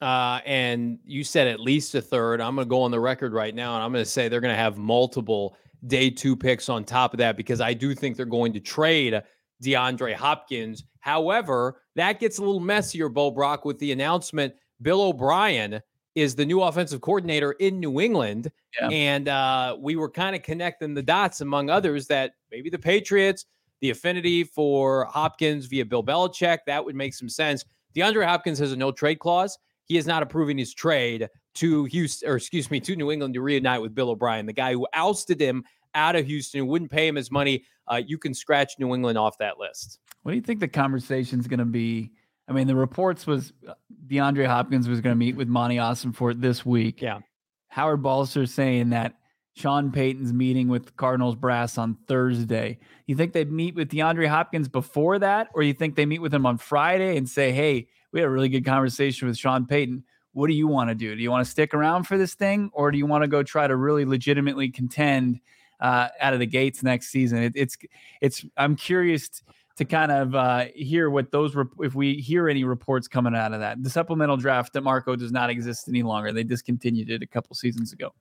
Uh, 0.00 0.40
and 0.46 0.98
you 1.04 1.24
said 1.24 1.48
at 1.48 1.58
least 1.58 1.94
a 1.94 2.02
third. 2.02 2.40
I'm 2.40 2.54
going 2.54 2.66
to 2.66 2.70
go 2.70 2.82
on 2.82 2.90
the 2.92 3.00
record 3.00 3.32
right 3.32 3.54
now, 3.54 3.74
and 3.74 3.82
I'm 3.82 3.92
going 3.92 4.04
to 4.04 4.10
say 4.10 4.28
they're 4.28 4.40
going 4.40 4.54
to 4.54 4.60
have 4.60 4.78
multiple 4.78 5.56
day 5.86 6.10
two 6.10 6.36
picks 6.36 6.68
on 6.68 6.84
top 6.84 7.14
of 7.14 7.18
that 7.18 7.36
because 7.36 7.60
I 7.60 7.74
do 7.74 7.94
think 7.94 8.16
they're 8.16 8.26
going 8.26 8.52
to 8.52 8.60
trade 8.60 9.22
DeAndre 9.62 10.14
Hopkins. 10.14 10.84
However, 11.00 11.82
that 11.94 12.20
gets 12.20 12.38
a 12.38 12.42
little 12.42 12.60
messier, 12.60 13.08
Bo 13.08 13.30
Brock, 13.30 13.64
with 13.64 13.78
the 13.78 13.92
announcement 13.92 14.54
Bill 14.82 15.02
O'Brien 15.02 15.80
is 16.14 16.34
the 16.34 16.44
new 16.44 16.62
offensive 16.62 17.00
coordinator 17.00 17.52
in 17.52 17.78
New 17.78 18.00
England. 18.00 18.50
Yeah. 18.80 18.88
And 18.88 19.28
uh, 19.28 19.76
we 19.78 19.96
were 19.96 20.10
kind 20.10 20.34
of 20.34 20.42
connecting 20.42 20.94
the 20.94 21.02
dots, 21.02 21.40
among 21.40 21.70
others, 21.70 22.06
that 22.08 22.32
maybe 22.50 22.70
the 22.70 22.78
Patriots, 22.78 23.46
the 23.80 23.90
affinity 23.90 24.44
for 24.44 25.04
Hopkins 25.04 25.66
via 25.66 25.84
Bill 25.84 26.02
Belichick, 26.02 26.58
that 26.66 26.84
would 26.84 26.96
make 26.96 27.14
some 27.14 27.28
sense. 27.28 27.64
DeAndre 27.94 28.26
Hopkins 28.26 28.58
has 28.58 28.72
a 28.72 28.76
no 28.76 28.90
trade 28.90 29.20
clause. 29.20 29.58
He 29.84 29.96
is 29.96 30.06
not 30.06 30.22
approving 30.22 30.58
his 30.58 30.74
trade 30.74 31.28
to 31.58 31.84
Houston, 31.84 32.30
or 32.30 32.36
excuse 32.36 32.70
me, 32.70 32.80
to 32.80 32.96
New 32.96 33.10
England 33.10 33.34
to 33.34 33.40
reunite 33.40 33.80
with 33.80 33.94
Bill 33.94 34.10
O'Brien, 34.10 34.46
the 34.46 34.52
guy 34.52 34.72
who 34.72 34.86
ousted 34.94 35.40
him 35.40 35.64
out 35.94 36.16
of 36.16 36.26
Houston, 36.26 36.60
who 36.60 36.66
wouldn't 36.66 36.90
pay 36.90 37.06
him 37.06 37.16
his 37.16 37.30
money. 37.30 37.64
Uh, 37.86 38.00
you 38.04 38.18
can 38.18 38.34
scratch 38.34 38.74
New 38.78 38.94
England 38.94 39.18
off 39.18 39.38
that 39.38 39.58
list. 39.58 39.98
What 40.22 40.32
do 40.32 40.36
you 40.36 40.42
think 40.42 40.60
the 40.60 40.68
conversation 40.68 41.40
is 41.40 41.46
going 41.46 41.58
to 41.58 41.64
be 41.64 42.12
I 42.48 42.52
mean, 42.52 42.66
the 42.66 42.74
reports 42.74 43.26
was 43.26 43.52
uh, 43.68 43.74
DeAndre 44.06 44.46
Hopkins 44.46 44.88
was 44.88 45.00
going 45.00 45.12
to 45.12 45.18
meet 45.18 45.36
with 45.36 45.48
Monti 45.48 45.76
Ossenfort 45.76 46.40
this 46.40 46.64
week. 46.64 47.02
Yeah. 47.02 47.18
Howard 47.68 48.02
Balzer 48.02 48.46
saying 48.46 48.88
that 48.90 49.16
Sean 49.54 49.92
Payton's 49.92 50.32
meeting 50.32 50.68
with 50.68 50.96
Cardinals 50.96 51.36
brass 51.36 51.76
on 51.76 51.98
Thursday. 52.06 52.78
You 53.06 53.16
think 53.16 53.34
they 53.34 53.44
meet 53.44 53.74
with 53.74 53.90
DeAndre 53.90 54.28
Hopkins 54.28 54.68
before 54.68 55.18
that, 55.18 55.48
or 55.54 55.62
you 55.62 55.74
think 55.74 55.94
they 55.94 56.06
meet 56.06 56.20
with 56.20 56.32
him 56.32 56.46
on 56.46 56.56
Friday 56.56 57.18
and 57.18 57.28
say, 57.28 57.52
"Hey, 57.52 57.88
we 58.12 58.20
had 58.20 58.26
a 58.26 58.30
really 58.30 58.48
good 58.48 58.64
conversation 58.64 59.28
with 59.28 59.36
Sean 59.36 59.66
Payton. 59.66 60.04
What 60.38 60.46
do 60.46 60.54
you 60.54 60.68
want 60.68 60.88
to 60.90 60.94
do? 60.94 61.16
Do 61.16 61.20
you 61.20 61.32
want 61.32 61.44
to 61.44 61.50
stick 61.50 61.74
around 61.74 62.04
for 62.04 62.16
this 62.16 62.34
thing, 62.34 62.70
or 62.72 62.92
do 62.92 62.98
you 62.98 63.06
want 63.06 63.24
to 63.24 63.28
go 63.28 63.42
try 63.42 63.66
to 63.66 63.74
really 63.74 64.04
legitimately 64.04 64.70
contend 64.70 65.40
uh, 65.80 66.08
out 66.20 66.32
of 66.32 66.38
the 66.38 66.46
gates 66.46 66.80
next 66.84 67.08
season?" 67.08 67.42
It, 67.42 67.52
it's 67.56 67.76
it's. 68.20 68.44
I'm 68.56 68.76
curious 68.76 69.42
to 69.78 69.84
kind 69.84 70.12
of 70.12 70.34
uh, 70.36 70.66
hear 70.76 71.10
what 71.10 71.32
those 71.32 71.56
rep- 71.56 71.66
if 71.80 71.96
we 71.96 72.14
hear 72.14 72.48
any 72.48 72.62
reports 72.62 73.08
coming 73.08 73.34
out 73.34 73.52
of 73.52 73.58
that. 73.58 73.82
The 73.82 73.90
supplemental 73.90 74.36
draft 74.36 74.74
that 74.74 74.82
Marco 74.82 75.16
does 75.16 75.32
not 75.32 75.50
exist 75.50 75.88
any 75.88 76.04
longer. 76.04 76.32
They 76.32 76.44
discontinued 76.44 77.10
it 77.10 77.22
a 77.22 77.26
couple 77.26 77.56
seasons 77.56 77.92
ago. 77.92 78.14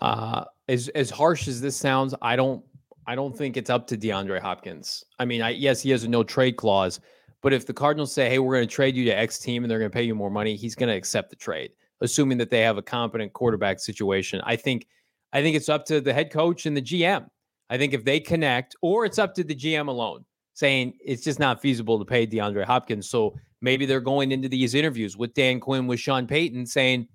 Uh, 0.00 0.44
as 0.68 0.86
as 0.90 1.10
harsh 1.10 1.48
as 1.48 1.60
this 1.60 1.76
sounds, 1.76 2.14
I 2.22 2.36
don't 2.36 2.64
I 3.08 3.16
don't 3.16 3.36
think 3.36 3.56
it's 3.56 3.70
up 3.70 3.88
to 3.88 3.96
DeAndre 3.96 4.40
Hopkins. 4.40 5.02
I 5.18 5.24
mean, 5.24 5.42
I, 5.42 5.50
yes, 5.50 5.80
he 5.80 5.90
has 5.90 6.04
a 6.04 6.08
no 6.08 6.22
trade 6.22 6.56
clause, 6.56 7.00
but 7.42 7.52
if 7.52 7.66
the 7.66 7.72
Cardinals 7.72 8.12
say, 8.12 8.28
"Hey, 8.28 8.38
we're 8.38 8.56
going 8.56 8.68
to 8.68 8.74
trade 8.74 8.96
you 8.96 9.04
to 9.06 9.10
X 9.10 9.38
team 9.38 9.64
and 9.64 9.70
they're 9.70 9.78
going 9.78 9.90
to 9.90 9.94
pay 9.94 10.02
you 10.02 10.14
more 10.14 10.30
money," 10.30 10.56
he's 10.56 10.74
going 10.74 10.88
to 10.88 10.96
accept 10.96 11.30
the 11.30 11.36
trade, 11.36 11.72
assuming 12.00 12.38
that 12.38 12.50
they 12.50 12.60
have 12.60 12.78
a 12.78 12.82
competent 12.82 13.32
quarterback 13.32 13.80
situation. 13.80 14.40
I 14.44 14.56
think 14.56 14.86
I 15.32 15.42
think 15.42 15.56
it's 15.56 15.68
up 15.68 15.84
to 15.86 16.00
the 16.00 16.12
head 16.12 16.30
coach 16.32 16.66
and 16.66 16.76
the 16.76 16.82
GM. 16.82 17.26
I 17.70 17.78
think 17.78 17.92
if 17.92 18.04
they 18.04 18.20
connect, 18.20 18.76
or 18.82 19.04
it's 19.04 19.18
up 19.18 19.34
to 19.34 19.44
the 19.44 19.54
GM 19.54 19.88
alone 19.88 20.24
saying 20.54 20.92
it's 21.04 21.22
just 21.22 21.38
not 21.38 21.62
feasible 21.62 22.00
to 22.00 22.04
pay 22.04 22.26
DeAndre 22.26 22.64
Hopkins. 22.64 23.08
So 23.08 23.36
maybe 23.60 23.86
they're 23.86 24.00
going 24.00 24.32
into 24.32 24.48
these 24.48 24.74
interviews 24.74 25.16
with 25.16 25.32
Dan 25.34 25.60
Quinn, 25.60 25.86
with 25.86 26.00
Sean 26.00 26.26
Payton, 26.26 26.66
saying, 26.66 27.06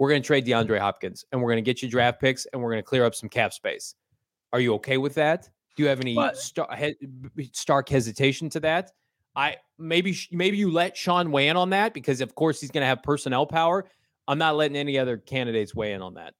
we're 0.00 0.08
going 0.08 0.22
to 0.22 0.26
trade 0.26 0.46
DeAndre 0.46 0.80
Hopkins 0.80 1.26
and 1.30 1.40
we're 1.40 1.50
going 1.50 1.62
to 1.62 1.68
get 1.70 1.82
you 1.82 1.88
draft 1.88 2.20
picks 2.20 2.46
and 2.46 2.60
we're 2.60 2.70
going 2.70 2.82
to 2.82 2.88
clear 2.88 3.04
up 3.04 3.14
some 3.14 3.28
cap 3.28 3.52
space. 3.52 3.94
Are 4.52 4.58
you 4.58 4.74
okay 4.74 4.96
with 4.96 5.14
that? 5.14 5.50
Do 5.76 5.82
you 5.82 5.88
have 5.90 6.00
any 6.00 6.18
star, 6.34 6.68
he, 6.74 7.50
stark 7.52 7.88
hesitation 7.88 8.48
to 8.48 8.60
that? 8.60 8.92
I 9.40 9.56
maybe 9.78 10.14
maybe 10.30 10.58
you 10.58 10.70
let 10.70 10.96
Sean 10.96 11.32
weigh 11.32 11.48
in 11.48 11.56
on 11.56 11.70
that 11.70 11.94
because 11.94 12.20
of 12.20 12.34
course 12.34 12.60
he's 12.60 12.70
going 12.70 12.82
to 12.82 12.86
have 12.86 13.02
personnel 13.02 13.46
power. 13.46 13.86
I'm 14.28 14.38
not 14.38 14.54
letting 14.54 14.76
any 14.76 14.98
other 14.98 15.16
candidates 15.16 15.74
weigh 15.74 15.94
in 15.94 16.02
on 16.02 16.14
that. 16.14 16.34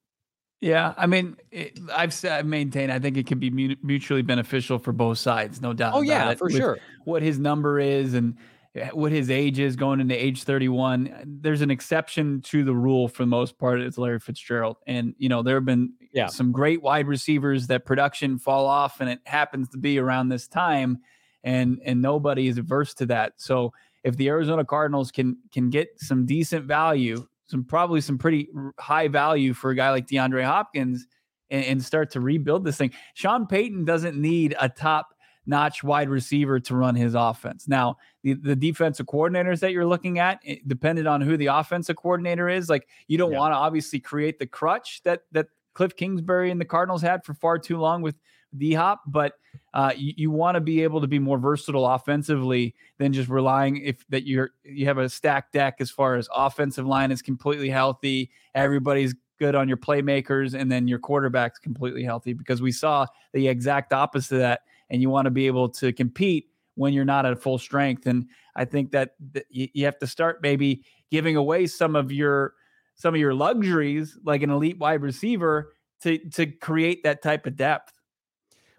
Yeah, 0.60 0.92
I 0.98 1.06
mean, 1.06 1.38
it, 1.50 1.78
I've 1.96 2.12
said, 2.12 2.32
I 2.32 2.42
maintained 2.42 2.92
I 2.92 2.98
think 2.98 3.16
it 3.16 3.26
can 3.26 3.38
be 3.38 3.78
mutually 3.82 4.20
beneficial 4.20 4.78
for 4.78 4.92
both 4.92 5.16
sides, 5.16 5.62
no 5.62 5.72
doubt. 5.72 5.94
Oh 5.94 6.02
yeah, 6.02 6.34
for 6.34 6.48
With 6.48 6.56
sure. 6.56 6.78
What 7.04 7.22
his 7.22 7.38
number 7.38 7.80
is 7.80 8.12
and 8.12 8.36
eh, 8.74 8.90
what 8.92 9.10
his 9.10 9.30
age 9.30 9.58
is 9.58 9.74
going 9.76 10.00
into 10.00 10.14
age 10.14 10.42
31. 10.42 11.38
There's 11.40 11.62
an 11.62 11.70
exception 11.70 12.42
to 12.42 12.62
the 12.62 12.74
rule 12.74 13.08
for 13.08 13.22
the 13.22 13.28
most 13.28 13.58
part. 13.58 13.80
It's 13.80 13.96
Larry 13.96 14.20
Fitzgerald, 14.20 14.76
and 14.86 15.14
you 15.16 15.30
know 15.30 15.42
there 15.42 15.54
have 15.54 15.64
been 15.64 15.94
yeah. 16.12 16.26
some 16.26 16.52
great 16.52 16.82
wide 16.82 17.06
receivers 17.06 17.68
that 17.68 17.86
production 17.86 18.38
fall 18.38 18.66
off, 18.66 19.00
and 19.00 19.08
it 19.08 19.20
happens 19.24 19.70
to 19.70 19.78
be 19.78 19.98
around 19.98 20.28
this 20.28 20.46
time, 20.46 20.98
and 21.44 21.80
and 21.84 22.00
nobody 22.02 22.48
is 22.48 22.58
averse 22.58 22.94
to 22.94 23.06
that. 23.06 23.34
So 23.36 23.72
if 24.04 24.16
the 24.16 24.28
Arizona 24.28 24.64
Cardinals 24.64 25.10
can 25.10 25.38
can 25.52 25.70
get 25.70 25.88
some 25.98 26.26
decent 26.26 26.66
value 26.66 27.26
some 27.50 27.64
probably 27.64 28.00
some 28.00 28.16
pretty 28.16 28.48
high 28.78 29.08
value 29.08 29.52
for 29.52 29.70
a 29.70 29.74
guy 29.74 29.90
like 29.90 30.06
DeAndre 30.06 30.44
Hopkins 30.44 31.06
and, 31.50 31.64
and 31.64 31.84
start 31.84 32.12
to 32.12 32.20
rebuild 32.20 32.64
this 32.64 32.76
thing. 32.76 32.92
Sean 33.14 33.46
Payton 33.46 33.84
doesn't 33.84 34.16
need 34.16 34.54
a 34.60 34.68
top 34.68 35.14
notch 35.46 35.82
wide 35.82 36.08
receiver 36.08 36.60
to 36.60 36.76
run 36.76 36.94
his 36.94 37.14
offense. 37.14 37.66
Now, 37.66 37.96
the, 38.22 38.34
the 38.34 38.54
defensive 38.54 39.06
coordinators 39.06 39.58
that 39.60 39.72
you're 39.72 39.86
looking 39.86 40.20
at, 40.20 40.38
eh, 40.46 40.56
depending 40.66 41.08
on 41.08 41.20
who 41.20 41.36
the 41.36 41.46
offensive 41.46 41.96
coordinator 41.96 42.48
is, 42.48 42.70
like 42.70 42.86
you 43.08 43.18
don't 43.18 43.32
yeah. 43.32 43.38
want 43.38 43.52
to 43.52 43.56
obviously 43.56 43.98
create 43.98 44.38
the 44.38 44.46
crutch 44.46 45.02
that 45.02 45.22
that 45.32 45.48
Cliff 45.74 45.96
Kingsbury 45.96 46.52
and 46.52 46.60
the 46.60 46.64
Cardinals 46.64 47.02
had 47.02 47.24
for 47.24 47.34
far 47.34 47.58
too 47.58 47.78
long 47.78 48.00
with 48.02 48.14
D 48.56 48.74
Hop, 48.74 49.02
but 49.06 49.34
uh, 49.74 49.92
you, 49.96 50.12
you 50.16 50.30
want 50.30 50.56
to 50.56 50.60
be 50.60 50.82
able 50.82 51.00
to 51.00 51.06
be 51.06 51.18
more 51.18 51.38
versatile 51.38 51.86
offensively 51.86 52.74
than 52.98 53.12
just 53.12 53.28
relying 53.28 53.78
if 53.78 54.06
that 54.08 54.26
you're 54.26 54.50
you 54.64 54.86
have 54.86 54.98
a 54.98 55.08
stacked 55.08 55.52
deck 55.52 55.76
as 55.80 55.90
far 55.90 56.16
as 56.16 56.28
offensive 56.34 56.86
line 56.86 57.10
is 57.10 57.22
completely 57.22 57.70
healthy, 57.70 58.30
everybody's 58.54 59.14
good 59.38 59.54
on 59.54 59.68
your 59.68 59.76
playmakers, 59.76 60.54
and 60.54 60.70
then 60.70 60.86
your 60.86 60.98
quarterback's 60.98 61.58
completely 61.58 62.04
healthy. 62.04 62.32
Because 62.32 62.60
we 62.60 62.72
saw 62.72 63.06
the 63.32 63.48
exact 63.48 63.92
opposite 63.92 64.34
of 64.34 64.40
that, 64.40 64.60
and 64.90 65.00
you 65.00 65.10
want 65.10 65.26
to 65.26 65.30
be 65.30 65.46
able 65.46 65.68
to 65.68 65.92
compete 65.92 66.46
when 66.74 66.92
you're 66.92 67.04
not 67.04 67.26
at 67.26 67.40
full 67.40 67.58
strength. 67.58 68.06
And 68.06 68.26
I 68.56 68.64
think 68.64 68.90
that, 68.92 69.14
that 69.32 69.44
you 69.50 69.84
have 69.84 69.98
to 69.98 70.06
start 70.06 70.40
maybe 70.42 70.84
giving 71.10 71.36
away 71.36 71.66
some 71.66 71.96
of 71.96 72.12
your 72.12 72.54
some 72.94 73.14
of 73.14 73.20
your 73.20 73.34
luxuries, 73.34 74.18
like 74.24 74.42
an 74.42 74.50
elite 74.50 74.78
wide 74.78 75.02
receiver, 75.02 75.72
to 76.02 76.18
to 76.30 76.46
create 76.46 77.02
that 77.04 77.22
type 77.22 77.46
of 77.46 77.56
depth. 77.56 77.99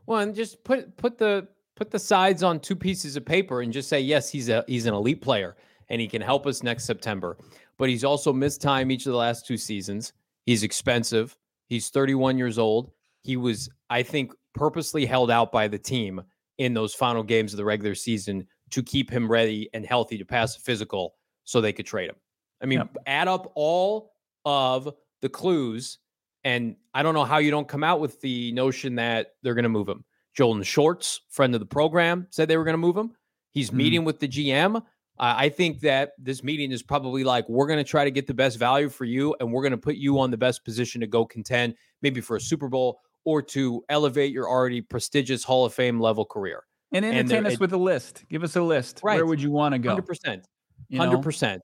Well, 0.06 0.20
and 0.20 0.36
just 0.36 0.64
put 0.64 0.96
put 0.98 1.18
the 1.18 1.48
put 1.76 1.92
the 1.92 2.00
sides 2.00 2.44
on 2.44 2.60
two 2.60 2.76
pieces 2.76 3.16
of 3.16 3.26
paper 3.26 3.62
and 3.62 3.72
just 3.72 3.90
say 3.90 4.00
yes, 4.00 4.30
he's 4.30 4.50
a 4.50 4.64
he's 4.68 4.86
an 4.86 4.94
elite 4.94 5.22
player 5.22 5.56
and 5.90 6.00
he 6.00 6.08
can 6.08 6.22
help 6.22 6.48
us 6.48 6.64
next 6.64 6.86
September. 6.86 7.38
But 7.78 7.90
he's 7.90 8.04
also 8.04 8.32
missed 8.32 8.62
time 8.62 8.92
each 8.92 9.06
of 9.06 9.12
the 9.12 9.18
last 9.18 9.46
two 9.46 9.58
seasons. 9.58 10.14
He's 10.46 10.64
expensive. 10.64 11.38
He's 11.68 11.90
31 11.90 12.38
years 12.38 12.58
old. 12.58 12.92
He 13.24 13.38
was, 13.38 13.70
I 13.90 14.04
think, 14.04 14.34
purposely 14.54 15.06
held 15.06 15.30
out 15.30 15.52
by 15.52 15.68
the 15.68 15.78
team 15.78 16.22
in 16.58 16.74
those 16.74 16.94
final 16.94 17.24
games 17.24 17.54
of 17.54 17.58
the 17.58 17.66
regular 17.66 17.96
season 17.96 18.48
to 18.72 18.84
keep 18.84 19.10
him 19.10 19.30
ready 19.30 19.70
and 19.74 19.86
healthy 19.86 20.18
to 20.18 20.26
pass 20.26 20.56
a 20.58 20.60
physical 20.62 21.16
so 21.44 21.60
they 21.60 21.74
could 21.74 21.86
trade 21.86 22.10
him. 22.10 22.16
I 22.62 22.66
mean, 22.66 22.80
yep. 22.80 22.96
add 23.06 23.28
up 23.28 23.52
all 23.56 24.14
of 24.46 24.94
the 25.22 25.30
clues, 25.30 25.98
and 26.44 26.76
I 26.94 27.04
don't 27.04 27.14
know 27.14 27.26
how 27.26 27.38
you 27.38 27.52
don't 27.52 27.68
come 27.68 27.84
out 27.84 28.00
with 28.00 28.20
the 28.22 28.52
notion 28.54 28.96
that 28.96 29.34
they're 29.44 29.54
going 29.54 29.64
to 29.64 29.70
move 29.70 29.88
him. 29.88 30.04
Jolton 30.38 30.66
Shorts, 30.66 31.22
friend 31.30 31.54
of 31.54 31.60
the 31.60 31.66
program, 31.66 32.28
said 32.30 32.48
they 32.48 32.58
were 32.58 32.64
going 32.64 32.74
to 32.74 32.80
move 32.80 32.98
him. 32.98 33.12
He's 33.52 33.68
mm-hmm. 33.68 33.78
meeting 33.78 34.06
with 34.06 34.20
the 34.20 34.28
GM. 34.28 34.82
I 35.24 35.50
think 35.50 35.82
that 35.82 36.14
this 36.18 36.44
meeting 36.44 36.72
is 36.72 36.82
probably 36.82 37.24
like, 37.24 37.48
we're 37.48 37.68
going 37.68 37.78
to 37.78 37.84
try 37.84 38.04
to 38.04 38.10
get 38.10 38.26
the 38.26 38.34
best 38.34 38.58
value 38.58 38.90
for 38.90 39.06
you, 39.06 39.36
and 39.40 39.54
we're 39.54 39.62
going 39.62 39.72
to 39.72 39.78
put 39.78 39.96
you 39.96 40.20
on 40.20 40.32
the 40.32 40.38
best 40.38 40.66
position 40.66 41.00
to 41.02 41.06
go 41.06 41.26
contend, 41.26 41.76
maybe 42.02 42.22
for 42.22 42.38
a 42.38 42.42
Super 42.42 42.68
Bowl 42.68 43.00
or 43.24 43.42
to 43.42 43.84
elevate 43.90 44.32
your 44.32 44.50
already 44.50 44.82
prestigious 44.82 45.44
Hall 45.44 45.64
of 45.64 45.74
Fame 45.76 46.00
level 46.00 46.26
career. 46.26 46.64
And 46.92 47.06
entertain 47.06 47.38
and 47.38 47.48
us 47.48 47.60
with 47.60 47.72
a 47.74 47.78
list. 47.78 48.24
Give 48.30 48.44
us 48.44 48.56
a 48.56 48.62
list. 48.62 49.02
Right. 49.04 49.16
Where 49.18 49.28
would 49.28 49.42
you 49.42 49.52
want 49.52 49.74
to 49.74 49.80
go? 49.80 49.96
100%. 49.96 50.44
100%. 50.92 51.60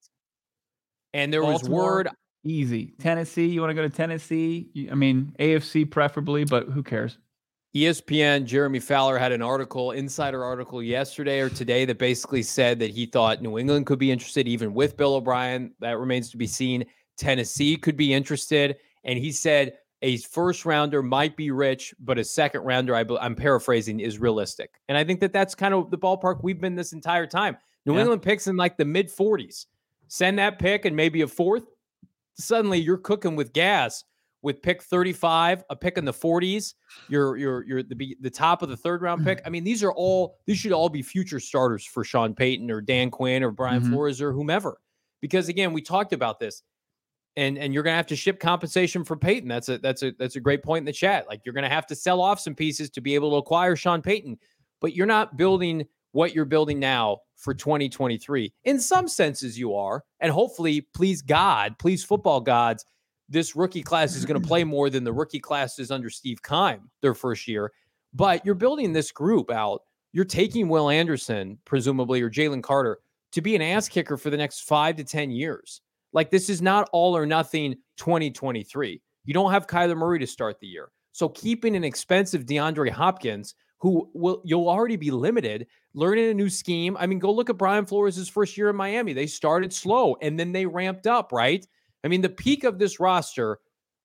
And 1.13 1.34
there 1.34 1.41
Baltimore, 1.41 1.59
was 1.59 1.69
word 1.69 2.09
easy. 2.49 2.93
Tennessee, 2.99 3.47
you 3.47 3.61
want 3.61 3.71
to 3.71 3.75
go 3.75 3.81
to 3.81 3.89
Tennessee? 3.89 4.89
I 4.91 4.95
mean, 4.95 5.35
AFC 5.39 5.89
preferably, 5.89 6.45
but 6.45 6.67
who 6.67 6.83
cares? 6.83 7.17
ESPN, 7.75 8.45
Jeremy 8.45 8.79
Fowler 8.79 9.17
had 9.17 9.31
an 9.31 9.41
article, 9.41 9.91
insider 9.91 10.43
article 10.43 10.81
yesterday 10.81 11.41
or 11.41 11.49
today 11.49 11.85
that 11.85 11.99
basically 11.99 12.41
said 12.41 12.79
that 12.79 12.89
he 12.89 13.05
thought 13.05 13.41
New 13.41 13.59
England 13.59 13.85
could 13.85 13.99
be 13.99 14.11
interested, 14.11 14.47
even 14.47 14.73
with 14.73 14.97
Bill 14.97 15.15
O'Brien. 15.15 15.71
That 15.79 15.99
remains 15.99 16.31
to 16.31 16.37
be 16.37 16.47
seen. 16.47 16.85
Tennessee 17.17 17.75
could 17.75 17.97
be 17.97 18.13
interested. 18.13 18.77
And 19.03 19.19
he 19.19 19.31
said 19.31 19.73
a 20.01 20.17
first 20.17 20.65
rounder 20.65 21.03
might 21.03 21.35
be 21.35 21.51
rich, 21.51 21.93
but 21.99 22.17
a 22.17 22.23
second 22.23 22.61
rounder, 22.61 22.95
I, 22.95 23.03
am 23.21 23.35
paraphrasing, 23.35 23.99
is 23.99 24.19
realistic. 24.19 24.79
And 24.87 24.97
I 24.97 25.03
think 25.03 25.19
that 25.19 25.33
that's 25.33 25.55
kind 25.55 25.73
of 25.73 25.91
the 25.91 25.97
ballpark 25.97 26.43
we've 26.43 26.61
been 26.61 26.75
this 26.75 26.93
entire 26.93 27.27
time. 27.27 27.57
New 27.85 27.95
yeah. 27.95 28.01
England 28.01 28.21
picks 28.21 28.47
in 28.47 28.55
like 28.55 28.77
the 28.77 28.85
mid 28.85 29.09
40s. 29.09 29.65
Send 30.07 30.39
that 30.39 30.59
pick 30.59 30.85
and 30.85 30.95
maybe 30.95 31.21
a 31.21 31.27
fourth. 31.27 31.63
Suddenly 32.38 32.79
you're 32.79 32.97
cooking 32.97 33.35
with 33.35 33.53
gas 33.53 34.03
with 34.41 34.61
pick 34.61 34.83
35, 34.83 35.63
a 35.69 35.75
pick 35.75 35.97
in 35.97 36.05
the 36.05 36.13
40s, 36.13 36.75
you're 37.09 37.38
you're 37.38 37.65
you're 37.65 37.83
the 37.83 38.15
the 38.21 38.29
top 38.29 38.61
of 38.61 38.69
the 38.69 38.77
third 38.77 39.01
round 39.01 39.23
pick. 39.23 39.41
I 39.45 39.49
mean, 39.49 39.63
these 39.63 39.83
are 39.83 39.91
all 39.91 40.38
these 40.45 40.57
should 40.57 40.71
all 40.71 40.89
be 40.89 41.01
future 41.01 41.39
starters 41.39 41.83
for 41.83 42.03
Sean 42.03 42.33
Payton 42.33 42.69
or 42.71 42.81
Dan 42.81 43.09
Quinn 43.09 43.43
or 43.43 43.51
Brian 43.51 43.81
mm-hmm. 43.81 43.91
Flores 43.91 44.21
or 44.21 44.31
whomever. 44.31 44.79
Because 45.21 45.49
again, 45.49 45.73
we 45.73 45.81
talked 45.81 46.13
about 46.13 46.39
this. 46.39 46.63
And 47.35 47.57
and 47.57 47.71
you're 47.73 47.83
gonna 47.83 47.97
have 47.97 48.07
to 48.07 48.15
ship 48.15 48.39
compensation 48.39 49.03
for 49.03 49.15
Payton. 49.15 49.47
That's 49.47 49.69
a 49.69 49.77
that's 49.77 50.01
a 50.01 50.11
that's 50.17 50.38
a 50.38 50.39
great 50.39 50.63
point 50.63 50.83
in 50.83 50.85
the 50.85 50.93
chat. 50.93 51.27
Like 51.27 51.41
you're 51.45 51.53
gonna 51.53 51.69
have 51.69 51.85
to 51.88 51.95
sell 51.95 52.19
off 52.19 52.39
some 52.39 52.55
pieces 52.55 52.89
to 52.91 53.01
be 53.01 53.13
able 53.13 53.31
to 53.31 53.35
acquire 53.35 53.75
Sean 53.75 54.01
Payton, 54.01 54.39
but 54.81 54.95
you're 54.95 55.05
not 55.05 55.38
building 55.38 55.85
what 56.11 56.33
you're 56.33 56.45
building 56.45 56.79
now 56.79 57.19
for 57.35 57.53
2023. 57.53 58.51
In 58.63 58.79
some 58.79 59.07
senses, 59.07 59.57
you 59.57 59.75
are. 59.75 60.03
And 60.19 60.31
hopefully, 60.31 60.87
please 60.93 61.21
God, 61.21 61.77
please 61.79 62.03
football 62.03 62.41
gods, 62.41 62.85
this 63.29 63.55
rookie 63.55 63.83
class 63.83 64.15
is 64.15 64.25
going 64.25 64.41
to 64.41 64.47
play 64.47 64.63
more 64.65 64.89
than 64.89 65.03
the 65.03 65.13
rookie 65.13 65.39
classes 65.39 65.91
under 65.91 66.09
Steve 66.09 66.41
Keim 66.41 66.89
their 67.01 67.13
first 67.13 67.47
year. 67.47 67.71
But 68.13 68.45
you're 68.45 68.55
building 68.55 68.93
this 68.93 69.11
group 69.11 69.51
out. 69.51 69.81
You're 70.13 70.25
taking 70.25 70.69
Will 70.69 70.89
Anderson, 70.89 71.59
presumably, 71.65 72.21
or 72.21 72.29
Jalen 72.29 72.63
Carter 72.63 72.99
to 73.33 73.41
be 73.41 73.55
an 73.55 73.61
ass 73.61 73.89
kicker 73.89 74.17
for 74.17 74.29
the 74.29 74.37
next 74.37 74.61
five 74.61 74.95
to 74.95 75.03
10 75.03 75.29
years. 75.31 75.81
Like 76.13 76.31
this 76.31 76.49
is 76.49 76.61
not 76.61 76.89
all 76.93 77.15
or 77.15 77.25
nothing 77.25 77.75
2023. 77.97 79.01
You 79.25 79.33
don't 79.33 79.51
have 79.51 79.67
Kyler 79.67 79.97
Murray 79.97 80.19
to 80.19 80.27
start 80.27 80.59
the 80.59 80.67
year. 80.67 80.89
So 81.11 81.29
keeping 81.29 81.75
an 81.75 81.83
expensive 81.83 82.45
DeAndre 82.45 82.89
Hopkins, 82.89 83.55
who 83.80 84.09
will 84.13 84.41
you'll 84.43 84.69
already 84.69 84.95
be 84.95 85.11
limited, 85.11 85.67
learning 85.93 86.30
a 86.30 86.34
new 86.34 86.49
scheme. 86.49 86.97
I 86.99 87.05
mean, 87.05 87.19
go 87.19 87.32
look 87.32 87.49
at 87.49 87.57
Brian 87.57 87.86
Flores' 87.86 88.30
first 88.30 88.57
year 88.57 88.69
in 88.69 88.75
Miami. 88.75 89.13
They 89.13 89.28
started 89.28 89.71
slow 89.71 90.15
and 90.21 90.39
then 90.39 90.51
they 90.51 90.65
ramped 90.65 91.07
up, 91.07 91.32
right? 91.32 91.65
I 92.03 92.07
mean, 92.07 92.21
the 92.21 92.30
peak 92.30 92.63
of 92.63 92.80
this 92.80 92.99
roster, 92.99 93.59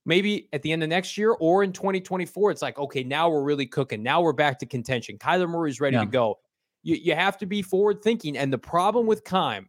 maybe 0.05 0.49
at 0.53 0.63
the 0.63 0.73
end 0.73 0.83
of 0.83 0.89
next 0.89 1.17
year 1.17 1.33
or 1.33 1.63
in 1.63 1.73
2024, 1.73 2.51
it's 2.51 2.63
like, 2.63 2.79
okay, 2.79 3.03
now 3.03 3.31
we're 3.31 3.43
really 3.43 3.67
cooking. 3.67 4.03
Now 4.03 4.21
we're 4.21 4.33
back 4.33 4.59
to 4.61 4.67
contention. 4.67 5.19
Kyler 5.19 5.49
Murray's 5.49 5.81
ready 5.81 5.97
yeah. 5.97 6.05
to 6.05 6.11
go. 6.11 6.39
You, 6.83 6.97
you 6.97 7.15
have 7.15 7.39
to 7.39 7.47
be 7.47 7.63
forward 7.63 8.03
thinking. 8.03 8.37
And 8.37 8.53
the 8.53 8.59
problem 8.59 9.07
with 9.07 9.25
Keim 9.25 9.69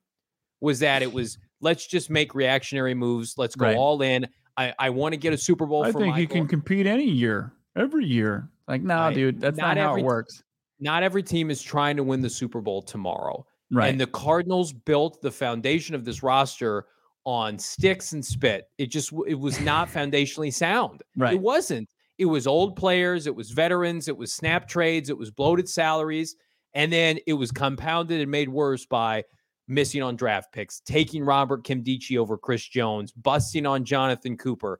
was 0.61 0.79
that 0.79 1.01
it 1.01 1.11
was 1.13 1.37
let's 1.61 1.87
just 1.87 2.09
make 2.09 2.35
reactionary 2.35 2.93
moves. 2.93 3.35
Let's 3.37 3.55
go 3.55 3.67
right. 3.67 3.77
all 3.77 4.01
in. 4.01 4.27
I, 4.57 4.73
I 4.77 4.89
want 4.89 5.13
to 5.13 5.17
get 5.17 5.33
a 5.33 5.37
Super 5.37 5.65
Bowl. 5.65 5.83
I 5.83 5.91
think 5.91 6.07
Michael. 6.07 6.15
he 6.15 6.27
can 6.27 6.47
compete 6.47 6.85
any 6.85 7.05
year, 7.05 7.53
every 7.75 8.05
year. 8.05 8.49
Like, 8.67 8.81
no, 8.81 8.95
nah, 8.95 9.11
dude, 9.11 9.39
that's 9.39 9.57
not, 9.57 9.75
not 9.75 9.77
how 9.77 9.95
it 9.95 10.03
works. 10.03 10.43
Not 10.79 11.03
every 11.03 11.23
team 11.23 11.51
is 11.51 11.61
trying 11.61 11.97
to 11.97 12.03
win 12.03 12.21
the 12.21 12.29
Super 12.29 12.61
Bowl 12.61 12.81
tomorrow. 12.81 13.45
Right. 13.71 13.89
And 13.89 13.99
the 13.99 14.07
Cardinals 14.07 14.73
built 14.73 15.21
the 15.21 15.31
foundation 15.31 15.95
of 15.95 16.05
this 16.05 16.23
roster 16.23 16.85
on 17.25 17.57
sticks 17.57 18.13
and 18.13 18.23
spit. 18.23 18.69
It 18.77 18.87
just 18.87 19.11
it 19.27 19.39
was 19.39 19.59
not 19.61 19.89
foundationally 19.93 20.53
sound. 20.53 21.01
Right. 21.17 21.33
It 21.33 21.41
wasn't. 21.41 21.89
It 22.17 22.25
was 22.25 22.45
old 22.45 22.75
players, 22.75 23.25
it 23.25 23.35
was 23.35 23.49
veterans, 23.51 24.07
it 24.07 24.15
was 24.15 24.31
snap 24.31 24.67
trades, 24.67 25.09
it 25.09 25.17
was 25.17 25.31
bloated 25.31 25.67
salaries, 25.67 26.35
and 26.75 26.93
then 26.93 27.17
it 27.25 27.33
was 27.33 27.51
compounded 27.51 28.21
and 28.21 28.29
made 28.29 28.49
worse 28.49 28.85
by 28.85 29.23
missing 29.67 30.03
on 30.03 30.15
draft 30.15 30.53
picks, 30.53 30.79
taking 30.81 31.23
Robert 31.23 31.63
Nkemdiche 31.63 32.17
over 32.17 32.37
Chris 32.37 32.67
Jones, 32.67 33.11
busting 33.11 33.65
on 33.65 33.83
Jonathan 33.83 34.37
Cooper, 34.37 34.79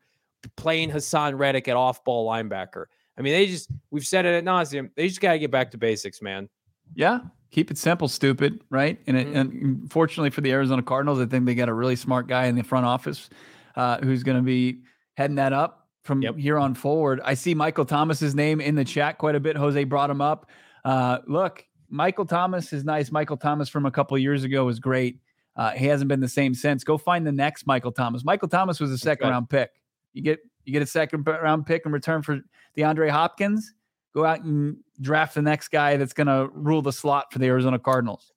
playing 0.58 0.92
Haason 0.92 1.38
Reddick 1.38 1.68
at 1.68 1.76
off-ball 1.76 2.30
linebacker. 2.30 2.86
I 3.18 3.22
mean, 3.22 3.34
they 3.34 3.48
just 3.48 3.70
we've 3.92 4.06
said 4.06 4.26
it 4.26 4.36
at 4.36 4.44
nauseum. 4.44 4.90
They 4.96 5.08
just 5.08 5.22
gotta 5.22 5.40
get 5.40 5.52
back 5.52 5.72
to 5.72 5.78
basics, 5.78 6.22
man. 6.22 6.50
Yeah, 6.96 7.20
keep 7.52 7.72
it 7.72 7.78
simple, 7.78 8.08
stupid, 8.08 8.62
right? 8.70 9.00
And, 9.08 9.16
mm-hmm. 9.18 9.36
it, 9.36 9.38
and 9.38 9.92
fortunately 9.92 10.32
for 10.32 10.42
the 10.42 10.52
Arizona 10.52 10.82
Cardinals, 10.82 11.20
I 11.20 11.26
think 11.26 11.46
they 11.46 11.56
got 11.56 11.70
a 11.70 11.74
really 11.74 11.96
smart 11.96 12.28
guy 12.28 12.46
in 12.46 12.56
the 12.56 12.64
front 12.64 12.86
office 12.86 13.30
uh, 13.76 14.00
who's 14.00 14.24
going 14.24 14.38
to 14.38 14.44
be 14.44 14.82
heading 15.16 15.36
that 15.36 15.54
up 15.54 15.88
from 16.04 16.22
yep. 16.22 16.36
here 16.36 16.58
on 16.58 16.74
forward. 16.74 17.22
I 17.24 17.36
see 17.36 17.54
Michael 17.54 17.86
Thomas's 17.86 18.36
name 18.36 18.60
in 18.60 18.76
the 18.76 18.84
chat 18.84 19.18
quite 19.18 19.36
a 19.36 19.40
bit. 19.40 19.56
Jose 19.56 19.84
brought 19.86 20.10
him 20.10 20.20
up. 20.20 20.50
Uh, 20.84 21.20
look, 21.28 21.64
Michael 21.90 22.26
Thomas 22.26 22.74
is 22.74 22.84
nice. 22.84 23.12
Michael 23.12 23.38
Thomas 23.38 23.70
from 23.70 23.86
a 23.86 23.92
couple 23.92 24.16
of 24.16 24.22
years 24.22 24.44
ago 24.44 24.66
was 24.66 24.80
great. 24.80 25.20
Uh, 25.56 25.72
he 25.72 25.86
hasn't 25.86 26.08
been 26.08 26.20
the 26.20 26.28
same 26.28 26.56
since. 26.56 26.84
Go 26.84 26.98
find 26.98 27.26
the 27.26 27.32
next 27.32 27.68
Michael 27.68 27.92
Thomas. 27.92 28.26
Michael 28.26 28.48
Thomas 28.48 28.80
was 28.80 28.90
a 28.92 28.98
second 28.98 29.30
round 29.30 29.50
pick. 29.50 29.70
You 30.14 30.24
get 30.24 30.40
you 30.66 30.74
get 30.74 30.82
a 30.82 30.88
second 30.88 31.26
round 31.26 31.66
pick 31.66 31.86
in 31.86 31.92
return 31.92 32.22
for 32.22 32.40
DeAndre 32.78 33.10
Hopkins 33.10 33.74
go 34.14 34.26
out 34.26 34.44
and 34.44 34.78
draft 35.02 35.36
the 35.36 35.42
next 35.42 35.70
guy 35.70 35.98
that's 35.98 36.14
going 36.14 36.28
to 36.28 36.50
rule 36.54 36.82
the 36.82 36.94
slot 36.94 37.32
for 37.32 37.40
the 37.40 37.48
Arizona 37.48 37.80
Cardinals. 37.80 38.32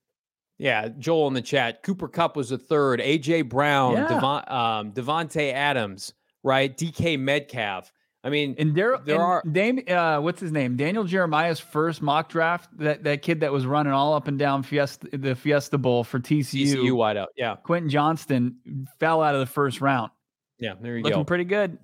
Yeah, 0.58 0.88
Joel 0.98 1.28
in 1.28 1.34
the 1.34 1.42
chat. 1.42 1.82
Cooper 1.82 2.08
Kupp 2.08 2.34
was 2.34 2.50
a 2.50 2.56
third. 2.56 3.00
AJ 3.00 3.48
Brown, 3.48 3.92
yeah. 3.92 4.08
Devon, 4.08 4.42
um, 4.48 4.92
Davante 4.92 5.52
Adams, 5.52 6.14
right? 6.42 6.74
DK 6.74 7.18
Metcalf. 7.18 7.92
I 8.24 8.30
mean, 8.30 8.56
and 8.58 8.74
there, 8.74 8.98
there 9.04 9.16
and 9.16 9.24
are 9.24 9.42
Dame, 9.52 9.82
uh, 9.86 10.18
what's 10.18 10.40
his 10.40 10.50
name? 10.50 10.76
Daniel 10.76 11.04
Jeremiah's 11.04 11.60
first 11.60 12.00
mock 12.00 12.30
draft. 12.30 12.70
That 12.78 13.04
that 13.04 13.22
kid 13.22 13.40
that 13.40 13.52
was 13.52 13.66
running 13.66 13.92
all 13.92 14.14
up 14.14 14.26
and 14.26 14.38
down 14.38 14.62
Fiesta, 14.62 15.08
the 15.12 15.36
Fiesta 15.36 15.78
Bowl 15.78 16.02
for 16.02 16.18
TCU. 16.18 16.74
TCU 16.74 16.92
wide 16.96 17.18
out. 17.18 17.28
Yeah, 17.36 17.56
Quentin 17.56 17.90
Johnston 17.90 18.88
fell 18.98 19.22
out 19.22 19.34
of 19.34 19.40
the 19.40 19.46
first 19.46 19.80
round. 19.80 20.10
Yeah, 20.58 20.72
there 20.80 20.96
you 20.96 21.04
Looking 21.04 21.12
go. 21.12 21.18
Looking 21.18 21.26
pretty 21.26 21.44
good 21.44 21.78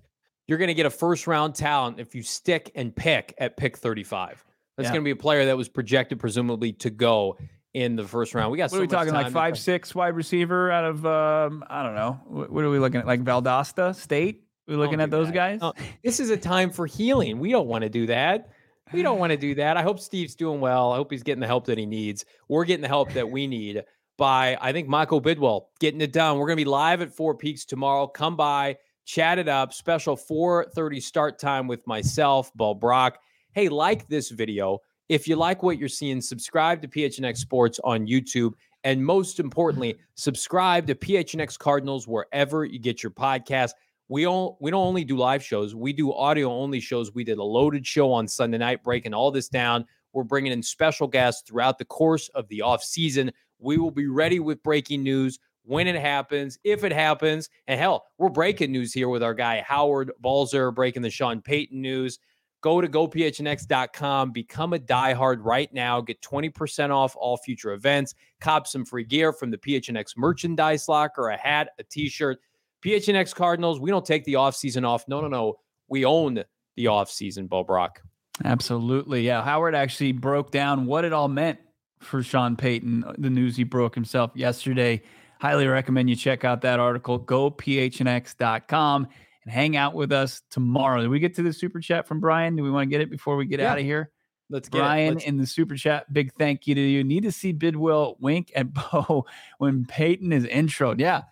you're 0.53 0.59
going 0.59 0.68
to 0.68 0.74
get 0.74 0.84
a 0.84 0.90
first 0.90 1.26
round 1.26 1.55
talent 1.55 1.98
if 1.98 2.14
you 2.14 2.22
stick 2.22 2.70
and 2.74 2.94
pick 2.94 3.34
at 3.38 3.57
pick 3.57 3.78
35. 3.78 4.44
That's 4.76 4.86
yeah. 4.86 4.92
going 4.92 5.00
to 5.00 5.05
be 5.05 5.11
a 5.12 5.16
player 5.16 5.46
that 5.46 5.57
was 5.57 5.70
projected 5.70 6.20
presumably 6.20 6.74
to 6.74 6.90
go 6.90 7.38
in 7.72 7.96
the 7.96 8.05
first 8.05 8.34
round. 8.34 8.53
We 8.53 8.59
got. 8.59 8.64
What 8.64 8.72
so 8.72 8.76
are 8.76 8.80
we 8.82 8.86
talking 8.86 9.14
like 9.14 9.32
five 9.32 9.59
six 9.59 9.94
wide 9.94 10.14
receiver 10.14 10.70
out 10.70 10.84
of 10.84 11.07
um, 11.07 11.64
I 11.70 11.82
don't 11.82 11.94
know. 11.94 12.20
What, 12.26 12.64
are 12.64 12.68
we 12.68 12.78
looking 12.78 13.00
at? 13.00 13.07
Like 13.07 13.24
Valdosta 13.24 13.94
State? 13.94 14.44
We 14.68 14.76
looking 14.76 15.00
at 15.00 15.11
those 15.11 15.28
that. 15.28 15.34
guys? 15.34 15.61
No, 15.62 15.72
this 16.05 16.20
is 16.20 16.28
a 16.28 16.36
time 16.36 16.68
for 16.68 16.86
healing. 16.86 17.38
We 17.38 17.50
don't 17.50 17.66
want 17.66 17.82
to 17.84 17.88
do 17.88 18.05
that. 18.09 18.50
We 18.92 19.03
don't 19.03 19.18
want 19.18 19.30
to 19.30 19.38
do 19.38 19.55
that. 19.55 19.78
I 19.78 19.82
hope 19.82 20.00
Steve's 20.00 20.34
doing 20.34 20.61
well. 20.61 20.92
I 20.92 20.96
hope 20.96 21.11
he's 21.11 21.22
getting 21.22 21.40
the 21.40 21.46
help 21.46 21.64
that 21.66 21.78
he 21.78 21.86
needs. 21.86 22.26
We're 22.46 22.66
getting 22.66 22.82
the 22.82 22.88
help 22.88 23.14
that 23.14 23.30
we 23.30 23.46
need 23.46 23.84
by 24.18 24.59
I 24.61 24.72
think 24.72 24.86
Michael 24.86 25.22
Bidwill 25.22 25.62
getting 25.80 26.03
it 26.03 26.12
done. 26.12 26.36
We're 26.36 26.46
going 26.46 26.59
to 26.59 26.64
be 26.64 26.68
live 26.68 27.00
at 27.00 27.11
Four 27.11 27.36
Peaks 27.36 27.64
tomorrow. 27.64 28.07
Come 28.07 28.36
by 28.36 28.76
chat 29.05 29.38
it 29.38 29.48
up. 29.48 29.72
Special 29.72 30.16
4:30 30.16 31.00
start 31.00 31.38
time 31.38 31.66
with 31.66 31.86
myself, 31.86 32.53
Bo 32.55 32.74
Brock. 32.74 33.18
Hey, 33.53 33.68
like 33.68 34.09
this 34.09 34.30
video. 34.30 34.78
If 35.09 35.28
you 35.28 35.36
like 35.36 35.62
what 35.62 35.78
you're 35.78 35.88
seeing, 35.88 36.20
subscribe 36.20 36.80
to 36.82 36.88
PHNX 36.88 37.38
Sports 37.38 37.80
on 37.84 38.07
YouTube. 38.07 38.53
And 38.84 39.05
most 39.05 39.38
importantly, 39.38 39.98
subscribe 40.14 40.86
to 40.86 40.94
PHNX 40.94 41.59
Cardinals 41.59 42.09
wherever 42.09 42.64
you 42.64 42.78
get 42.78 43.03
your 43.03 43.12
podcast. 43.12 43.72
We 44.09 44.26
all 44.26 44.59
we 44.61 44.70
don't 44.70 44.86
only 44.86 45.05
do 45.05 45.16
live 45.16 45.42
shows, 45.42 45.74
we 45.74 45.92
do 45.92 46.12
audio 46.12 46.50
only 46.50 46.80
shows. 46.80 47.14
We 47.14 47.24
did 47.24 47.38
a 47.38 47.44
loaded 47.44 47.86
show 47.86 48.12
on 48.12 48.26
Sunday 48.28 48.59
night, 48.59 48.82
breaking 48.82 49.14
all 49.14 49.30
this 49.30 49.48
down. 49.48 49.86
We're 50.12 50.24
bringing 50.24 50.53
in 50.53 50.62
special 50.62 51.07
guests 51.07 51.42
throughout 51.48 51.78
the 51.78 51.84
course 51.86 52.28
of 52.30 52.48
the 52.48 52.62
off 52.62 52.82
season. 52.82 53.32
We 53.59 53.78
will 53.78 53.90
be 53.90 54.09
ready 54.09 54.40
with 54.40 54.62
breaking 54.62 55.03
news 55.03 55.38
when 55.64 55.86
it 55.86 55.96
happens, 55.96 56.58
if 56.64 56.84
it 56.84 56.92
happens. 56.92 57.48
And 57.66 57.78
hell, 57.78 58.04
we're 58.18 58.28
breaking 58.28 58.72
news 58.72 58.92
here 58.92 59.08
with 59.08 59.22
our 59.22 59.34
guy 59.34 59.62
Howard 59.66 60.12
Balzer 60.20 60.70
breaking 60.70 61.02
the 61.02 61.10
Sean 61.10 61.40
Payton 61.40 61.80
news. 61.80 62.18
Go 62.62 62.80
to 62.80 62.86
gophnx.com, 62.86 64.30
become 64.30 64.72
a 64.72 64.78
diehard 64.78 65.38
right 65.40 65.72
now, 65.74 66.00
get 66.00 66.20
20% 66.22 66.90
off 66.90 67.16
all 67.16 67.36
future 67.36 67.72
events, 67.72 68.14
cop 68.40 68.68
some 68.68 68.84
free 68.84 69.02
gear 69.02 69.32
from 69.32 69.50
the 69.50 69.58
PHNX 69.58 70.16
merchandise 70.16 70.88
locker, 70.88 71.30
a 71.30 71.36
hat, 71.36 71.70
a 71.80 71.82
t-shirt. 71.82 72.38
PHNX 72.84 73.34
Cardinals, 73.34 73.80
we 73.80 73.90
don't 73.90 74.06
take 74.06 74.24
the 74.24 74.34
offseason 74.34 74.86
off. 74.86 75.06
No, 75.08 75.20
no, 75.20 75.28
no. 75.28 75.54
We 75.88 76.04
own 76.04 76.44
the 76.76 76.84
offseason, 76.84 77.48
Bo 77.48 77.64
Brock. 77.64 78.00
Absolutely. 78.44 79.22
Yeah. 79.22 79.42
Howard 79.42 79.74
actually 79.74 80.12
broke 80.12 80.50
down 80.50 80.86
what 80.86 81.04
it 81.04 81.12
all 81.12 81.28
meant 81.28 81.58
for 82.00 82.22
Sean 82.22 82.56
Payton, 82.56 83.04
uh, 83.04 83.14
the 83.18 83.30
news 83.30 83.56
he 83.56 83.64
broke 83.64 83.94
himself 83.94 84.32
yesterday. 84.34 85.02
Highly 85.43 85.66
recommend 85.66 86.09
you 86.09 86.14
check 86.14 86.45
out 86.45 86.61
that 86.61 86.78
article. 86.78 87.18
GoPHNX.com 87.18 89.09
and 89.43 89.53
hang 89.53 89.76
out 89.76 89.93
with 89.93 90.12
us 90.12 90.40
tomorrow. 90.51 91.01
Did 91.01 91.09
we 91.09 91.18
get 91.18 91.34
to 91.34 91.43
the 91.43 91.53
super 91.53 91.80
chat 91.80 92.07
from 92.07 92.20
Brian? 92.20 92.55
Do 92.55 92.62
we 92.62 92.70
want 92.70 92.88
to 92.88 92.88
get 92.88 93.01
it 93.01 93.11
before 93.11 93.34
we 93.34 93.47
get 93.47 93.59
yeah. 93.59 93.72
out 93.72 93.78
of 93.80 93.84
here? 93.84 94.12
Let's 94.51 94.68
get 94.68 94.78
Brian 94.78 95.14
Let's... 95.14 95.26
in 95.26 95.38
the 95.38 95.47
super 95.49 95.74
chat. 95.74 96.12
Big 96.12 96.32
thank 96.34 96.68
you 96.68 96.76
to 96.76 96.80
you. 96.80 97.03
Need 97.03 97.24
to 97.24 97.32
see 97.32 97.53
Bidwill 97.53 98.14
wink 98.20 98.53
at 98.55 98.72
Bo 98.93 99.26
when 99.59 99.84
Payton 99.84 100.32
is 100.32 100.45
introed. 100.45 101.01
Yeah. 101.01 101.22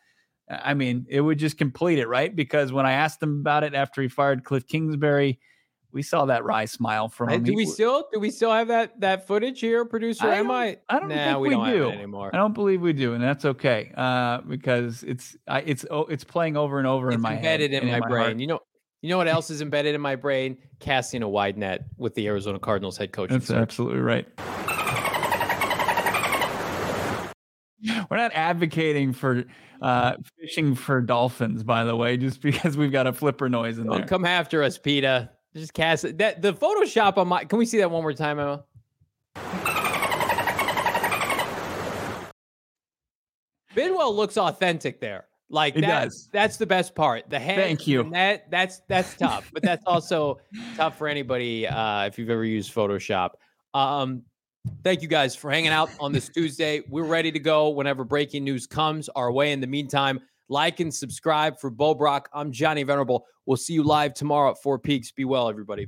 I 0.51 0.75
mean, 0.75 1.07
it 1.09 1.21
would 1.21 1.39
just 1.39 1.57
complete 1.57 2.01
it, 2.01 2.09
right? 2.09 2.35
Because 2.35 2.73
when 2.73 2.87
I 2.87 2.95
asked 2.95 3.23
him 3.23 3.39
about 3.39 3.63
it 3.63 3.75
after 3.75 4.03
he 4.03 4.09
fired 4.09 4.43
Cliff 4.43 4.67
Kingsbury, 4.67 5.39
we 5.93 6.03
saw 6.03 6.26
that 6.26 6.45
wry 6.45 6.64
smile 6.64 7.09
from 7.09 7.30
him. 7.30 7.43
Do 7.43 7.55
we 7.55 7.66
still 7.66 8.09
do 8.12 8.20
we 8.20 8.30
still 8.30 8.53
have 8.53 8.68
that 8.68 9.01
that 9.01 9.26
footage 9.26 9.61
here, 9.61 9.84
producer? 9.84 10.26
I 10.26 10.36
Am 10.36 10.51
I? 10.51 10.78
I 10.88 10.99
don't 10.99 11.09
nah, 11.09 11.24
think 11.24 11.38
we, 11.38 11.49
we 11.49 11.55
don't 11.55 11.70
do 11.70 11.91
anymore. 11.91 12.30
I 12.32 12.36
don't 12.36 12.55
believe 12.55 12.80
we 12.80 12.93
do, 12.93 13.14
and 13.14 13.22
that's 13.22 13.45
okay 13.45 13.93
uh, 13.97 14.41
because 14.43 15.03
it's 15.03 15.36
I, 15.49 15.61
it's 15.61 15.84
oh, 15.91 16.03
it's 16.03 16.24
playing 16.24 16.57
over 16.57 16.78
and 16.78 16.86
over 16.86 17.09
it's 17.09 17.16
in 17.16 17.20
my 17.20 17.36
embedded 17.36 17.72
head, 17.72 17.82
in, 17.82 17.91
my, 17.91 18.01
my 18.01 18.09
brain. 18.09 18.24
heart. 18.24 18.38
You 18.38 18.47
know, 18.47 18.61
you 19.03 19.09
know 19.09 19.18
what 19.18 19.28
else 19.28 19.51
is 19.51 19.62
embedded 19.62 19.95
in 19.95 20.01
my 20.01 20.16
brain? 20.16 20.59
Casting 20.78 21.22
a 21.22 21.28
wide 21.28 21.59
net 21.59 21.84
with 21.97 22.14
the 22.14 22.26
Arizona 22.26 22.59
Cardinals 22.59 22.97
head 22.97 23.12
coach. 23.12 23.30
That's 23.30 23.51
absolutely 23.51 24.01
right. 24.01 24.28
We're 28.11 28.16
not 28.16 28.32
advocating 28.34 29.12
for 29.12 29.45
uh, 29.80 30.14
fishing 30.38 30.74
for 30.74 31.01
dolphins, 31.01 31.62
by 31.62 31.84
the 31.84 31.97
way, 31.97 32.16
just 32.16 32.41
because 32.43 32.76
we've 32.76 32.93
got 32.93 33.07
a 33.07 33.12
flipper 33.12 33.49
noise 33.49 33.78
in 33.78 33.86
Don't 33.86 33.99
there. 33.99 34.07
come 34.07 34.24
after 34.24 34.62
us, 34.62 34.78
Peta. 34.78 35.30
Just 35.55 35.74
cast 35.74 36.05
it. 36.05 36.18
That 36.18 36.42
the 36.42 36.53
Photoshop 36.53 37.18
on 37.18 37.28
my. 37.28 37.44
Can 37.44 37.59
we 37.59 37.66
see 37.66 37.78
that 37.78 37.90
one 37.90 38.03
more 38.03 38.12
time, 38.12 38.38
Emma? 38.38 38.64
Bidwill 43.74 44.14
looks 44.14 44.36
authentic 44.36 45.01
there. 45.01 45.26
Like 45.48 45.76
it 45.76 45.80
that, 45.80 46.05
does. 46.05 46.28
That's 46.32 46.57
the 46.57 46.66
best 46.66 46.94
part. 46.94 47.28
The 47.28 47.40
hand. 47.40 47.61
Thank 47.61 47.86
you. 47.88 48.09
That 48.12 48.48
that's 48.51 48.82
that's 48.88 49.16
tough, 49.16 49.51
but 49.53 49.62
that's 49.62 49.82
also 49.84 50.38
tough 50.76 50.96
for 50.96 51.09
anybody 51.09 51.66
uh, 51.66 52.05
if 52.05 52.18
you've 52.18 52.30
ever 52.30 52.44
used 52.44 52.72
Photoshop. 52.72 53.30
Um, 53.74 54.22
thank 54.84 55.03
you 55.03 55.09
guys 55.09 55.34
for 55.34 55.51
hanging 55.51 55.72
out 55.72 55.90
on 55.98 56.12
this 56.12 56.28
Tuesday. 56.28 56.82
We're 56.88 57.05
ready 57.05 57.32
to 57.32 57.40
go 57.40 57.70
whenever 57.70 58.05
breaking 58.05 58.44
news 58.44 58.68
comes 58.68 59.09
our 59.11 59.32
way. 59.32 59.51
In 59.51 59.61
the 59.61 59.66
meantime, 59.66 60.20
like 60.51 60.80
and 60.80 60.92
subscribe 60.92 61.59
for 61.59 61.70
Bo 61.70 61.94
Brock. 61.94 62.28
I'm 62.34 62.53
Johnny 62.53 62.82
Venerable. 62.82 63.24
We'll 63.46 63.57
see 63.57 63.72
you 63.72 63.82
live 63.82 64.12
tomorrow 64.12 64.51
at 64.51 64.61
Four 64.61 64.78
Peaks. 64.78 65.11
Be 65.12 65.24
well, 65.24 65.48
everybody. 65.48 65.86